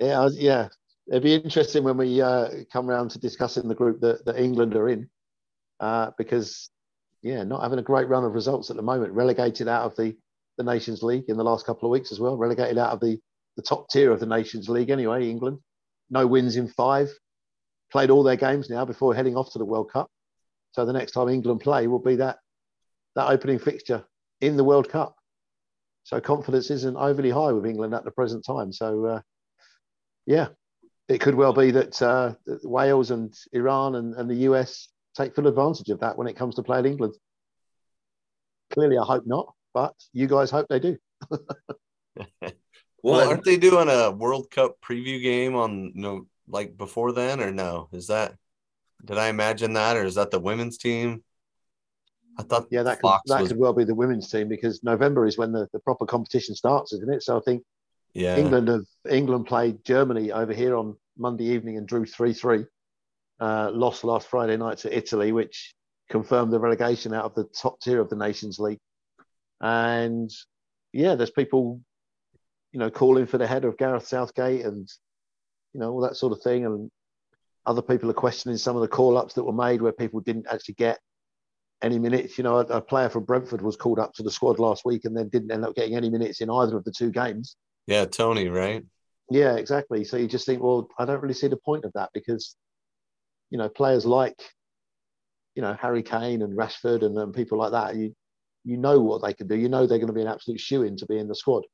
yeah. 0.00 0.28
Yeah. 0.32 0.68
It'd 1.08 1.22
be 1.22 1.34
interesting 1.34 1.84
when 1.84 1.96
we 1.96 2.22
uh, 2.22 2.48
come 2.72 2.88
around 2.88 3.10
to 3.10 3.18
discussing 3.18 3.68
the 3.68 3.74
group 3.74 4.00
that, 4.00 4.24
that 4.24 4.36
England 4.36 4.76
are 4.76 4.88
in, 4.88 5.08
uh, 5.80 6.10
because 6.16 6.70
yeah, 7.22 7.42
not 7.42 7.62
having 7.62 7.80
a 7.80 7.82
great 7.82 8.08
run 8.08 8.24
of 8.24 8.32
results 8.32 8.70
at 8.70 8.76
the 8.76 8.82
moment, 8.82 9.12
relegated 9.12 9.66
out 9.66 9.84
of 9.84 9.96
the 9.96 10.16
the 10.56 10.64
Nations 10.64 11.02
League 11.02 11.24
in 11.28 11.36
the 11.36 11.44
last 11.44 11.66
couple 11.66 11.88
of 11.88 11.92
weeks 11.92 12.12
as 12.12 12.20
well, 12.20 12.36
relegated 12.36 12.78
out 12.78 12.92
of 12.92 13.00
the 13.00 13.20
the 13.56 13.62
top 13.62 13.88
tier 13.90 14.10
of 14.12 14.20
the 14.20 14.26
Nations 14.26 14.68
League 14.68 14.90
anyway, 14.90 15.28
England. 15.28 15.58
No 16.10 16.26
wins 16.26 16.56
in 16.56 16.68
five. 16.68 17.10
Played 17.90 18.10
all 18.10 18.22
their 18.22 18.36
games 18.36 18.70
now 18.70 18.84
before 18.84 19.14
heading 19.14 19.36
off 19.36 19.52
to 19.52 19.58
the 19.58 19.64
World 19.64 19.90
Cup. 19.92 20.10
So 20.72 20.84
the 20.84 20.92
next 20.92 21.12
time 21.12 21.28
England 21.28 21.60
play 21.60 21.86
will 21.86 21.98
be 21.98 22.16
that 22.16 22.38
that 23.14 23.28
opening 23.28 23.58
fixture 23.58 24.04
in 24.40 24.56
the 24.56 24.64
World 24.64 24.88
Cup. 24.88 25.14
So 26.04 26.20
confidence 26.20 26.70
isn't 26.70 26.96
overly 26.96 27.30
high 27.30 27.52
with 27.52 27.66
England 27.66 27.94
at 27.94 28.04
the 28.04 28.10
present 28.10 28.44
time. 28.44 28.72
So 28.72 29.04
uh, 29.04 29.20
yeah, 30.26 30.48
it 31.08 31.20
could 31.20 31.34
well 31.34 31.52
be 31.52 31.70
that, 31.72 32.00
uh, 32.00 32.34
Wales 32.62 33.10
and 33.10 33.34
Iran 33.52 33.96
and, 33.96 34.14
and 34.14 34.30
the 34.30 34.46
US 34.50 34.88
take 35.14 35.34
full 35.34 35.46
advantage 35.46 35.90
of 35.90 36.00
that 36.00 36.16
when 36.16 36.26
it 36.26 36.36
comes 36.36 36.54
to 36.56 36.62
playing 36.62 36.86
England. 36.86 37.14
Clearly, 38.70 38.96
I 38.96 39.04
hope 39.04 39.24
not, 39.26 39.52
but 39.74 39.94
you 40.12 40.26
guys 40.26 40.50
hope 40.50 40.66
they 40.68 40.80
do. 40.80 40.96
Well, 43.02 43.28
aren't 43.28 43.44
they 43.44 43.56
doing 43.56 43.88
a 43.88 44.10
World 44.10 44.50
Cup 44.50 44.76
preview 44.80 45.20
game 45.20 45.56
on 45.56 45.92
you 45.94 46.00
know 46.00 46.26
like 46.48 46.76
before 46.76 47.12
then 47.12 47.40
or 47.40 47.50
no? 47.50 47.88
Is 47.92 48.06
that 48.06 48.36
did 49.04 49.18
I 49.18 49.28
imagine 49.28 49.72
that 49.72 49.96
or 49.96 50.04
is 50.04 50.14
that 50.14 50.30
the 50.30 50.38
women's 50.38 50.78
team? 50.78 51.24
I 52.38 52.44
thought 52.44 52.68
yeah, 52.70 52.84
that 52.84 53.00
could, 53.00 53.12
that 53.26 53.40
was... 53.40 53.48
could 53.48 53.58
well 53.58 53.72
be 53.72 53.84
the 53.84 53.94
women's 53.94 54.30
team 54.30 54.48
because 54.48 54.82
November 54.82 55.26
is 55.26 55.36
when 55.36 55.52
the, 55.52 55.68
the 55.72 55.80
proper 55.80 56.06
competition 56.06 56.54
starts, 56.54 56.92
isn't 56.92 57.12
it? 57.12 57.22
So 57.22 57.36
I 57.36 57.40
think 57.40 57.62
yeah, 58.14 58.36
England 58.36 58.68
have 58.68 58.86
England 59.10 59.46
played 59.46 59.84
Germany 59.84 60.30
over 60.30 60.52
here 60.52 60.76
on 60.76 60.96
Monday 61.18 61.46
evening 61.46 61.76
and 61.76 61.86
drew 61.86 62.06
three 62.06 62.32
three. 62.32 62.66
Uh, 63.40 63.70
lost 63.72 64.04
last 64.04 64.28
Friday 64.28 64.56
night 64.56 64.78
to 64.78 64.96
Italy, 64.96 65.32
which 65.32 65.74
confirmed 66.08 66.52
the 66.52 66.60
relegation 66.60 67.12
out 67.12 67.24
of 67.24 67.34
the 67.34 67.44
top 67.60 67.80
tier 67.80 68.00
of 68.00 68.08
the 68.08 68.14
Nations 68.14 68.60
League. 68.60 68.78
And 69.60 70.30
yeah, 70.92 71.16
there's 71.16 71.30
people 71.30 71.80
you 72.72 72.78
know, 72.78 72.90
calling 72.90 73.26
for 73.26 73.38
the 73.38 73.46
head 73.46 73.64
of 73.64 73.76
Gareth 73.76 74.06
Southgate 74.06 74.64
and, 74.64 74.88
you 75.72 75.80
know, 75.80 75.90
all 75.90 76.00
that 76.00 76.16
sort 76.16 76.32
of 76.32 76.42
thing. 76.42 76.64
And 76.64 76.90
other 77.66 77.82
people 77.82 78.10
are 78.10 78.14
questioning 78.14 78.56
some 78.56 78.76
of 78.76 78.82
the 78.82 78.88
call 78.88 79.16
ups 79.16 79.34
that 79.34 79.44
were 79.44 79.52
made 79.52 79.82
where 79.82 79.92
people 79.92 80.20
didn't 80.20 80.46
actually 80.50 80.74
get 80.74 80.98
any 81.82 81.98
minutes. 81.98 82.38
You 82.38 82.44
know, 82.44 82.58
a, 82.58 82.66
a, 82.66 82.80
player 82.80 83.08
from 83.08 83.24
Brentford 83.24 83.60
was 83.60 83.76
called 83.76 83.98
up 83.98 84.14
to 84.14 84.22
the 84.22 84.30
squad 84.30 84.58
last 84.58 84.84
week 84.84 85.04
and 85.04 85.16
then 85.16 85.28
didn't 85.28 85.52
end 85.52 85.64
up 85.64 85.74
getting 85.74 85.96
any 85.96 86.10
minutes 86.10 86.40
in 86.40 86.50
either 86.50 86.76
of 86.76 86.84
the 86.84 86.92
two 86.92 87.10
games. 87.10 87.56
Yeah, 87.86 88.06
Toney, 88.06 88.48
right? 88.48 88.84
Yeah, 89.30 89.56
exactly. 89.56 90.04
So 90.04 90.16
you 90.16 90.26
just 90.26 90.46
think, 90.46 90.62
well, 90.62 90.88
I 90.98 91.04
don't 91.04 91.20
really 91.20 91.34
see 91.34 91.48
the 91.48 91.56
point 91.56 91.84
of 91.84 91.92
that 91.94 92.10
because, 92.14 92.56
you 93.50 93.58
know, 93.58 93.68
players 93.68 94.06
like, 94.06 94.40
you 95.54 95.62
know, 95.62 95.74
Harry 95.74 96.02
Kane 96.02 96.42
and 96.42 96.56
Rashford 96.56 97.02
and, 97.02 97.16
and 97.18 97.34
people 97.34 97.58
like 97.58 97.72
that, 97.72 97.96
you 97.96 98.14
you 98.64 98.76
know 98.76 99.00
what 99.00 99.22
they 99.22 99.34
can 99.34 99.48
do. 99.48 99.56
You 99.56 99.68
know 99.68 99.86
they're 99.86 99.98
going 99.98 100.08
to 100.08 100.12
be 100.12 100.22
an 100.22 100.28
absolute 100.28 100.60
shoe 100.60 100.82
in 100.82 100.96
to 100.98 101.06
be 101.06 101.18
in 101.18 101.28
the 101.28 101.34
squad. 101.34 101.64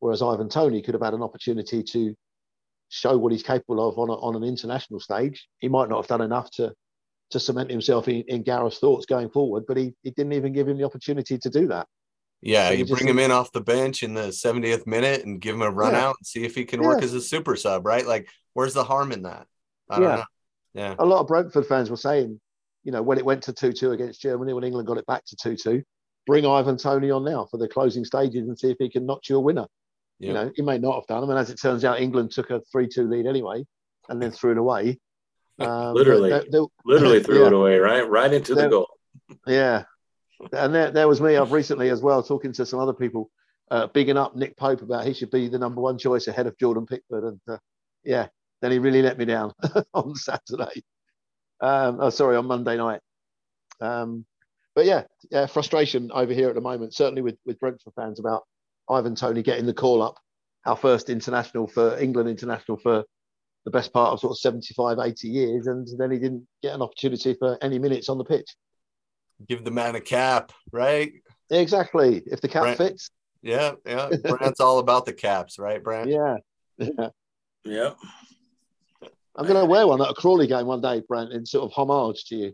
Whereas 0.00 0.22
Ivan 0.22 0.48
Toney 0.48 0.82
could 0.82 0.94
have 0.94 1.02
had 1.02 1.14
an 1.14 1.22
opportunity 1.22 1.82
to 1.82 2.14
show 2.88 3.16
what 3.16 3.32
he's 3.32 3.42
capable 3.42 3.88
of 3.88 3.98
on, 3.98 4.08
a, 4.08 4.14
on 4.14 4.36
an 4.36 4.44
international 4.44 5.00
stage. 5.00 5.48
He 5.58 5.68
might 5.68 5.88
not 5.88 5.96
have 5.96 6.08
done 6.08 6.22
enough 6.22 6.50
to 6.52 6.72
to 7.30 7.40
cement 7.40 7.70
himself 7.70 8.06
in, 8.06 8.22
in 8.28 8.44
Gareth's 8.44 8.78
thoughts 8.78 9.04
going 9.04 9.30
forward, 9.30 9.64
but 9.66 9.76
he, 9.76 9.92
he 10.04 10.12
didn't 10.12 10.34
even 10.34 10.52
give 10.52 10.68
him 10.68 10.78
the 10.78 10.84
opportunity 10.84 11.36
to 11.38 11.50
do 11.50 11.66
that. 11.66 11.88
Yeah, 12.40 12.68
so 12.68 12.74
you 12.74 12.86
bring 12.86 13.08
him 13.08 13.18
in 13.18 13.32
off 13.32 13.50
the 13.50 13.60
bench 13.60 14.04
in 14.04 14.14
the 14.14 14.28
70th 14.28 14.86
minute 14.86 15.24
and 15.24 15.40
give 15.40 15.56
him 15.56 15.62
a 15.62 15.70
run 15.70 15.92
yeah. 15.92 16.04
out 16.04 16.16
and 16.20 16.26
see 16.26 16.44
if 16.44 16.54
he 16.54 16.64
can 16.64 16.80
yeah. 16.80 16.88
work 16.88 17.02
as 17.02 17.14
a 17.14 17.20
super 17.20 17.56
sub, 17.56 17.84
right? 17.84 18.06
Like, 18.06 18.28
where's 18.52 18.74
the 18.74 18.84
harm 18.84 19.10
in 19.10 19.22
that? 19.22 19.46
I 19.90 20.00
yeah. 20.00 20.24
Yeah. 20.74 20.94
A 20.98 21.06
lot 21.06 21.20
of 21.20 21.26
Brentford 21.26 21.66
fans 21.66 21.90
were 21.90 21.96
saying, 21.96 22.38
you 22.84 22.92
know, 22.92 23.02
when 23.02 23.18
it 23.18 23.24
went 23.24 23.42
to 23.44 23.52
2 23.52 23.72
2 23.72 23.92
against 23.92 24.20
Germany, 24.20 24.52
when 24.52 24.62
England 24.62 24.86
got 24.86 24.98
it 24.98 25.06
back 25.06 25.24
to 25.24 25.36
2 25.42 25.56
2, 25.56 25.82
bring 26.26 26.46
Ivan 26.46 26.76
Toney 26.76 27.10
on 27.10 27.24
now 27.24 27.48
for 27.50 27.56
the 27.56 27.66
closing 27.66 28.04
stages 28.04 28.46
and 28.46 28.58
see 28.58 28.70
if 28.70 28.76
he 28.78 28.90
can 28.90 29.06
notch 29.06 29.30
you 29.30 29.36
a 29.36 29.40
winner. 29.40 29.66
You 30.18 30.32
know, 30.32 30.50
he 30.54 30.62
may 30.62 30.78
not 30.78 30.94
have 30.94 31.06
done 31.06 31.20
them. 31.20 31.30
And 31.30 31.38
as 31.38 31.50
it 31.50 31.60
turns 31.60 31.84
out, 31.84 32.00
England 32.00 32.30
took 32.30 32.50
a 32.50 32.60
3 32.72 32.88
2 32.88 33.08
lead 33.08 33.26
anyway 33.26 33.64
and 34.08 34.22
then 34.22 34.30
threw 34.30 34.52
it 34.52 34.58
away. 34.58 34.98
Um, 35.58 35.94
literally, 35.94 36.28
they're, 36.28 36.44
they're, 36.50 36.66
literally 36.84 37.22
threw 37.22 37.40
yeah. 37.40 37.46
it 37.46 37.52
away, 37.54 37.78
right? 37.78 38.06
Right 38.06 38.30
into 38.30 38.54
the 38.54 38.68
goal. 38.68 38.90
Yeah. 39.46 39.84
And 40.52 40.74
there, 40.74 40.90
there 40.90 41.08
was 41.08 41.18
me. 41.18 41.38
I've 41.38 41.52
recently 41.52 41.88
as 41.88 42.02
well 42.02 42.22
talking 42.22 42.52
to 42.52 42.66
some 42.66 42.78
other 42.78 42.92
people, 42.92 43.30
uh, 43.70 43.86
bigging 43.86 44.18
up 44.18 44.36
Nick 44.36 44.54
Pope 44.58 44.82
about 44.82 45.06
he 45.06 45.14
should 45.14 45.30
be 45.30 45.48
the 45.48 45.58
number 45.58 45.80
one 45.80 45.96
choice 45.96 46.28
ahead 46.28 46.46
of 46.46 46.58
Jordan 46.58 46.84
Pickford. 46.84 47.24
And 47.24 47.40
uh, 47.48 47.56
yeah, 48.04 48.26
then 48.60 48.70
he 48.70 48.78
really 48.78 49.00
let 49.00 49.16
me 49.16 49.24
down 49.24 49.54
on 49.94 50.14
Saturday. 50.14 50.84
Um, 51.62 52.00
oh, 52.02 52.10
sorry, 52.10 52.36
on 52.36 52.44
Monday 52.44 52.76
night. 52.76 53.00
Um, 53.80 54.26
but 54.74 54.84
yeah, 54.84 55.04
yeah, 55.30 55.46
frustration 55.46 56.10
over 56.12 56.34
here 56.34 56.50
at 56.50 56.54
the 56.54 56.60
moment, 56.60 56.94
certainly 56.94 57.22
with, 57.22 57.38
with 57.46 57.58
Brentford 57.58 57.94
fans 57.96 58.20
about 58.20 58.44
Ivan 58.88 59.14
Toney 59.14 59.42
getting 59.42 59.66
the 59.66 59.74
call 59.74 60.02
up, 60.02 60.18
our 60.64 60.76
first 60.76 61.10
international 61.10 61.66
for 61.66 61.98
England 61.98 62.28
international 62.28 62.78
for 62.78 63.04
the 63.64 63.70
best 63.70 63.92
part 63.92 64.12
of 64.12 64.20
sort 64.20 64.32
of 64.32 64.38
75, 64.38 64.98
80 64.98 65.28
years. 65.28 65.66
And 65.66 65.86
then 65.98 66.10
he 66.10 66.18
didn't 66.18 66.46
get 66.62 66.74
an 66.74 66.82
opportunity 66.82 67.34
for 67.34 67.58
any 67.62 67.78
minutes 67.78 68.08
on 68.08 68.18
the 68.18 68.24
pitch. 68.24 68.54
Give 69.48 69.64
the 69.64 69.70
man 69.70 69.96
a 69.96 70.00
cap, 70.00 70.52
right? 70.72 71.12
Exactly. 71.50 72.22
If 72.26 72.40
the 72.40 72.48
cap 72.48 72.62
Brandt, 72.62 72.78
fits. 72.78 73.10
Yeah, 73.42 73.72
yeah. 73.84 74.10
Brandt's 74.24 74.60
all 74.60 74.78
about 74.78 75.04
the 75.04 75.12
caps, 75.12 75.58
right, 75.58 75.82
Brandt? 75.82 76.10
Yeah. 76.10 76.36
Yeah. 76.78 77.08
Yeah. 77.64 77.90
I'm 79.34 79.46
going 79.46 79.60
to 79.60 79.66
wear 79.66 79.86
one 79.86 80.00
at 80.00 80.10
a 80.10 80.14
Crawley 80.14 80.46
game 80.46 80.66
one 80.66 80.80
day, 80.80 81.02
Brent, 81.06 81.32
in 81.32 81.44
sort 81.44 81.64
of 81.64 81.72
homage 81.72 82.24
to 82.26 82.36
you. 82.36 82.52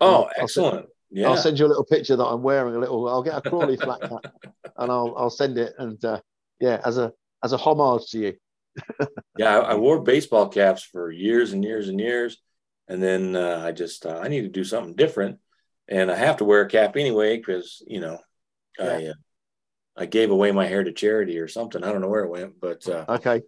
Oh, 0.00 0.28
excellent. 0.36 0.86
Yeah. 1.14 1.28
I'll 1.28 1.36
send 1.36 1.60
you 1.60 1.66
a 1.66 1.68
little 1.68 1.84
picture 1.84 2.16
that 2.16 2.24
I'm 2.24 2.42
wearing 2.42 2.74
a 2.74 2.78
little. 2.78 3.08
I'll 3.08 3.22
get 3.22 3.36
a 3.36 3.48
Crawley 3.48 3.76
flat 3.76 4.00
cap 4.00 4.34
and 4.76 4.90
I'll 4.90 5.14
I'll 5.16 5.30
send 5.30 5.58
it 5.58 5.72
and 5.78 6.04
uh, 6.04 6.20
yeah, 6.58 6.80
as 6.84 6.98
a 6.98 7.12
as 7.42 7.52
a 7.52 7.56
homage 7.56 8.10
to 8.10 8.18
you. 8.18 8.32
yeah, 9.38 9.58
I, 9.58 9.60
I, 9.60 9.74
wore 9.76 10.02
baseball 10.02 10.48
caps 10.48 10.82
for 10.82 11.12
years 11.12 11.52
and 11.52 11.62
years 11.62 11.88
and 11.88 12.00
years, 12.00 12.38
and 12.88 13.00
then 13.00 13.36
uh, 13.36 13.62
I 13.64 13.70
just 13.70 14.04
uh, 14.04 14.18
I 14.20 14.26
need 14.26 14.40
to 14.40 14.48
do 14.48 14.64
something 14.64 14.96
different, 14.96 15.38
and 15.86 16.10
I 16.10 16.16
have 16.16 16.38
to 16.38 16.44
wear 16.44 16.62
a 16.62 16.68
cap 16.68 16.96
anyway 16.96 17.36
because 17.36 17.80
you 17.86 18.00
know 18.00 18.18
yeah. 18.76 18.84
I 18.84 19.06
uh, 19.06 19.14
I 19.96 20.06
gave 20.06 20.32
away 20.32 20.50
my 20.50 20.66
hair 20.66 20.82
to 20.82 20.92
charity 20.92 21.38
or 21.38 21.46
something. 21.46 21.84
I 21.84 21.92
don't 21.92 22.00
know 22.00 22.08
where 22.08 22.24
it 22.24 22.30
went, 22.30 22.60
but 22.60 22.88
uh, 22.88 23.04
okay. 23.08 23.42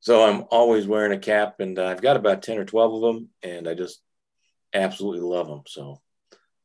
So 0.00 0.24
I'm 0.24 0.44
always 0.50 0.86
wearing 0.86 1.12
a 1.12 1.18
cap, 1.18 1.60
and 1.60 1.78
I've 1.78 2.00
got 2.00 2.16
about 2.16 2.42
ten 2.42 2.56
or 2.56 2.64
twelve 2.64 2.94
of 2.94 3.02
them, 3.02 3.28
and 3.42 3.68
I 3.68 3.74
just 3.74 4.00
absolutely 4.72 5.20
love 5.20 5.48
them. 5.48 5.64
So 5.66 6.00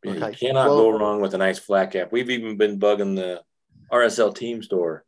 Okay. 0.07 0.29
You 0.31 0.35
cannot 0.35 0.67
well, 0.67 0.77
go 0.77 0.97
wrong 0.97 1.21
with 1.21 1.33
a 1.33 1.37
nice 1.37 1.59
flat 1.59 1.91
cap. 1.91 2.11
We've 2.11 2.29
even 2.29 2.57
been 2.57 2.79
bugging 2.79 3.15
the 3.15 3.41
RSL 3.91 4.35
team 4.35 4.61
store 4.61 5.05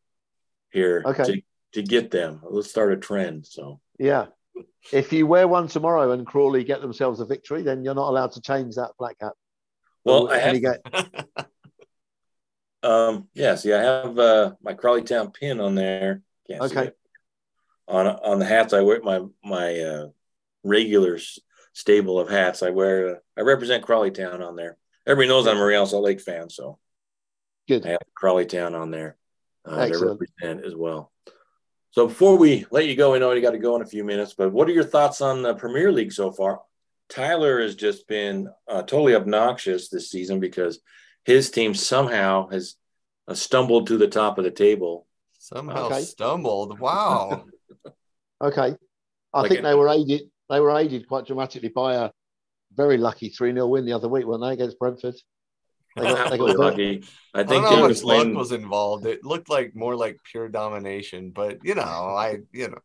here 0.71 1.03
okay. 1.05 1.23
to, 1.23 1.41
to 1.73 1.83
get 1.83 2.11
them. 2.11 2.41
Let's 2.49 2.69
start 2.69 2.93
a 2.93 2.97
trend. 2.97 3.45
So 3.45 3.79
yeah. 3.99 4.27
if 4.91 5.11
you 5.13 5.27
wear 5.27 5.47
one 5.47 5.67
tomorrow 5.67 6.11
and 6.11 6.25
Crawley 6.25 6.63
get 6.63 6.81
themselves 6.81 7.19
a 7.19 7.25
victory, 7.25 7.63
then 7.63 7.83
you're 7.83 7.95
not 7.95 8.09
allowed 8.09 8.31
to 8.33 8.41
change 8.41 8.75
that 8.75 8.91
flat 8.97 9.17
cap. 9.19 9.33
Well, 10.03 10.29
I 10.31 10.37
have, 10.37 10.55
um, 12.83 13.27
yeah, 13.33 13.55
see, 13.55 13.73
I 13.73 13.81
have 13.81 14.17
uh, 14.17 14.53
my 14.61 14.73
Crawley 14.73 15.03
Town 15.03 15.31
pin 15.31 15.59
on 15.59 15.75
there. 15.75 16.21
Can't 16.49 16.61
okay. 16.61 16.91
On 17.89 18.07
on 18.07 18.39
the 18.39 18.45
hats, 18.45 18.73
I 18.73 18.81
wear 18.81 19.01
my 19.01 19.21
my 19.43 19.79
uh, 19.79 20.07
regular 20.63 21.19
stable 21.73 22.19
of 22.19 22.29
hats. 22.29 22.63
I 22.63 22.69
wear. 22.69 23.15
Uh, 23.15 23.19
I 23.37 23.41
represent 23.41 23.83
Crawley 23.83 24.11
Town 24.11 24.41
on 24.41 24.55
there. 24.55 24.77
Everybody 25.07 25.29
knows 25.29 25.47
I'm 25.47 25.57
a 25.57 25.65
Real 25.65 25.85
Salt 25.85 26.03
Lake 26.03 26.19
fan, 26.19 26.49
so 26.49 26.79
good. 27.65 27.85
I 27.85 27.91
have 27.91 28.01
Crawley 28.13 28.45
Town 28.45 28.75
on 28.75 28.91
there 28.91 29.15
uh, 29.65 29.87
to 29.87 30.05
represent 30.05 30.65
as 30.65 30.75
well. 30.75 31.13
So 31.91 32.07
before 32.07 32.37
we 32.37 32.65
let 32.71 32.87
you 32.87 32.95
go, 32.97 33.13
we 33.13 33.19
know 33.19 33.31
you 33.31 33.41
got 33.41 33.51
to 33.51 33.57
go 33.57 33.77
in 33.77 33.81
a 33.81 33.87
few 33.87 34.03
minutes, 34.03 34.33
but 34.37 34.51
what 34.51 34.67
are 34.67 34.73
your 34.73 34.83
thoughts 34.83 35.21
on 35.21 35.43
the 35.43 35.55
Premier 35.55 35.93
League 35.93 36.11
so 36.11 36.33
far? 36.33 36.59
Tyler 37.07 37.61
has 37.61 37.75
just 37.75 38.05
been 38.09 38.49
uh, 38.67 38.81
totally 38.81 39.15
obnoxious 39.15 39.87
this 39.87 40.11
season 40.11 40.41
because 40.41 40.81
his 41.23 41.51
team 41.51 41.73
somehow 41.73 42.49
has 42.49 42.75
uh, 43.29 43.33
stumbled 43.33 43.87
to 43.87 43.97
the 43.97 44.09
top 44.09 44.37
of 44.37 44.43
the 44.43 44.51
table. 44.51 45.07
Somehow 45.39 45.85
okay. 45.85 46.01
stumbled. 46.01 46.79
Wow. 46.81 47.45
okay. 48.41 48.75
I 49.33 49.41
like 49.41 49.51
think 49.51 49.63
they 49.63 49.73
were 49.73 49.87
aided. 49.87 50.23
They 50.49 50.59
were 50.59 50.77
aided 50.77 51.07
quite 51.07 51.25
dramatically 51.25 51.69
by 51.69 51.95
a 51.95 52.11
very 52.75 52.97
lucky 52.97 53.29
3 53.29 53.53
0 53.53 53.67
win 53.67 53.85
the 53.85 53.93
other 53.93 54.09
week, 54.09 54.25
weren't 54.25 54.41
they, 54.41 54.53
against 54.53 54.79
Brentford? 54.79 55.15
They 55.95 56.03
got, 56.03 56.29
they 56.29 56.37
got 56.37 56.57
lucky. 56.57 57.03
I 57.33 57.43
think 57.43 57.65
I 57.65 57.69
don't 57.69 57.79
know 57.79 57.81
how 57.81 57.87
much 57.87 58.03
luck 58.03 58.27
was 58.35 58.51
involved. 58.51 59.05
It 59.05 59.25
looked 59.25 59.49
like 59.49 59.75
more 59.75 59.95
like 59.95 60.19
pure 60.29 60.47
domination, 60.47 61.31
but 61.31 61.59
you 61.63 61.75
know, 61.75 61.81
I 61.81 62.39
you 62.51 62.69
know. 62.69 62.77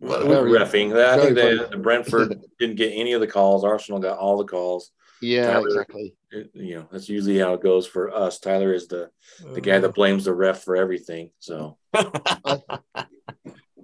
Very, 0.00 0.50
refing. 0.50 0.94
I 0.96 1.18
think 1.18 1.34
they, 1.36 1.56
the 1.56 1.78
Brentford 1.78 2.40
didn't 2.58 2.76
get 2.76 2.92
any 2.92 3.12
of 3.12 3.20
the 3.20 3.26
calls. 3.26 3.64
Arsenal 3.64 4.00
got 4.00 4.18
all 4.18 4.36
the 4.36 4.44
calls. 4.44 4.90
Yeah, 5.20 5.52
Tyler, 5.52 5.68
exactly. 5.68 6.14
You 6.52 6.76
know, 6.76 6.88
that's 6.90 7.08
usually 7.08 7.38
how 7.38 7.54
it 7.54 7.62
goes 7.62 7.86
for 7.86 8.14
us. 8.14 8.38
Tyler 8.38 8.74
is 8.74 8.88
the 8.88 9.10
the 9.52 9.60
guy 9.60 9.76
uh. 9.76 9.80
that 9.80 9.94
blames 9.94 10.24
the 10.26 10.34
ref 10.34 10.62
for 10.62 10.76
everything. 10.76 11.30
So, 11.38 11.78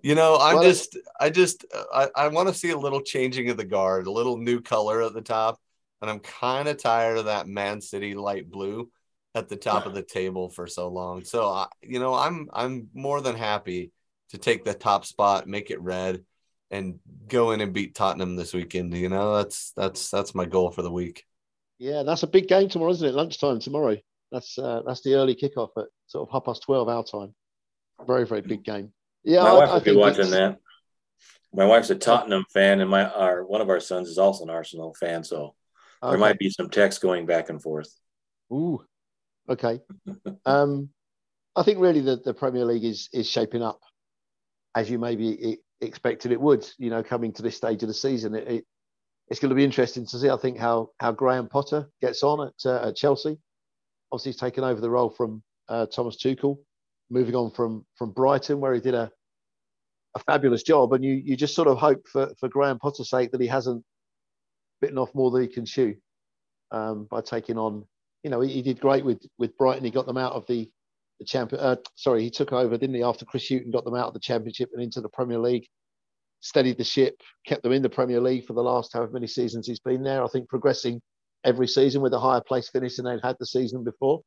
you 0.02 0.14
know, 0.14 0.38
I'm 0.40 0.56
well, 0.56 0.64
just, 0.64 0.98
I 1.18 1.30
just, 1.30 1.64
I, 1.92 2.08
I 2.14 2.28
want 2.28 2.48
to 2.48 2.54
see 2.54 2.70
a 2.70 2.78
little 2.78 3.00
changing 3.00 3.50
of 3.50 3.56
the 3.56 3.64
guard, 3.64 4.06
a 4.06 4.10
little 4.10 4.36
new 4.36 4.60
color 4.60 5.02
at 5.02 5.14
the 5.14 5.22
top, 5.22 5.60
and 6.00 6.10
I'm 6.10 6.20
kind 6.20 6.68
of 6.68 6.76
tired 6.76 7.18
of 7.18 7.26
that 7.26 7.48
Man 7.48 7.80
City 7.80 8.14
light 8.14 8.50
blue 8.50 8.90
at 9.34 9.48
the 9.48 9.56
top 9.56 9.86
of 9.86 9.94
the 9.94 10.02
table 10.02 10.48
for 10.48 10.66
so 10.66 10.88
long. 10.88 11.24
So, 11.24 11.48
I, 11.48 11.66
you 11.82 12.00
know, 12.00 12.14
I'm, 12.14 12.48
I'm 12.52 12.88
more 12.94 13.20
than 13.20 13.36
happy 13.36 13.92
to 14.30 14.38
take 14.38 14.64
the 14.64 14.74
top 14.74 15.04
spot, 15.04 15.46
make 15.46 15.70
it 15.70 15.80
red, 15.80 16.24
and 16.70 17.00
go 17.28 17.50
in 17.50 17.60
and 17.60 17.72
beat 17.72 17.94
Tottenham 17.94 18.36
this 18.36 18.54
weekend. 18.54 18.96
You 18.96 19.08
know, 19.08 19.36
that's 19.36 19.72
that's 19.72 20.10
that's 20.10 20.34
my 20.34 20.44
goal 20.44 20.70
for 20.70 20.82
the 20.82 20.90
week. 20.90 21.24
Yeah, 21.78 22.04
that's 22.04 22.22
a 22.22 22.28
big 22.28 22.46
game 22.46 22.68
tomorrow, 22.68 22.92
isn't 22.92 23.08
it? 23.08 23.14
Lunchtime 23.14 23.58
tomorrow. 23.58 23.96
That's 24.30 24.56
uh, 24.58 24.82
that's 24.86 25.02
the 25.02 25.14
early 25.14 25.34
kickoff 25.34 25.70
at 25.76 25.86
sort 26.06 26.28
of 26.28 26.32
half 26.32 26.44
past 26.44 26.62
twelve 26.62 26.88
our 26.88 27.02
time. 27.02 27.34
Very 28.06 28.24
very 28.24 28.42
big 28.42 28.62
game. 28.62 28.92
Yeah, 29.24 29.42
my 29.42 29.50
I, 29.50 29.52
wife 29.52 29.72
will 29.72 29.80
be 29.80 29.96
watching 29.96 30.30
that. 30.30 30.58
My 31.52 31.66
wife's 31.66 31.90
a 31.90 31.96
Tottenham 31.96 32.44
fan, 32.52 32.80
and 32.80 32.90
my 32.90 33.04
our 33.04 33.44
one 33.44 33.60
of 33.60 33.68
our 33.68 33.80
sons 33.80 34.08
is 34.08 34.18
also 34.18 34.44
an 34.44 34.50
Arsenal 34.50 34.94
fan. 34.94 35.24
So 35.24 35.54
okay. 36.02 36.10
there 36.10 36.18
might 36.18 36.38
be 36.38 36.50
some 36.50 36.70
text 36.70 37.00
going 37.00 37.26
back 37.26 37.50
and 37.50 37.60
forth. 37.60 37.92
Ooh, 38.52 38.84
okay. 39.48 39.80
um, 40.46 40.90
I 41.56 41.62
think 41.62 41.80
really 41.80 42.00
the, 42.00 42.16
the 42.16 42.34
Premier 42.34 42.64
League 42.64 42.84
is 42.84 43.08
is 43.12 43.28
shaping 43.28 43.62
up 43.62 43.80
as 44.74 44.88
you 44.90 44.98
maybe 44.98 45.58
expected 45.80 46.32
it 46.32 46.40
would. 46.40 46.68
You 46.78 46.90
know, 46.90 47.02
coming 47.02 47.32
to 47.34 47.42
this 47.42 47.56
stage 47.56 47.82
of 47.82 47.88
the 47.88 47.94
season, 47.94 48.34
it, 48.34 48.48
it 48.48 48.64
it's 49.28 49.40
going 49.40 49.50
to 49.50 49.56
be 49.56 49.64
interesting 49.64 50.06
to 50.06 50.18
see. 50.18 50.30
I 50.30 50.36
think 50.36 50.58
how 50.58 50.90
how 50.98 51.12
Graham 51.12 51.48
Potter 51.48 51.88
gets 52.00 52.22
on 52.22 52.48
at 52.48 52.70
uh, 52.70 52.88
at 52.88 52.96
Chelsea. 52.96 53.38
Obviously, 54.12 54.32
he's 54.32 54.40
taken 54.40 54.64
over 54.64 54.80
the 54.80 54.90
role 54.90 55.10
from 55.10 55.42
uh, 55.68 55.86
Thomas 55.86 56.16
Tuchel, 56.16 56.58
moving 57.10 57.34
on 57.34 57.50
from 57.50 57.84
from 57.96 58.12
Brighton, 58.12 58.60
where 58.60 58.74
he 58.74 58.80
did 58.80 58.94
a 58.94 59.10
a 60.14 60.20
fabulous 60.20 60.62
job. 60.62 60.92
And 60.92 61.04
you 61.04 61.14
you 61.24 61.36
just 61.36 61.54
sort 61.54 61.68
of 61.68 61.78
hope 61.78 62.06
for 62.08 62.32
for 62.38 62.48
Graham 62.48 62.78
Potter's 62.78 63.10
sake 63.10 63.32
that 63.32 63.40
he 63.40 63.46
hasn't 63.46 63.84
bitten 64.80 64.98
off 64.98 65.14
more 65.14 65.30
than 65.30 65.42
he 65.42 65.48
can 65.48 65.66
chew 65.66 65.96
um, 66.70 67.06
by 67.10 67.20
taking 67.20 67.58
on. 67.58 67.84
You 68.22 68.30
know, 68.30 68.40
he, 68.40 68.52
he, 68.52 68.62
did 68.62 68.80
great 68.80 69.04
with 69.04 69.22
with 69.38 69.56
Brighton. 69.56 69.84
He 69.84 69.90
got 69.90 70.06
them 70.06 70.18
out 70.18 70.32
of 70.32 70.46
the 70.46 70.70
the 71.18 71.24
champion. 71.24 71.60
Uh, 71.60 71.76
sorry, 71.96 72.22
he 72.22 72.30
took 72.30 72.52
over, 72.52 72.76
didn't 72.76 72.96
he? 72.96 73.02
After 73.02 73.24
Chris 73.24 73.48
Hughton 73.48 73.70
got 73.70 73.84
them 73.84 73.94
out 73.94 74.08
of 74.08 74.14
the 74.14 74.20
Championship 74.20 74.70
and 74.72 74.82
into 74.82 75.00
the 75.00 75.08
Premier 75.08 75.38
League, 75.38 75.66
steadied 76.40 76.78
the 76.78 76.84
ship, 76.84 77.20
kept 77.46 77.62
them 77.62 77.72
in 77.72 77.82
the 77.82 77.88
Premier 77.88 78.20
League 78.20 78.46
for 78.46 78.54
the 78.54 78.62
last 78.62 78.92
however 78.92 79.12
many 79.12 79.26
seasons 79.26 79.66
he's 79.66 79.80
been 79.80 80.02
there. 80.02 80.22
I 80.22 80.28
think 80.28 80.48
progressing 80.48 81.00
every 81.44 81.68
season 81.68 82.02
with 82.02 82.12
a 82.12 82.20
higher 82.20 82.42
place 82.42 82.68
finish 82.68 82.96
than 82.96 83.06
they'd 83.06 83.20
had 83.22 83.36
the 83.38 83.46
season 83.46 83.84
before. 83.84 84.20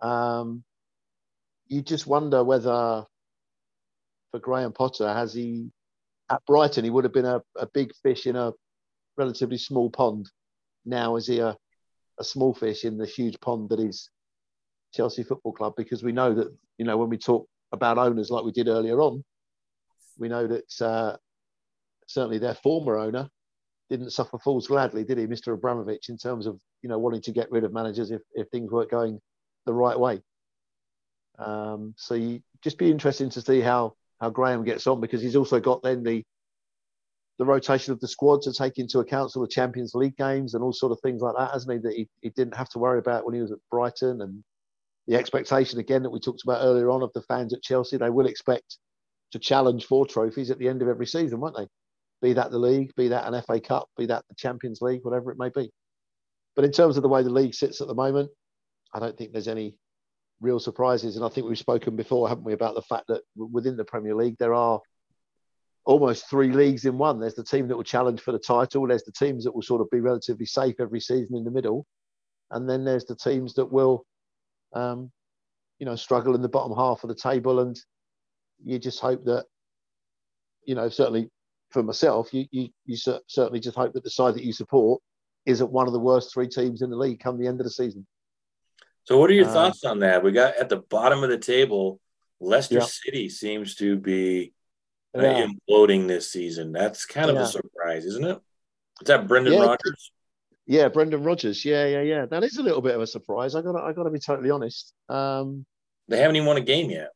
Um, 0.00 0.62
you 1.68 1.82
just 1.82 2.06
wonder 2.06 2.44
whether 2.44 3.04
for 4.30 4.40
Graham 4.40 4.72
Potter 4.72 5.12
has 5.12 5.34
he 5.34 5.70
at 6.30 6.44
Brighton 6.46 6.84
he 6.84 6.90
would 6.90 7.04
have 7.04 7.12
been 7.12 7.24
a, 7.24 7.42
a 7.56 7.66
big 7.72 7.92
fish 8.02 8.26
in 8.26 8.36
a 8.36 8.52
relatively 9.16 9.58
small 9.58 9.90
pond. 9.90 10.30
Now 10.84 11.16
is 11.16 11.26
he 11.26 11.40
a, 11.40 11.56
a 12.18 12.24
small 12.24 12.54
fish 12.54 12.84
in 12.84 12.98
the 12.98 13.06
huge 13.06 13.40
pond 13.40 13.70
that 13.70 13.80
is 13.80 14.10
Chelsea 14.94 15.22
Football 15.22 15.52
Club? 15.52 15.74
Because 15.76 16.02
we 16.02 16.12
know 16.12 16.34
that 16.34 16.54
you 16.78 16.84
know 16.84 16.96
when 16.96 17.08
we 17.08 17.18
talk 17.18 17.48
about 17.72 17.98
owners 17.98 18.30
like 18.30 18.44
we 18.44 18.52
did 18.52 18.68
earlier 18.68 19.00
on, 19.00 19.24
we 20.18 20.28
know 20.28 20.46
that 20.46 20.80
uh, 20.80 21.16
certainly 22.06 22.38
their 22.38 22.54
former 22.54 22.96
owner 22.96 23.28
didn't 23.88 24.10
suffer 24.10 24.38
fools 24.38 24.66
gladly, 24.66 25.04
did 25.04 25.18
he, 25.18 25.26
Mr. 25.26 25.54
Abramovich, 25.54 26.08
in 26.08 26.18
terms 26.18 26.46
of 26.46 26.58
you 26.82 26.88
know 26.88 26.98
wanting 26.98 27.22
to 27.22 27.32
get 27.32 27.50
rid 27.50 27.64
of 27.64 27.72
managers 27.72 28.10
if, 28.10 28.22
if 28.34 28.48
things 28.48 28.70
weren't 28.70 28.90
going 28.90 29.20
the 29.64 29.74
right 29.74 29.98
way. 29.98 30.20
Um, 31.38 31.94
so 31.96 32.14
you 32.14 32.40
just 32.62 32.78
be 32.78 32.90
interesting 32.90 33.30
to 33.30 33.42
see 33.42 33.60
how 33.60 33.94
how 34.20 34.30
Graham 34.30 34.64
gets 34.64 34.86
on 34.86 35.00
because 35.00 35.20
he's 35.20 35.36
also 35.36 35.60
got 35.60 35.82
then 35.82 36.02
the 36.02 36.24
the 37.38 37.44
rotation 37.44 37.92
of 37.92 38.00
the 38.00 38.08
squad 38.08 38.40
to 38.42 38.52
take 38.52 38.78
into 38.78 39.00
account 39.00 39.30
sort 39.30 39.46
of 39.46 39.50
Champions 39.50 39.94
League 39.94 40.16
games 40.16 40.54
and 40.54 40.64
all 40.64 40.72
sort 40.72 40.92
of 40.92 41.00
things 41.00 41.20
like 41.20 41.34
that, 41.36 41.52
hasn't 41.52 41.72
he? 41.72 41.78
That 41.78 41.94
he, 41.94 42.08
he 42.22 42.30
didn't 42.30 42.56
have 42.56 42.70
to 42.70 42.78
worry 42.78 42.98
about 42.98 43.26
when 43.26 43.34
he 43.34 43.42
was 43.42 43.52
at 43.52 43.58
Brighton 43.70 44.22
and 44.22 44.42
the 45.06 45.16
expectation 45.16 45.78
again 45.78 46.02
that 46.02 46.10
we 46.10 46.18
talked 46.18 46.42
about 46.44 46.62
earlier 46.62 46.90
on 46.90 47.02
of 47.02 47.12
the 47.12 47.22
fans 47.22 47.52
at 47.52 47.62
Chelsea, 47.62 47.96
they 47.96 48.10
will 48.10 48.26
expect 48.26 48.78
to 49.32 49.38
challenge 49.38 49.84
for 49.84 50.06
trophies 50.06 50.50
at 50.50 50.58
the 50.58 50.68
end 50.68 50.82
of 50.82 50.88
every 50.88 51.06
season, 51.06 51.40
won't 51.40 51.56
they? 51.56 51.66
Be 52.22 52.32
that 52.32 52.50
the 52.50 52.58
league, 52.58 52.94
be 52.96 53.08
that 53.08 53.30
an 53.30 53.40
FA 53.42 53.60
Cup, 53.60 53.88
be 53.96 54.06
that 54.06 54.24
the 54.28 54.34
Champions 54.34 54.80
League, 54.80 55.04
whatever 55.04 55.30
it 55.30 55.38
may 55.38 55.50
be. 55.50 55.70
But 56.54 56.64
in 56.64 56.72
terms 56.72 56.96
of 56.96 57.02
the 57.02 57.08
way 57.08 57.22
the 57.22 57.30
league 57.30 57.54
sits 57.54 57.80
at 57.80 57.86
the 57.86 57.94
moment, 57.94 58.30
I 58.94 58.98
don't 58.98 59.16
think 59.16 59.32
there's 59.32 59.48
any 59.48 59.76
real 60.40 60.58
surprises. 60.58 61.16
And 61.16 61.24
I 61.24 61.28
think 61.28 61.48
we've 61.48 61.58
spoken 61.58 61.96
before, 61.96 62.28
haven't 62.28 62.44
we, 62.44 62.52
about 62.52 62.74
the 62.74 62.82
fact 62.82 63.06
that 63.08 63.22
within 63.36 63.76
the 63.76 63.84
Premier 63.84 64.14
League 64.14 64.36
there 64.38 64.54
are 64.54 64.80
almost 65.84 66.28
three 66.28 66.52
leagues 66.52 66.84
in 66.84 66.98
one. 66.98 67.20
There's 67.20 67.34
the 67.34 67.44
team 67.44 67.68
that 67.68 67.76
will 67.76 67.84
challenge 67.84 68.20
for 68.20 68.32
the 68.32 68.38
title. 68.38 68.86
There's 68.86 69.04
the 69.04 69.12
teams 69.12 69.44
that 69.44 69.54
will 69.54 69.62
sort 69.62 69.80
of 69.80 69.88
be 69.90 70.00
relatively 70.00 70.46
safe 70.46 70.76
every 70.80 71.00
season 71.00 71.36
in 71.36 71.44
the 71.44 71.50
middle, 71.50 71.86
and 72.50 72.68
then 72.68 72.84
there's 72.84 73.04
the 73.06 73.16
teams 73.16 73.54
that 73.54 73.70
will, 73.72 74.04
um, 74.74 75.10
you 75.78 75.86
know, 75.86 75.96
struggle 75.96 76.34
in 76.34 76.42
the 76.42 76.48
bottom 76.48 76.76
half 76.76 77.04
of 77.04 77.08
the 77.08 77.14
table. 77.14 77.60
And 77.60 77.78
you 78.64 78.78
just 78.78 79.00
hope 79.00 79.24
that, 79.24 79.46
you 80.64 80.74
know, 80.74 80.88
certainly 80.88 81.30
for 81.70 81.82
myself, 81.82 82.34
you 82.34 82.46
you, 82.50 82.68
you 82.84 82.96
certainly 83.28 83.60
just 83.60 83.76
hope 83.76 83.92
that 83.92 84.02
the 84.02 84.10
side 84.10 84.34
that 84.34 84.44
you 84.44 84.52
support 84.52 85.00
isn't 85.46 85.70
one 85.70 85.86
of 85.86 85.92
the 85.92 86.00
worst 86.00 86.34
three 86.34 86.48
teams 86.48 86.82
in 86.82 86.90
the 86.90 86.96
league 86.96 87.20
come 87.20 87.38
the 87.38 87.46
end 87.46 87.60
of 87.60 87.64
the 87.64 87.70
season. 87.70 88.04
So, 89.06 89.18
what 89.18 89.30
are 89.30 89.34
your 89.34 89.48
uh, 89.48 89.52
thoughts 89.52 89.84
on 89.84 90.00
that? 90.00 90.22
We 90.22 90.32
got 90.32 90.56
at 90.56 90.68
the 90.68 90.78
bottom 90.78 91.22
of 91.22 91.30
the 91.30 91.38
table, 91.38 92.00
Leicester 92.40 92.76
yeah. 92.76 92.84
City 92.84 93.28
seems 93.28 93.76
to 93.76 93.96
be 93.96 94.52
uh, 95.16 95.22
yeah. 95.22 95.46
imploding 95.46 96.08
this 96.08 96.30
season. 96.30 96.72
That's 96.72 97.06
kind 97.06 97.30
of 97.30 97.36
yeah. 97.36 97.42
a 97.42 97.46
surprise, 97.46 98.04
isn't 98.04 98.24
it? 98.24 98.38
Is 99.00 99.06
that 99.06 99.28
Brendan 99.28 99.60
Rodgers? 99.60 100.10
Yeah, 100.66 100.88
Brendan 100.88 101.22
Rodgers. 101.22 101.64
Yeah, 101.64 101.86
yeah, 101.86 102.02
yeah. 102.02 102.26
That 102.26 102.42
is 102.42 102.56
a 102.56 102.62
little 102.62 102.82
bit 102.82 102.96
of 102.96 103.00
a 103.00 103.06
surprise. 103.06 103.54
I 103.54 103.62
got, 103.62 103.76
I 103.76 103.92
got 103.92 104.02
to 104.02 104.10
be 104.10 104.18
totally 104.18 104.50
honest. 104.50 104.92
Um, 105.08 105.64
they 106.08 106.18
haven't 106.18 106.36
even 106.36 106.46
won 106.46 106.56
a 106.56 106.62
game 106.62 106.90
yet. 106.90 107.10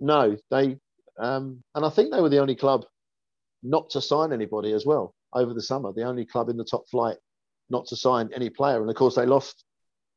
No, 0.00 0.36
they, 0.50 0.78
um, 1.18 1.62
and 1.74 1.84
I 1.84 1.90
think 1.90 2.12
they 2.12 2.20
were 2.20 2.30
the 2.30 2.40
only 2.40 2.54
club 2.54 2.84
not 3.62 3.90
to 3.90 4.00
sign 4.00 4.32
anybody 4.32 4.72
as 4.72 4.86
well 4.86 5.14
over 5.34 5.52
the 5.52 5.62
summer. 5.62 5.92
The 5.92 6.04
only 6.04 6.24
club 6.24 6.48
in 6.48 6.56
the 6.56 6.64
top 6.64 6.88
flight 6.88 7.16
not 7.68 7.86
to 7.88 7.96
sign 7.96 8.30
any 8.34 8.48
player, 8.48 8.80
and 8.80 8.88
of 8.88 8.96
course 8.96 9.16
they 9.16 9.26
lost 9.26 9.64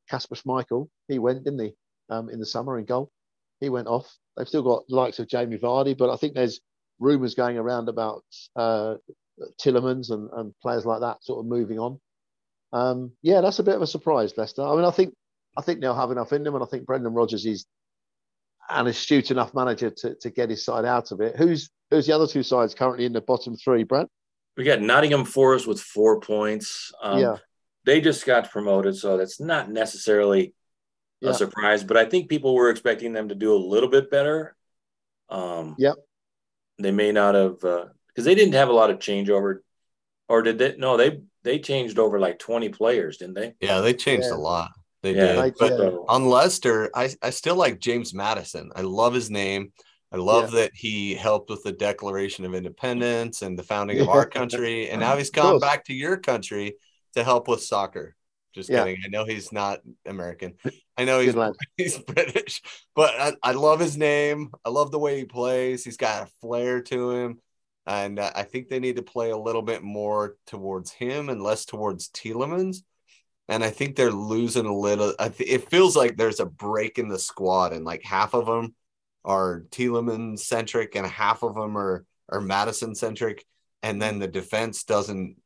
Kasper 0.10 0.36
Schmeichel, 0.36 0.88
he 1.08 1.20
went, 1.20 1.44
didn't 1.44 1.60
he, 1.60 1.74
um, 2.10 2.30
in 2.30 2.40
the 2.40 2.46
summer 2.46 2.78
in 2.78 2.86
goal? 2.86 3.12
He 3.60 3.70
went 3.70 3.88
off. 3.88 4.12
They've 4.36 4.48
still 4.48 4.64
got 4.64 4.88
the 4.88 4.96
likes 4.96 5.20
of 5.20 5.28
Jamie 5.28 5.58
Vardy, 5.58 5.98
but 5.98 6.10
I 6.10 6.16
think 6.16 6.34
there's 6.34 6.62
rumours 7.00 7.36
going 7.36 7.58
around 7.58 7.90
about 7.90 8.24
uh, 8.56 8.96
Tielemans 9.62 10.12
and, 10.12 10.30
and, 10.34 10.54
players 10.62 10.86
like 10.86 11.02
that 11.02 11.24
sort 11.24 11.40
of 11.40 11.46
moving 11.46 11.80
on. 11.80 12.00
Um, 12.72 13.12
yeah, 13.22 13.42
that's 13.42 13.60
a 13.60 13.64
bit 13.64 13.76
of 13.76 13.82
a 13.82 13.88
surprise, 13.88 14.34
Leicester. 14.38 14.64
I 14.64 14.76
mean, 14.76 14.86
I 14.86 14.92
think 14.92 15.14
I 15.58 15.62
think 15.62 15.82
they'll 15.82 15.96
have 15.96 16.12
enough 16.12 16.34
in 16.34 16.44
them, 16.44 16.56
and 16.56 16.64
I 16.64 16.68
think 16.68 16.86
Brendan 16.86 17.14
Rodgers 17.14 17.46
is 17.46 17.66
an 18.70 18.88
astute 18.88 19.32
enough 19.32 19.54
manager 19.54 19.90
to, 19.90 20.16
to 20.16 20.30
get 20.30 20.50
his 20.50 20.64
side 20.64 20.86
out 20.86 21.12
of 21.12 21.22
it. 21.22 21.36
Who's 21.36 21.70
who's 21.90 22.06
the 22.06 22.14
other 22.14 22.28
two 22.28 22.44
sides 22.44 22.76
currently 22.76 23.06
in 23.06 23.14
the 23.14 23.22
bottom 23.22 23.56
three, 23.56 23.84
Brent? 23.84 24.10
we 24.60 24.66
got 24.66 24.82
Nottingham 24.82 25.24
Forest 25.24 25.68
with 25.68 25.80
four 25.80 26.20
points. 26.20 26.92
Um, 27.02 27.20
yeah, 27.20 27.38
they 27.90 28.02
just 28.02 28.24
got 28.24 28.52
promoted, 28.52 28.96
so 28.96 29.18
that's 29.18 29.40
not 29.40 29.70
necessarily 29.72 30.54
Yeah. 31.22 31.32
a 31.32 31.34
surprise. 31.34 31.84
But 31.84 31.98
I 31.98 32.06
think 32.06 32.30
people 32.30 32.54
were 32.54 32.70
expecting 32.70 33.14
them 33.14 33.30
to 33.30 33.36
do 33.36 33.54
a 33.54 33.58
little 33.58 33.90
bit 33.90 34.12
better. 34.12 34.56
Um, 35.30 35.76
Yep. 35.80 35.96
They 36.78 36.92
may 36.92 37.12
not 37.12 37.34
have 37.36 37.60
because 37.60 38.26
they 38.26 38.36
didn't 38.36 38.54
have 38.54 38.70
a 38.70 38.74
lot 38.74 38.90
of 38.92 39.00
changeover, 39.00 39.60
or 40.28 40.42
did 40.44 40.58
they? 40.60 40.76
No, 40.78 40.98
they 40.98 41.22
they 41.44 41.60
changed 41.60 41.98
over 42.00 42.20
like 42.20 42.38
twenty 42.38 42.70
players, 42.70 43.18
didn't 43.18 43.36
they? 43.36 43.56
Yeah, 43.60 43.82
they 43.82 43.94
changed 43.94 44.28
Yeah. 44.30 44.36
a 44.38 44.42
lot. 44.52 44.70
They 45.02 45.14
Yeah, 45.16 45.26
did. 45.34 45.40
Right, 45.40 45.54
but 45.58 45.72
yeah. 45.80 45.90
On 46.08 46.30
Leicester, 46.30 46.90
I, 46.94 47.10
I 47.22 47.32
still 47.32 47.56
like 47.56 47.80
James 47.80 48.14
Maddison. 48.14 48.72
I 48.76 48.82
love 48.82 49.14
his 49.14 49.30
name. 49.30 49.74
I 50.12 50.18
love 50.18 50.52
that 50.52 50.72
he 50.74 51.16
helped 51.16 51.50
with 51.50 51.64
the 51.64 51.72
Declaration 51.72 52.44
of 52.46 52.54
Independence 52.56 53.42
and 53.42 53.58
the 53.58 53.64
founding 53.64 54.00
of 54.00 54.10
our 54.16 54.26
country. 54.26 54.90
And 54.90 55.00
now 55.02 55.16
he's 55.18 55.30
Of 55.30 55.36
gone 55.36 55.60
back 55.60 55.86
to 55.86 55.94
your 55.94 56.18
country 56.18 56.76
to 57.16 57.24
help 57.24 57.48
with 57.48 57.64
soccer. 57.64 58.16
Just 58.54 58.70
Yeah. 58.70 58.84
kidding. 58.84 59.02
I 59.06 59.10
know 59.10 59.26
he's 59.26 59.52
not 59.52 59.80
American. 60.06 60.56
I 60.98 61.06
know 61.06 61.20
he's 61.20 61.36
he's 61.78 61.98
British, 61.98 62.62
but 62.96 63.14
I, 63.20 63.34
I 63.44 63.52
love 63.54 63.80
his 63.80 63.98
name. 63.98 64.52
I 64.66 64.70
love 64.70 64.92
the 64.92 65.00
way 65.00 65.18
he 65.18 65.26
plays. 65.26 65.84
He's 65.84 65.98
got 65.98 66.24
a 66.24 66.32
flair 66.42 66.82
to 66.84 67.12
him. 67.12 67.40
And 67.86 68.20
uh, 68.20 68.32
I 68.36 68.44
think 68.44 68.70
they 68.70 68.80
need 68.80 68.98
to 68.98 69.02
play 69.02 69.32
a 69.32 69.38
little 69.38 69.62
bit 69.62 69.82
more 69.82 70.36
towards 70.46 70.92
him 70.92 71.30
and 71.30 71.42
less 71.42 71.66
towards 71.66 72.10
Tielemans. 72.10 72.84
And 73.48 73.64
I 73.64 73.72
think 73.72 73.96
they're 73.96 74.12
losing 74.12 74.68
a 74.68 74.76
little. 74.76 75.14
I 75.18 75.30
th- 75.30 75.50
it 75.50 75.70
feels 75.72 75.96
like 75.96 76.16
there's 76.16 76.40
a 76.40 76.46
break 76.46 77.00
in 77.00 77.08
the 77.08 77.18
squad, 77.18 77.74
and 77.74 77.84
like 77.84 78.04
half 78.04 78.36
of 78.36 78.46
them 78.46 78.76
are 79.26 79.64
Tielemans 79.72 80.40
centric, 80.40 80.96
and 80.96 81.08
half 81.08 81.42
of 81.42 81.56
them 81.56 81.76
are 81.76 82.06
are 82.30 82.42
Maddison 82.42 82.94
centric. 82.94 83.44
And 83.82 84.00
then 84.00 84.20
the 84.20 84.28
defense 84.28 84.84
doesn't 84.84 85.38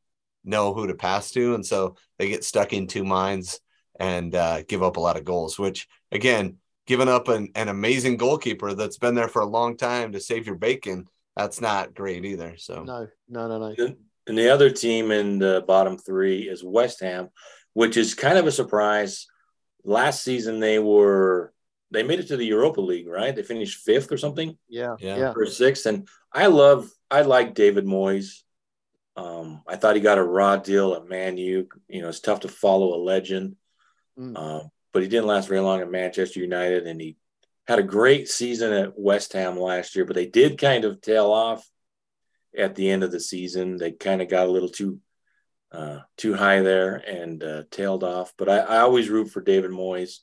know 0.44 0.74
who 0.74 0.86
to 0.86 0.94
pass 0.94 1.30
to, 1.32 1.54
and 1.54 1.64
so 1.64 1.96
they 2.18 2.28
get 2.28 2.44
stuck 2.44 2.72
in 2.72 2.86
two 2.86 3.04
minds 3.04 3.60
and 3.98 4.34
uh, 4.34 4.62
give 4.62 4.82
up 4.82 4.96
a 4.96 5.00
lot 5.00 5.16
of 5.16 5.24
goals. 5.24 5.58
Which 5.58 5.88
again, 6.12 6.56
giving 6.86 7.08
up 7.08 7.28
an, 7.28 7.48
an 7.54 7.68
amazing 7.68 8.16
goalkeeper 8.16 8.74
that's 8.74 8.98
been 8.98 9.14
there 9.14 9.28
for 9.28 9.42
a 9.42 9.46
long 9.46 9.76
time 9.76 10.12
to 10.12 10.20
save 10.20 10.46
your 10.46 10.56
bacon, 10.56 11.08
that's 11.36 11.60
not 11.60 11.94
great 11.94 12.24
either. 12.24 12.56
So 12.56 12.82
No, 12.84 13.08
no, 13.28 13.48
no, 13.48 13.74
no. 13.74 13.94
And 14.26 14.38
the 14.38 14.48
other 14.48 14.70
team 14.70 15.10
in 15.10 15.38
the 15.38 15.62
bottom 15.66 15.98
three 15.98 16.48
is 16.48 16.64
West 16.64 17.00
Ham, 17.00 17.28
which 17.74 17.96
is 17.96 18.14
kind 18.14 18.38
of 18.38 18.46
a 18.46 18.52
surprise. 18.52 19.26
Last 19.84 20.22
season 20.22 20.60
they 20.60 20.78
were 20.78 21.52
they 21.90 22.02
made 22.02 22.18
it 22.20 22.28
to 22.28 22.36
the 22.36 22.46
Europa 22.46 22.80
League, 22.80 23.06
right? 23.06 23.36
They 23.36 23.42
finished 23.42 23.84
fifth 23.84 24.10
or 24.10 24.16
something 24.16 24.56
Yeah, 24.68 24.96
Yeah. 24.98 25.16
yeah, 25.16 25.32
or 25.36 25.46
sixth. 25.46 25.86
And 25.86 26.08
I 26.32 26.46
love 26.46 26.90
I 27.10 27.22
like 27.22 27.54
David 27.54 27.84
Moyes. 27.84 28.40
Um, 29.16 29.62
I 29.66 29.76
thought 29.76 29.96
he 29.96 30.02
got 30.02 30.18
a 30.18 30.22
raw 30.22 30.56
deal 30.56 30.94
at 30.94 31.08
Man 31.08 31.36
U. 31.36 31.68
You 31.88 32.02
know, 32.02 32.08
it's 32.08 32.20
tough 32.20 32.40
to 32.40 32.48
follow 32.48 32.94
a 32.94 33.02
legend. 33.02 33.56
Mm. 34.18 34.36
Um, 34.36 34.70
but 34.92 35.02
he 35.02 35.08
didn't 35.08 35.26
last 35.26 35.48
very 35.48 35.60
long 35.60 35.80
at 35.80 35.90
Manchester 35.90 36.40
United, 36.40 36.86
and 36.86 37.00
he 37.00 37.16
had 37.66 37.78
a 37.78 37.84
great 37.84 38.28
season 38.28 38.72
at 38.72 38.98
West 38.98 39.32
Ham 39.32 39.58
last 39.58 39.96
year. 39.96 40.04
But 40.04 40.16
they 40.16 40.26
did 40.26 40.58
kind 40.58 40.84
of 40.84 41.00
tail 41.00 41.30
off 41.30 41.68
at 42.56 42.74
the 42.74 42.90
end 42.90 43.02
of 43.02 43.10
the 43.10 43.20
season. 43.20 43.76
They 43.76 43.92
kind 43.92 44.22
of 44.22 44.28
got 44.28 44.46
a 44.46 44.50
little 44.50 44.68
too 44.68 45.00
uh, 45.72 46.00
too 46.16 46.34
high 46.34 46.60
there 46.60 46.94
and 46.94 47.42
uh, 47.42 47.62
tailed 47.70 48.04
off. 48.04 48.32
But 48.38 48.48
I, 48.48 48.58
I 48.58 48.78
always 48.78 49.08
root 49.08 49.30
for 49.30 49.40
David 49.40 49.72
Moyes. 49.72 50.18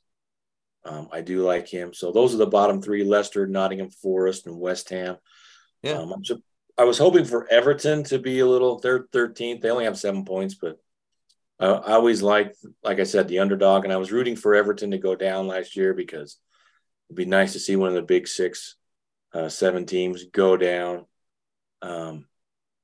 Um, 0.85 1.09
I 1.11 1.21
do 1.21 1.41
like 1.41 1.67
him. 1.67 1.93
So 1.93 2.11
those 2.11 2.33
are 2.33 2.37
the 2.37 2.47
bottom 2.47 2.81
three: 2.81 3.03
Leicester, 3.03 3.45
Nottingham 3.47 3.89
Forest, 3.89 4.47
and 4.47 4.59
West 4.59 4.89
Ham. 4.89 5.17
Yeah. 5.83 5.99
Um, 5.99 6.13
I'm 6.13 6.23
su- 6.23 6.41
I 6.77 6.83
was 6.83 6.97
hoping 6.97 7.25
for 7.25 7.47
Everton 7.49 8.03
to 8.05 8.19
be 8.19 8.39
a 8.39 8.47
little. 8.47 8.79
They're 8.79 9.03
13th. 9.03 9.61
They 9.61 9.69
only 9.69 9.85
have 9.85 9.97
seven 9.97 10.25
points, 10.25 10.55
but 10.55 10.77
I, 11.59 11.67
I 11.67 11.91
always 11.93 12.21
liked, 12.21 12.57
like 12.83 12.99
I 12.99 13.03
said, 13.03 13.27
the 13.27 13.39
underdog, 13.39 13.83
and 13.83 13.93
I 13.93 13.97
was 13.97 14.11
rooting 14.11 14.35
for 14.35 14.55
Everton 14.55 14.91
to 14.91 14.97
go 14.97 15.15
down 15.15 15.47
last 15.47 15.75
year 15.75 15.93
because 15.93 16.37
it'd 17.07 17.17
be 17.17 17.25
nice 17.25 17.53
to 17.53 17.59
see 17.59 17.75
one 17.75 17.89
of 17.89 17.95
the 17.95 18.01
big 18.01 18.27
six, 18.27 18.75
uh, 19.33 19.49
seven 19.49 19.85
teams 19.85 20.25
go 20.31 20.57
down. 20.57 21.05
Um, 21.81 22.25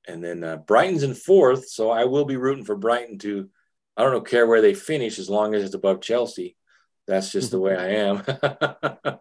and 0.07 0.23
then 0.23 0.43
uh, 0.43 0.57
Brighton's 0.57 1.03
in 1.03 1.13
fourth, 1.13 1.67
so 1.67 1.89
I 1.89 2.05
will 2.05 2.25
be 2.25 2.38
rooting 2.38 2.65
for 2.65 2.75
Brighton 2.75 3.17
to. 3.19 3.49
I 3.95 4.03
don't 4.03 4.27
care 4.27 4.45
where 4.45 4.61
they 4.61 4.75
finish 4.75 5.17
as 5.17 5.27
long 5.27 5.55
as 5.55 5.63
it's 5.63 5.73
above 5.73 6.01
Chelsea. 6.01 6.55
That's 7.08 7.32
just 7.32 7.51
the 7.51 7.60
way 7.60 7.76
I 7.76 7.89
am. 7.89 8.22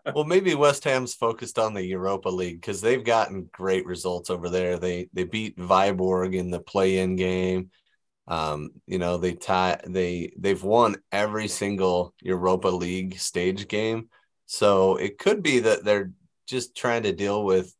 well, 0.14 0.24
maybe 0.24 0.57
West 0.57 0.82
Ham's 0.84 1.14
focused 1.14 1.57
on 1.57 1.72
the 1.72 1.84
Europa 1.84 2.28
League 2.28 2.61
because 2.61 2.80
they've 2.80 3.05
gotten 3.05 3.49
great 3.53 3.87
results 3.87 4.28
over 4.28 4.49
there. 4.49 4.76
They 4.78 5.09
they 5.12 5.22
beat 5.22 5.57
Viborg 5.57 6.34
in 6.34 6.51
the 6.51 6.59
play-in 6.61 7.14
game. 7.14 7.70
Um, 8.26 8.70
you 8.87 8.99
know, 8.99 9.18
they 9.18 9.34
tie 9.34 9.80
they 9.87 10.32
they've 10.37 10.62
won 10.62 10.97
every 11.12 11.47
single 11.47 12.12
Europa 12.20 12.68
League 12.68 13.20
stage 13.20 13.68
game. 13.68 14.09
So 14.47 14.97
it 14.97 15.18
could 15.18 15.43
be 15.43 15.61
that 15.61 15.84
they're 15.84 16.11
just 16.47 16.76
trying 16.76 17.05
to 17.05 17.12
deal 17.12 17.45
with, 17.45 17.72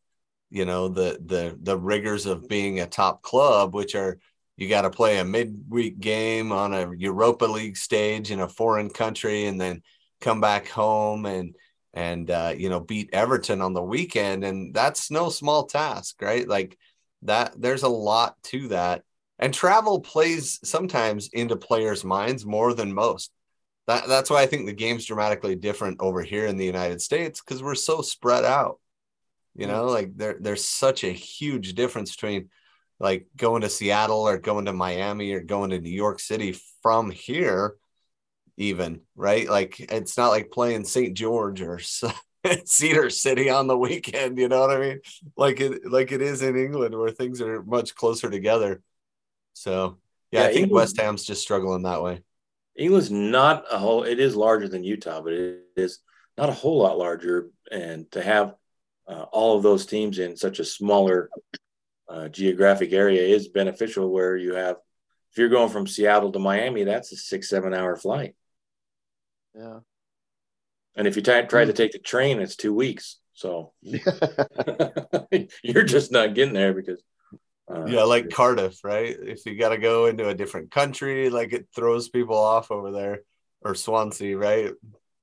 you 0.51 0.67
know, 0.67 0.87
the 0.89 1.19
the 1.25 1.59
the 1.61 1.77
rigors 1.77 2.27
of 2.27 2.49
being 2.49 2.79
a 2.79 2.87
top 2.87 3.23
club, 3.23 3.75
which 3.75 3.97
are 3.97 4.19
you 4.57 4.69
got 4.69 4.83
to 4.83 4.91
play 4.91 5.19
a 5.19 5.25
midweek 5.25 5.99
game 5.99 6.53
on 6.53 6.73
a 6.73 6.95
Europa 6.97 7.45
League 7.45 7.77
stage 7.77 8.31
in 8.31 8.41
a 8.41 8.49
foreign 8.49 8.89
country 8.89 9.47
and 9.47 9.61
then 9.61 9.83
come 10.27 10.41
back 10.41 10.67
home 10.67 11.25
and 11.25 11.55
and 11.95 12.31
uh, 12.31 12.53
you 12.57 12.69
know 12.69 12.81
beat 12.81 13.11
Everton 13.13 13.63
on 13.63 13.73
the 13.73 13.83
weekend, 13.83 14.45
and 14.45 14.75
that's 14.75 15.11
no 15.11 15.31
small 15.31 15.67
task, 15.67 16.21
right? 16.21 16.47
Like 16.47 16.77
that, 17.23 17.55
there's 17.57 17.85
a 17.85 17.89
lot 17.89 18.37
to 18.45 18.69
that, 18.69 19.03
and 19.39 19.55
travel 19.55 20.01
plays 20.01 20.59
sometimes 20.65 21.29
into 21.33 21.57
players' 21.57 22.05
minds 22.05 22.45
more 22.45 22.75
than 22.75 22.93
most. 22.93 23.31
That 23.87 24.09
that's 24.09 24.29
why 24.29 24.43
I 24.43 24.47
think 24.47 24.67
the 24.67 24.73
game's 24.73 25.07
dramatically 25.07 25.55
different 25.55 26.01
over 26.01 26.23
here 26.23 26.47
in 26.47 26.57
the 26.57 26.67
United 26.67 27.01
States 27.01 27.41
because 27.41 27.63
we're 27.63 27.77
so 27.77 28.03
spread 28.03 28.45
out. 28.45 28.81
You 29.55 29.69
know, 29.69 29.87
like 29.87 30.17
there 30.17 30.37
there's 30.41 30.65
such 30.65 31.05
a 31.05 31.11
huge 31.11 31.75
difference 31.75 32.11
between 32.11 32.51
like 32.99 33.27
going 33.37 33.63
to 33.63 33.71
Seattle 33.71 34.27
or 34.29 34.39
going 34.39 34.65
to 34.65 34.73
Miami 34.73 35.33
or 35.33 35.41
going 35.41 35.71
to 35.71 35.81
New 35.81 35.89
York 35.89 36.19
City 36.19 36.57
from 36.83 37.11
here 37.11 37.77
even 38.57 39.01
right 39.15 39.49
like 39.49 39.79
it's 39.81 40.17
not 40.17 40.29
like 40.29 40.51
playing 40.51 40.85
st 40.85 41.15
george 41.17 41.61
or 41.61 41.79
cedar 42.65 43.11
city 43.11 43.51
on 43.51 43.67
the 43.67 43.77
weekend 43.77 44.39
you 44.39 44.49
know 44.49 44.61
what 44.61 44.71
i 44.77 44.79
mean 44.79 45.01
like 45.37 45.61
it 45.61 45.85
like 45.91 46.13
it 46.13 46.23
is 46.23 46.43
in 46.43 46.57
england 46.57 46.97
where 46.97 47.11
things 47.11 47.41
are 47.41 47.63
much 47.65 47.95
closer 47.95 48.31
together 48.31 48.81
so 49.53 49.99
yeah, 50.31 50.41
Yeah, 50.41 50.47
i 50.47 50.49
think 50.49 50.67
England- 50.67 50.81
west 50.81 51.01
ham's 51.01 51.25
just 51.25 51.43
struggling 51.43 51.83
that 51.83 52.03
way 52.03 52.23
England's 52.79 53.11
not 53.11 53.65
a 53.73 53.79
whole. 53.79 54.03
It 54.03 54.21
is 54.21 54.37
larger 54.37 54.69
than 54.69 54.85
Utah, 54.85 55.23
but 55.23 55.33
it 55.33 55.63
is 55.77 56.01
not 56.37 56.51
a 56.51 56.53
whole 56.53 56.79
lot 56.83 56.99
larger. 56.99 57.49
And 57.73 58.11
to 58.13 58.23
have 58.23 58.55
uh, 59.09 59.23
all 59.33 59.57
of 59.57 59.63
those 59.63 59.87
teams 59.87 60.19
in 60.19 60.37
such 60.37 60.59
a 60.59 60.65
smaller 60.65 61.31
uh, 62.07 62.29
geographic 62.29 62.93
area 62.93 63.23
is 63.23 63.49
beneficial. 63.49 64.11
Where 64.13 64.37
you 64.37 64.55
have, 64.55 64.77
if 65.33 65.39
you're 65.39 65.49
going 65.49 65.71
from 65.71 65.87
Seattle 65.87 66.33
to 66.33 66.39
Miami, 66.39 66.85
that's 66.85 67.13
a 67.13 67.17
six 67.17 67.49
seven 67.49 67.73
hour 67.73 67.97
flight. 67.97 68.35
Yeah. 69.57 69.79
And 70.97 71.07
if 71.07 71.17
you 71.17 71.23
try, 71.23 71.43
try 71.43 71.65
to 71.65 71.73
take 71.73 71.93
the 71.93 71.99
train, 71.99 72.41
it's 72.41 72.57
two 72.57 72.75
weeks. 72.75 73.19
So 73.35 73.73
you're 73.83 74.03
just 75.85 76.13
not 76.13 76.35
getting 76.35 76.55
there 76.55 76.75
because. 76.75 77.03
Uh, 77.69 77.85
yeah 77.87 78.05
like 78.05 78.31
cardiff 78.31 78.85
right 78.85 79.17
if 79.23 79.45
you 79.45 79.59
got 79.59 79.71
to 79.71 79.77
go 79.77 80.07
into 80.07 80.29
a 80.29 80.35
different 80.35 80.71
country 80.71 81.29
like 81.31 81.53
it 81.53 81.67
throws 81.75 82.09
people 82.09 82.37
off 82.37 82.71
over 82.71 82.93
there 82.93 83.23
or 83.61 83.75
swansea 83.75 84.39
right 84.39 84.71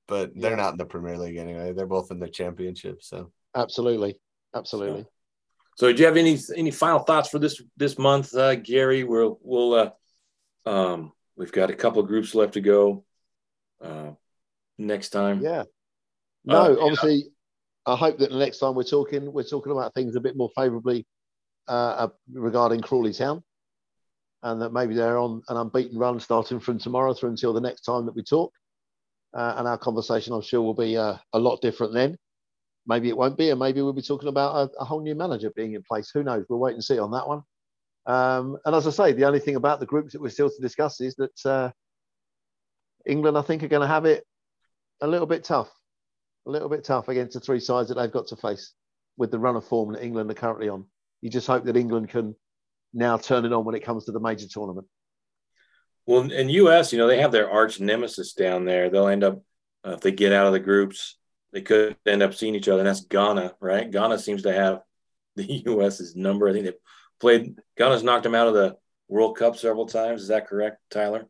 but 0.10 0.32
they're 0.36 0.52
Yeah. 0.52 0.58
not 0.58 0.74
in 0.74 0.78
the 0.78 0.86
premier 0.86 1.18
league 1.18 1.38
anyway 1.38 1.72
they're 1.72 1.88
both 1.88 2.12
in 2.12 2.20
the 2.20 2.28
championship 2.28 3.02
so 3.02 3.32
absolutely, 3.56 4.20
absolutely. 4.54 5.06
So, 5.78 5.92
do 5.94 5.98
you 5.98 6.06
have 6.06 6.18
any 6.18 6.38
any 6.56 6.70
final 6.72 7.00
thoughts 7.00 7.30
for 7.30 7.40
this 7.40 7.62
this 7.78 7.98
month, 7.98 8.36
uh, 8.36 8.56
Gary? 8.56 9.06
We'll 9.06 9.40
we'll 9.42 9.74
uh, 9.74 10.70
um, 10.70 11.14
we've 11.38 11.52
got 11.52 11.72
a 11.72 11.76
couple 11.76 12.02
of 12.02 12.08
groups 12.08 12.36
left 12.36 12.54
to 12.56 12.62
go. 12.62 13.06
Uh, 13.82 14.12
next 14.78 15.10
time, 15.10 15.42
Yeah. 15.42 15.64
No, 16.46 16.74
Uh, 16.74 16.78
obviously, 16.82 17.32
I 17.86 17.96
hope 17.96 18.18
that 18.20 18.32
the 18.32 18.38
next 18.38 18.60
time 18.60 18.76
we're 18.76 18.84
talking, 18.84 19.32
we're 19.32 19.44
talking 19.44 19.72
about 19.72 19.94
things 19.94 20.16
a 20.16 20.22
bit 20.22 20.36
more 20.36 20.50
favourably 20.56 21.06
uh, 21.68 21.72
uh, 21.72 22.08
regarding 22.34 22.82
Crawley 22.82 23.14
Town, 23.14 23.44
and 24.42 24.62
that 24.62 24.74
maybe 24.74 24.94
they're 24.94 25.18
on 25.18 25.42
an 25.48 25.58
unbeaten 25.58 25.98
run 25.98 26.20
starting 26.20 26.60
from 26.60 26.80
tomorrow 26.80 27.14
through 27.14 27.30
until 27.30 27.54
the 27.54 27.62
next 27.62 27.82
time 27.82 28.06
that 28.06 28.16
we 28.16 28.24
talk. 28.24 28.54
Uh, 29.34 29.56
and 29.58 29.68
our 29.68 29.78
conversation, 29.78 30.34
I'm 30.34 30.42
sure, 30.42 30.62
will 30.62 30.74
be 30.74 30.98
uh, 30.98 31.16
a 31.32 31.40
lot 31.40 31.62
different 31.62 31.94
then. 31.94 32.18
Maybe 32.86 33.08
it 33.08 33.18
won't 33.18 33.38
be, 33.38 33.50
and 33.50 33.60
maybe 33.60 33.82
we'll 33.82 33.94
be 33.94 34.02
talking 34.02 34.30
about 34.30 34.56
a, 34.56 34.82
a 34.82 34.86
whole 34.86 35.02
new 35.02 35.16
manager 35.16 35.52
being 35.56 35.74
in 35.74 35.84
place. 35.84 36.12
Who 36.14 36.24
knows? 36.24 36.46
We'll 36.50 36.60
wait 36.60 36.74
and 36.74 36.84
see 36.84 37.00
on 37.00 37.12
that 37.12 37.28
one. 37.28 37.42
Um, 38.06 38.58
and 38.66 38.76
as 38.76 38.86
I 38.86 38.90
say, 38.92 39.14
the 39.14 39.24
only 39.24 39.40
thing 39.40 39.56
about 39.56 39.80
the 39.80 39.86
groups 39.86 40.12
that 40.12 40.22
we're 40.22 40.30
still 40.30 40.50
to 40.50 40.62
discuss 40.62 41.00
is 41.00 41.16
that 41.16 41.46
uh, 41.46 41.72
England, 43.06 43.38
I 43.38 43.42
think, 43.42 43.64
are 43.64 43.70
going 43.70 43.82
to 43.82 43.88
have 43.88 44.06
it 44.06 44.26
a 45.04 45.08
little 45.08 45.28
bit 45.28 45.44
tough, 45.44 45.70
a 46.48 46.50
little 46.50 46.70
bit 46.70 46.86
tough 46.86 47.10
against 47.10 47.34
the 47.34 47.42
three 47.42 47.60
sides 47.60 47.90
that 47.90 47.96
they've 47.96 48.12
got 48.12 48.28
to 48.28 48.38
face 48.38 48.74
with 49.18 49.32
the 49.32 49.38
run 49.38 49.58
of 49.58 49.66
form 49.66 49.92
that 49.92 50.04
England 50.04 50.32
are 50.32 50.34
currently 50.34 50.70
on. 50.70 50.86
You 51.22 51.30
just 51.30 51.46
hope 51.46 51.66
that 51.66 51.76
England 51.76 52.10
can 52.10 52.36
now 52.94 53.18
turn 53.18 53.46
it 53.46 53.52
on 53.52 53.66
when 53.66 53.76
it 53.76 53.84
comes 53.84 54.06
to 54.06 54.14
the 54.14 54.22
major 54.22 54.48
tournament. 54.48 54.88
Well, 56.06 56.32
in 56.32 56.50
US, 56.50 56.94
you 56.94 56.98
know, 56.98 57.08
they 57.08 57.20
have 57.20 57.34
their 57.34 57.52
arch 57.52 57.82
nemesis 57.82 58.34
down 58.34 58.64
there. 58.64 58.90
They'll 58.90 59.08
end 59.08 59.26
up 59.26 59.44
uh, 59.86 59.92
if 59.92 60.00
they 60.00 60.12
get 60.12 60.32
out 60.32 60.48
of 60.48 60.54
the 60.54 60.60
groups, 60.60 61.18
they 61.52 61.62
could 61.62 61.98
end 62.06 62.24
up 62.24 62.34
seeing 62.34 62.56
each 62.56 62.70
other, 62.70 62.80
and 62.80 62.88
that's 62.88 63.06
Ghana, 63.06 63.54
right? 63.60 63.92
Ghana 63.92 64.18
seems 64.20 64.44
to 64.44 64.54
have 64.54 64.82
the 65.36 65.64
US's 65.66 66.16
number. 66.16 66.48
I 66.48 66.54
think 66.54 66.66
they 66.66 66.74
played. 67.20 67.56
Ghana's 67.78 68.04
knocked 68.04 68.24
them 68.24 68.36
out 68.36 68.48
of 68.48 68.54
the 68.54 68.78
World 69.10 69.38
Cup 69.38 69.58
several 69.58 69.86
times. 69.86 70.22
Is 70.22 70.28
that 70.30 70.48
correct, 70.48 70.78
Tyler? 70.90 71.28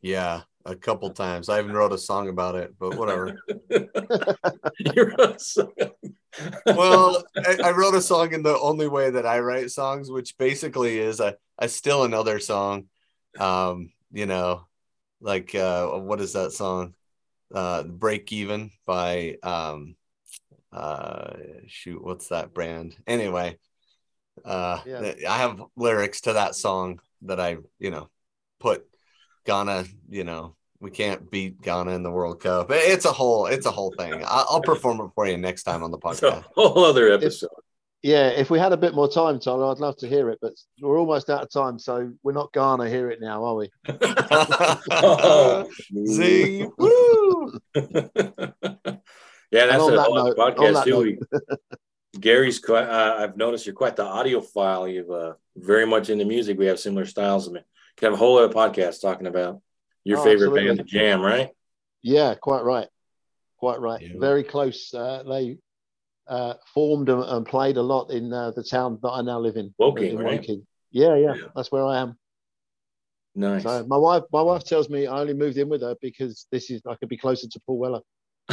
Yeah, 0.00 0.42
a 0.68 0.76
couple 0.76 1.10
times. 1.10 1.48
I 1.48 1.58
even 1.58 1.72
wrote 1.72 1.92
a 1.92 1.98
song 1.98 2.28
about 2.28 2.54
it, 2.54 2.74
but 2.78 2.96
whatever. 2.96 3.38
you 4.78 5.04
wrote 5.04 5.36
a 5.36 5.38
song. 5.38 5.72
well, 6.66 7.24
I, 7.36 7.58
I, 7.64 7.70
wrote 7.70 7.94
a 7.94 8.02
song 8.02 8.32
in 8.34 8.42
the 8.42 8.58
only 8.58 8.86
way 8.86 9.10
that 9.10 9.26
I 9.26 9.40
write 9.40 9.70
songs, 9.70 10.10
which 10.10 10.36
basically 10.36 10.98
is 10.98 11.20
a, 11.20 11.36
a 11.58 11.68
still 11.68 12.04
another 12.04 12.38
song. 12.38 12.84
Um, 13.38 13.90
you 14.12 14.26
know, 14.26 14.66
like 15.20 15.54
uh, 15.54 15.86
what 15.86 16.20
is 16.20 16.34
that 16.34 16.52
song? 16.52 16.94
Uh, 17.52 17.82
Break 17.84 18.30
Even 18.32 18.70
by 18.86 19.36
um, 19.42 19.96
uh, 20.70 21.32
shoot, 21.66 22.04
what's 22.04 22.28
that 22.28 22.52
brand? 22.52 22.94
Anyway, 23.06 23.58
uh, 24.44 24.80
yeah. 24.86 25.12
I 25.28 25.38
have 25.38 25.62
lyrics 25.76 26.22
to 26.22 26.34
that 26.34 26.54
song 26.54 27.00
that 27.22 27.40
I, 27.40 27.56
you 27.78 27.90
know, 27.90 28.10
put 28.60 28.84
Ghana, 29.46 29.86
you 30.10 30.24
know, 30.24 30.56
we 30.80 30.90
can't 30.90 31.30
beat 31.30 31.60
Ghana 31.60 31.92
in 31.92 32.02
the 32.02 32.10
World 32.10 32.40
Cup. 32.40 32.68
It's 32.70 33.04
a 33.04 33.12
whole, 33.12 33.46
it's 33.46 33.66
a 33.66 33.70
whole 33.70 33.92
thing. 33.98 34.22
I'll 34.26 34.60
perform 34.64 35.00
it 35.00 35.10
for 35.14 35.26
you 35.26 35.36
next 35.36 35.64
time 35.64 35.82
on 35.82 35.90
the 35.90 35.98
podcast. 35.98 36.12
It's 36.12 36.22
a 36.22 36.44
whole 36.54 36.84
other 36.84 37.10
episode. 37.12 37.46
If, 37.46 37.64
yeah, 38.10 38.28
if 38.28 38.48
we 38.48 38.60
had 38.60 38.72
a 38.72 38.76
bit 38.76 38.94
more 38.94 39.10
time, 39.10 39.40
Tyler, 39.40 39.72
I'd 39.72 39.78
love 39.78 39.96
to 39.98 40.08
hear 40.08 40.30
it, 40.30 40.38
but 40.40 40.52
we're 40.80 40.98
almost 40.98 41.30
out 41.30 41.42
of 41.42 41.50
time, 41.50 41.80
so 41.80 42.12
we're 42.22 42.32
not 42.32 42.52
gonna 42.52 42.88
hear 42.88 43.10
it 43.10 43.20
now, 43.20 43.44
are 43.44 43.56
we? 43.56 43.70
oh, 44.90 45.68
zing! 46.06 46.70
Woo! 46.78 47.58
yeah, 47.74 49.66
that's 49.66 49.88
a 49.88 49.90
that 49.90 50.10
note, 50.12 50.36
podcast 50.36 50.84
too. 50.84 51.18
Gary's 52.20 52.60
quite. 52.60 52.84
Uh, 52.84 53.16
I've 53.18 53.36
noticed 53.36 53.66
you're 53.66 53.74
quite 53.74 53.96
the 53.96 54.04
audiophile. 54.04 54.92
You've 54.92 55.10
uh, 55.10 55.34
very 55.56 55.86
much 55.86 56.08
into 56.08 56.24
music. 56.24 56.56
We 56.56 56.66
have 56.66 56.78
similar 56.78 57.04
styles. 57.04 57.48
I 57.48 57.52
mean, 57.52 57.64
you 58.00 58.06
have 58.06 58.14
a 58.14 58.16
whole 58.16 58.38
other 58.38 58.52
podcast 58.52 59.00
talking 59.00 59.26
about 59.26 59.60
your 60.08 60.18
oh, 60.18 60.24
favorite 60.24 60.48
absolutely. 60.48 60.66
band, 60.66 60.78
The 60.78 60.84
Jam, 60.84 61.20
right? 61.20 61.50
Yeah, 62.02 62.34
quite 62.34 62.64
right. 62.64 62.88
Quite 63.58 63.80
right. 63.80 64.00
Yeah. 64.00 64.18
Very 64.18 64.42
close. 64.42 64.92
Uh, 64.94 65.22
they 65.28 65.58
uh, 66.26 66.54
formed 66.72 67.10
and, 67.10 67.22
and, 67.22 67.44
played 67.44 67.76
a 67.76 67.82
lot 67.82 68.10
in 68.10 68.32
uh, 68.32 68.52
the 68.52 68.62
town 68.62 68.98
that 69.02 69.10
I 69.10 69.20
now 69.20 69.38
live 69.38 69.56
in. 69.56 69.74
Woking, 69.78 70.12
in 70.12 70.18
right? 70.18 70.40
Woking. 70.40 70.66
Yeah, 70.90 71.14
yeah, 71.16 71.34
yeah, 71.34 71.48
that's 71.54 71.70
where 71.70 71.84
I 71.84 71.98
am. 71.98 72.16
Nice. 73.34 73.64
So 73.64 73.84
my 73.86 73.98
wife, 73.98 74.22
my 74.32 74.40
wife 74.40 74.64
tells 74.64 74.88
me 74.88 75.06
I 75.06 75.20
only 75.20 75.34
moved 75.34 75.58
in 75.58 75.68
with 75.68 75.82
her 75.82 75.94
because 76.00 76.46
this 76.50 76.70
is 76.70 76.80
I 76.88 76.94
could 76.94 77.10
be 77.10 77.18
closer 77.18 77.46
to 77.46 77.60
Paul 77.66 77.78
Weller. 77.78 78.00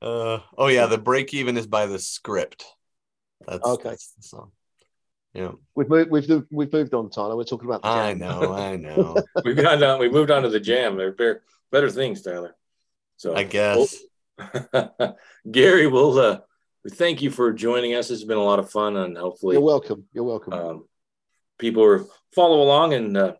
uh, 0.00 0.38
oh 0.56 0.68
yeah, 0.68 0.86
the 0.86 0.98
break 1.02 1.34
even 1.34 1.56
is 1.56 1.66
by 1.66 1.86
the 1.86 1.98
script. 1.98 2.64
That's 3.44 3.64
okay. 3.64 3.88
That's 3.90 4.12
the 4.12 4.22
song. 4.22 4.52
Yeah, 5.34 5.52
we've 5.74 5.88
moved. 5.88 6.10
We've 6.10 6.42
we've 6.50 6.72
moved 6.72 6.94
on, 6.94 7.10
Tyler. 7.10 7.36
We're 7.36 7.44
talking 7.44 7.68
about. 7.68 7.84
I 7.84 8.14
know. 8.14 8.54
I 8.54 8.76
know. 8.76 9.16
we've 9.44 9.56
gone 9.56 9.78
down. 9.78 10.00
We 10.00 10.08
moved 10.08 10.30
on 10.30 10.42
to 10.42 10.48
the 10.48 10.60
jam. 10.60 10.96
They're 10.96 11.12
better, 11.12 11.42
better 11.70 11.90
things, 11.90 12.22
Tyler. 12.22 12.56
So 13.16 13.34
I 13.34 13.44
guess. 13.44 13.96
Gary, 15.50 15.86
we'll 15.86 16.18
uh, 16.18 16.40
thank 16.92 17.22
you 17.22 17.30
for 17.30 17.52
joining 17.52 17.94
us. 17.94 18.10
It's 18.10 18.24
been 18.24 18.38
a 18.38 18.42
lot 18.42 18.58
of 18.58 18.70
fun, 18.70 18.96
and 18.96 19.16
hopefully, 19.16 19.54
you're 19.54 19.62
welcome. 19.62 20.04
You're 20.12 20.24
welcome. 20.24 20.52
Um, 20.52 20.88
people 21.58 21.84
are 21.84 22.04
follow 22.34 22.62
along, 22.62 22.94
and 22.94 23.16
uh, 23.16 23.34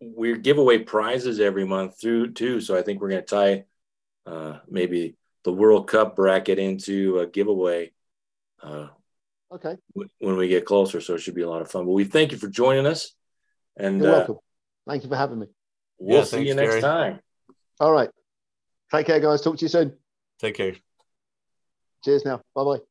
we 0.00 0.38
give 0.38 0.58
away 0.58 0.78
prizes 0.78 1.40
every 1.40 1.66
month 1.66 2.00
through 2.00 2.32
too. 2.32 2.60
So 2.60 2.76
I 2.76 2.82
think 2.82 3.00
we're 3.00 3.10
going 3.10 3.24
to 3.24 3.26
tie 3.26 3.64
uh, 4.26 4.58
maybe 4.68 5.16
the 5.44 5.52
World 5.52 5.88
Cup 5.88 6.16
bracket 6.16 6.58
into 6.58 7.18
a 7.18 7.26
giveaway. 7.26 7.92
Uh, 8.62 8.88
okay. 9.52 9.76
when 10.18 10.36
we 10.36 10.48
get 10.48 10.64
closer, 10.64 11.00
so 11.00 11.14
it 11.14 11.20
should 11.20 11.34
be 11.34 11.42
a 11.42 11.48
lot 11.48 11.62
of 11.62 11.70
fun. 11.70 11.84
But 11.84 11.92
we 11.92 12.04
thank 12.04 12.32
you 12.32 12.38
for 12.38 12.48
joining 12.48 12.86
us, 12.86 13.12
and 13.76 14.00
you're 14.00 14.08
uh, 14.08 14.18
welcome. 14.18 14.38
Thank 14.86 15.04
you 15.04 15.08
for 15.08 15.16
having 15.16 15.38
me. 15.38 15.46
We'll 15.98 16.18
yeah, 16.18 16.24
see 16.24 16.36
thanks, 16.36 16.48
you 16.48 16.54
next 16.54 16.70
Gary. 16.70 16.80
time. 16.80 17.20
All 17.78 17.92
right. 17.92 18.10
Take 18.90 19.06
care, 19.06 19.20
guys. 19.20 19.40
Talk 19.40 19.58
to 19.58 19.64
you 19.64 19.68
soon. 19.68 19.92
Take 20.38 20.56
care. 20.56 20.74
Cheers 22.04 22.24
now. 22.24 22.40
Bye 22.54 22.64
bye. 22.64 22.89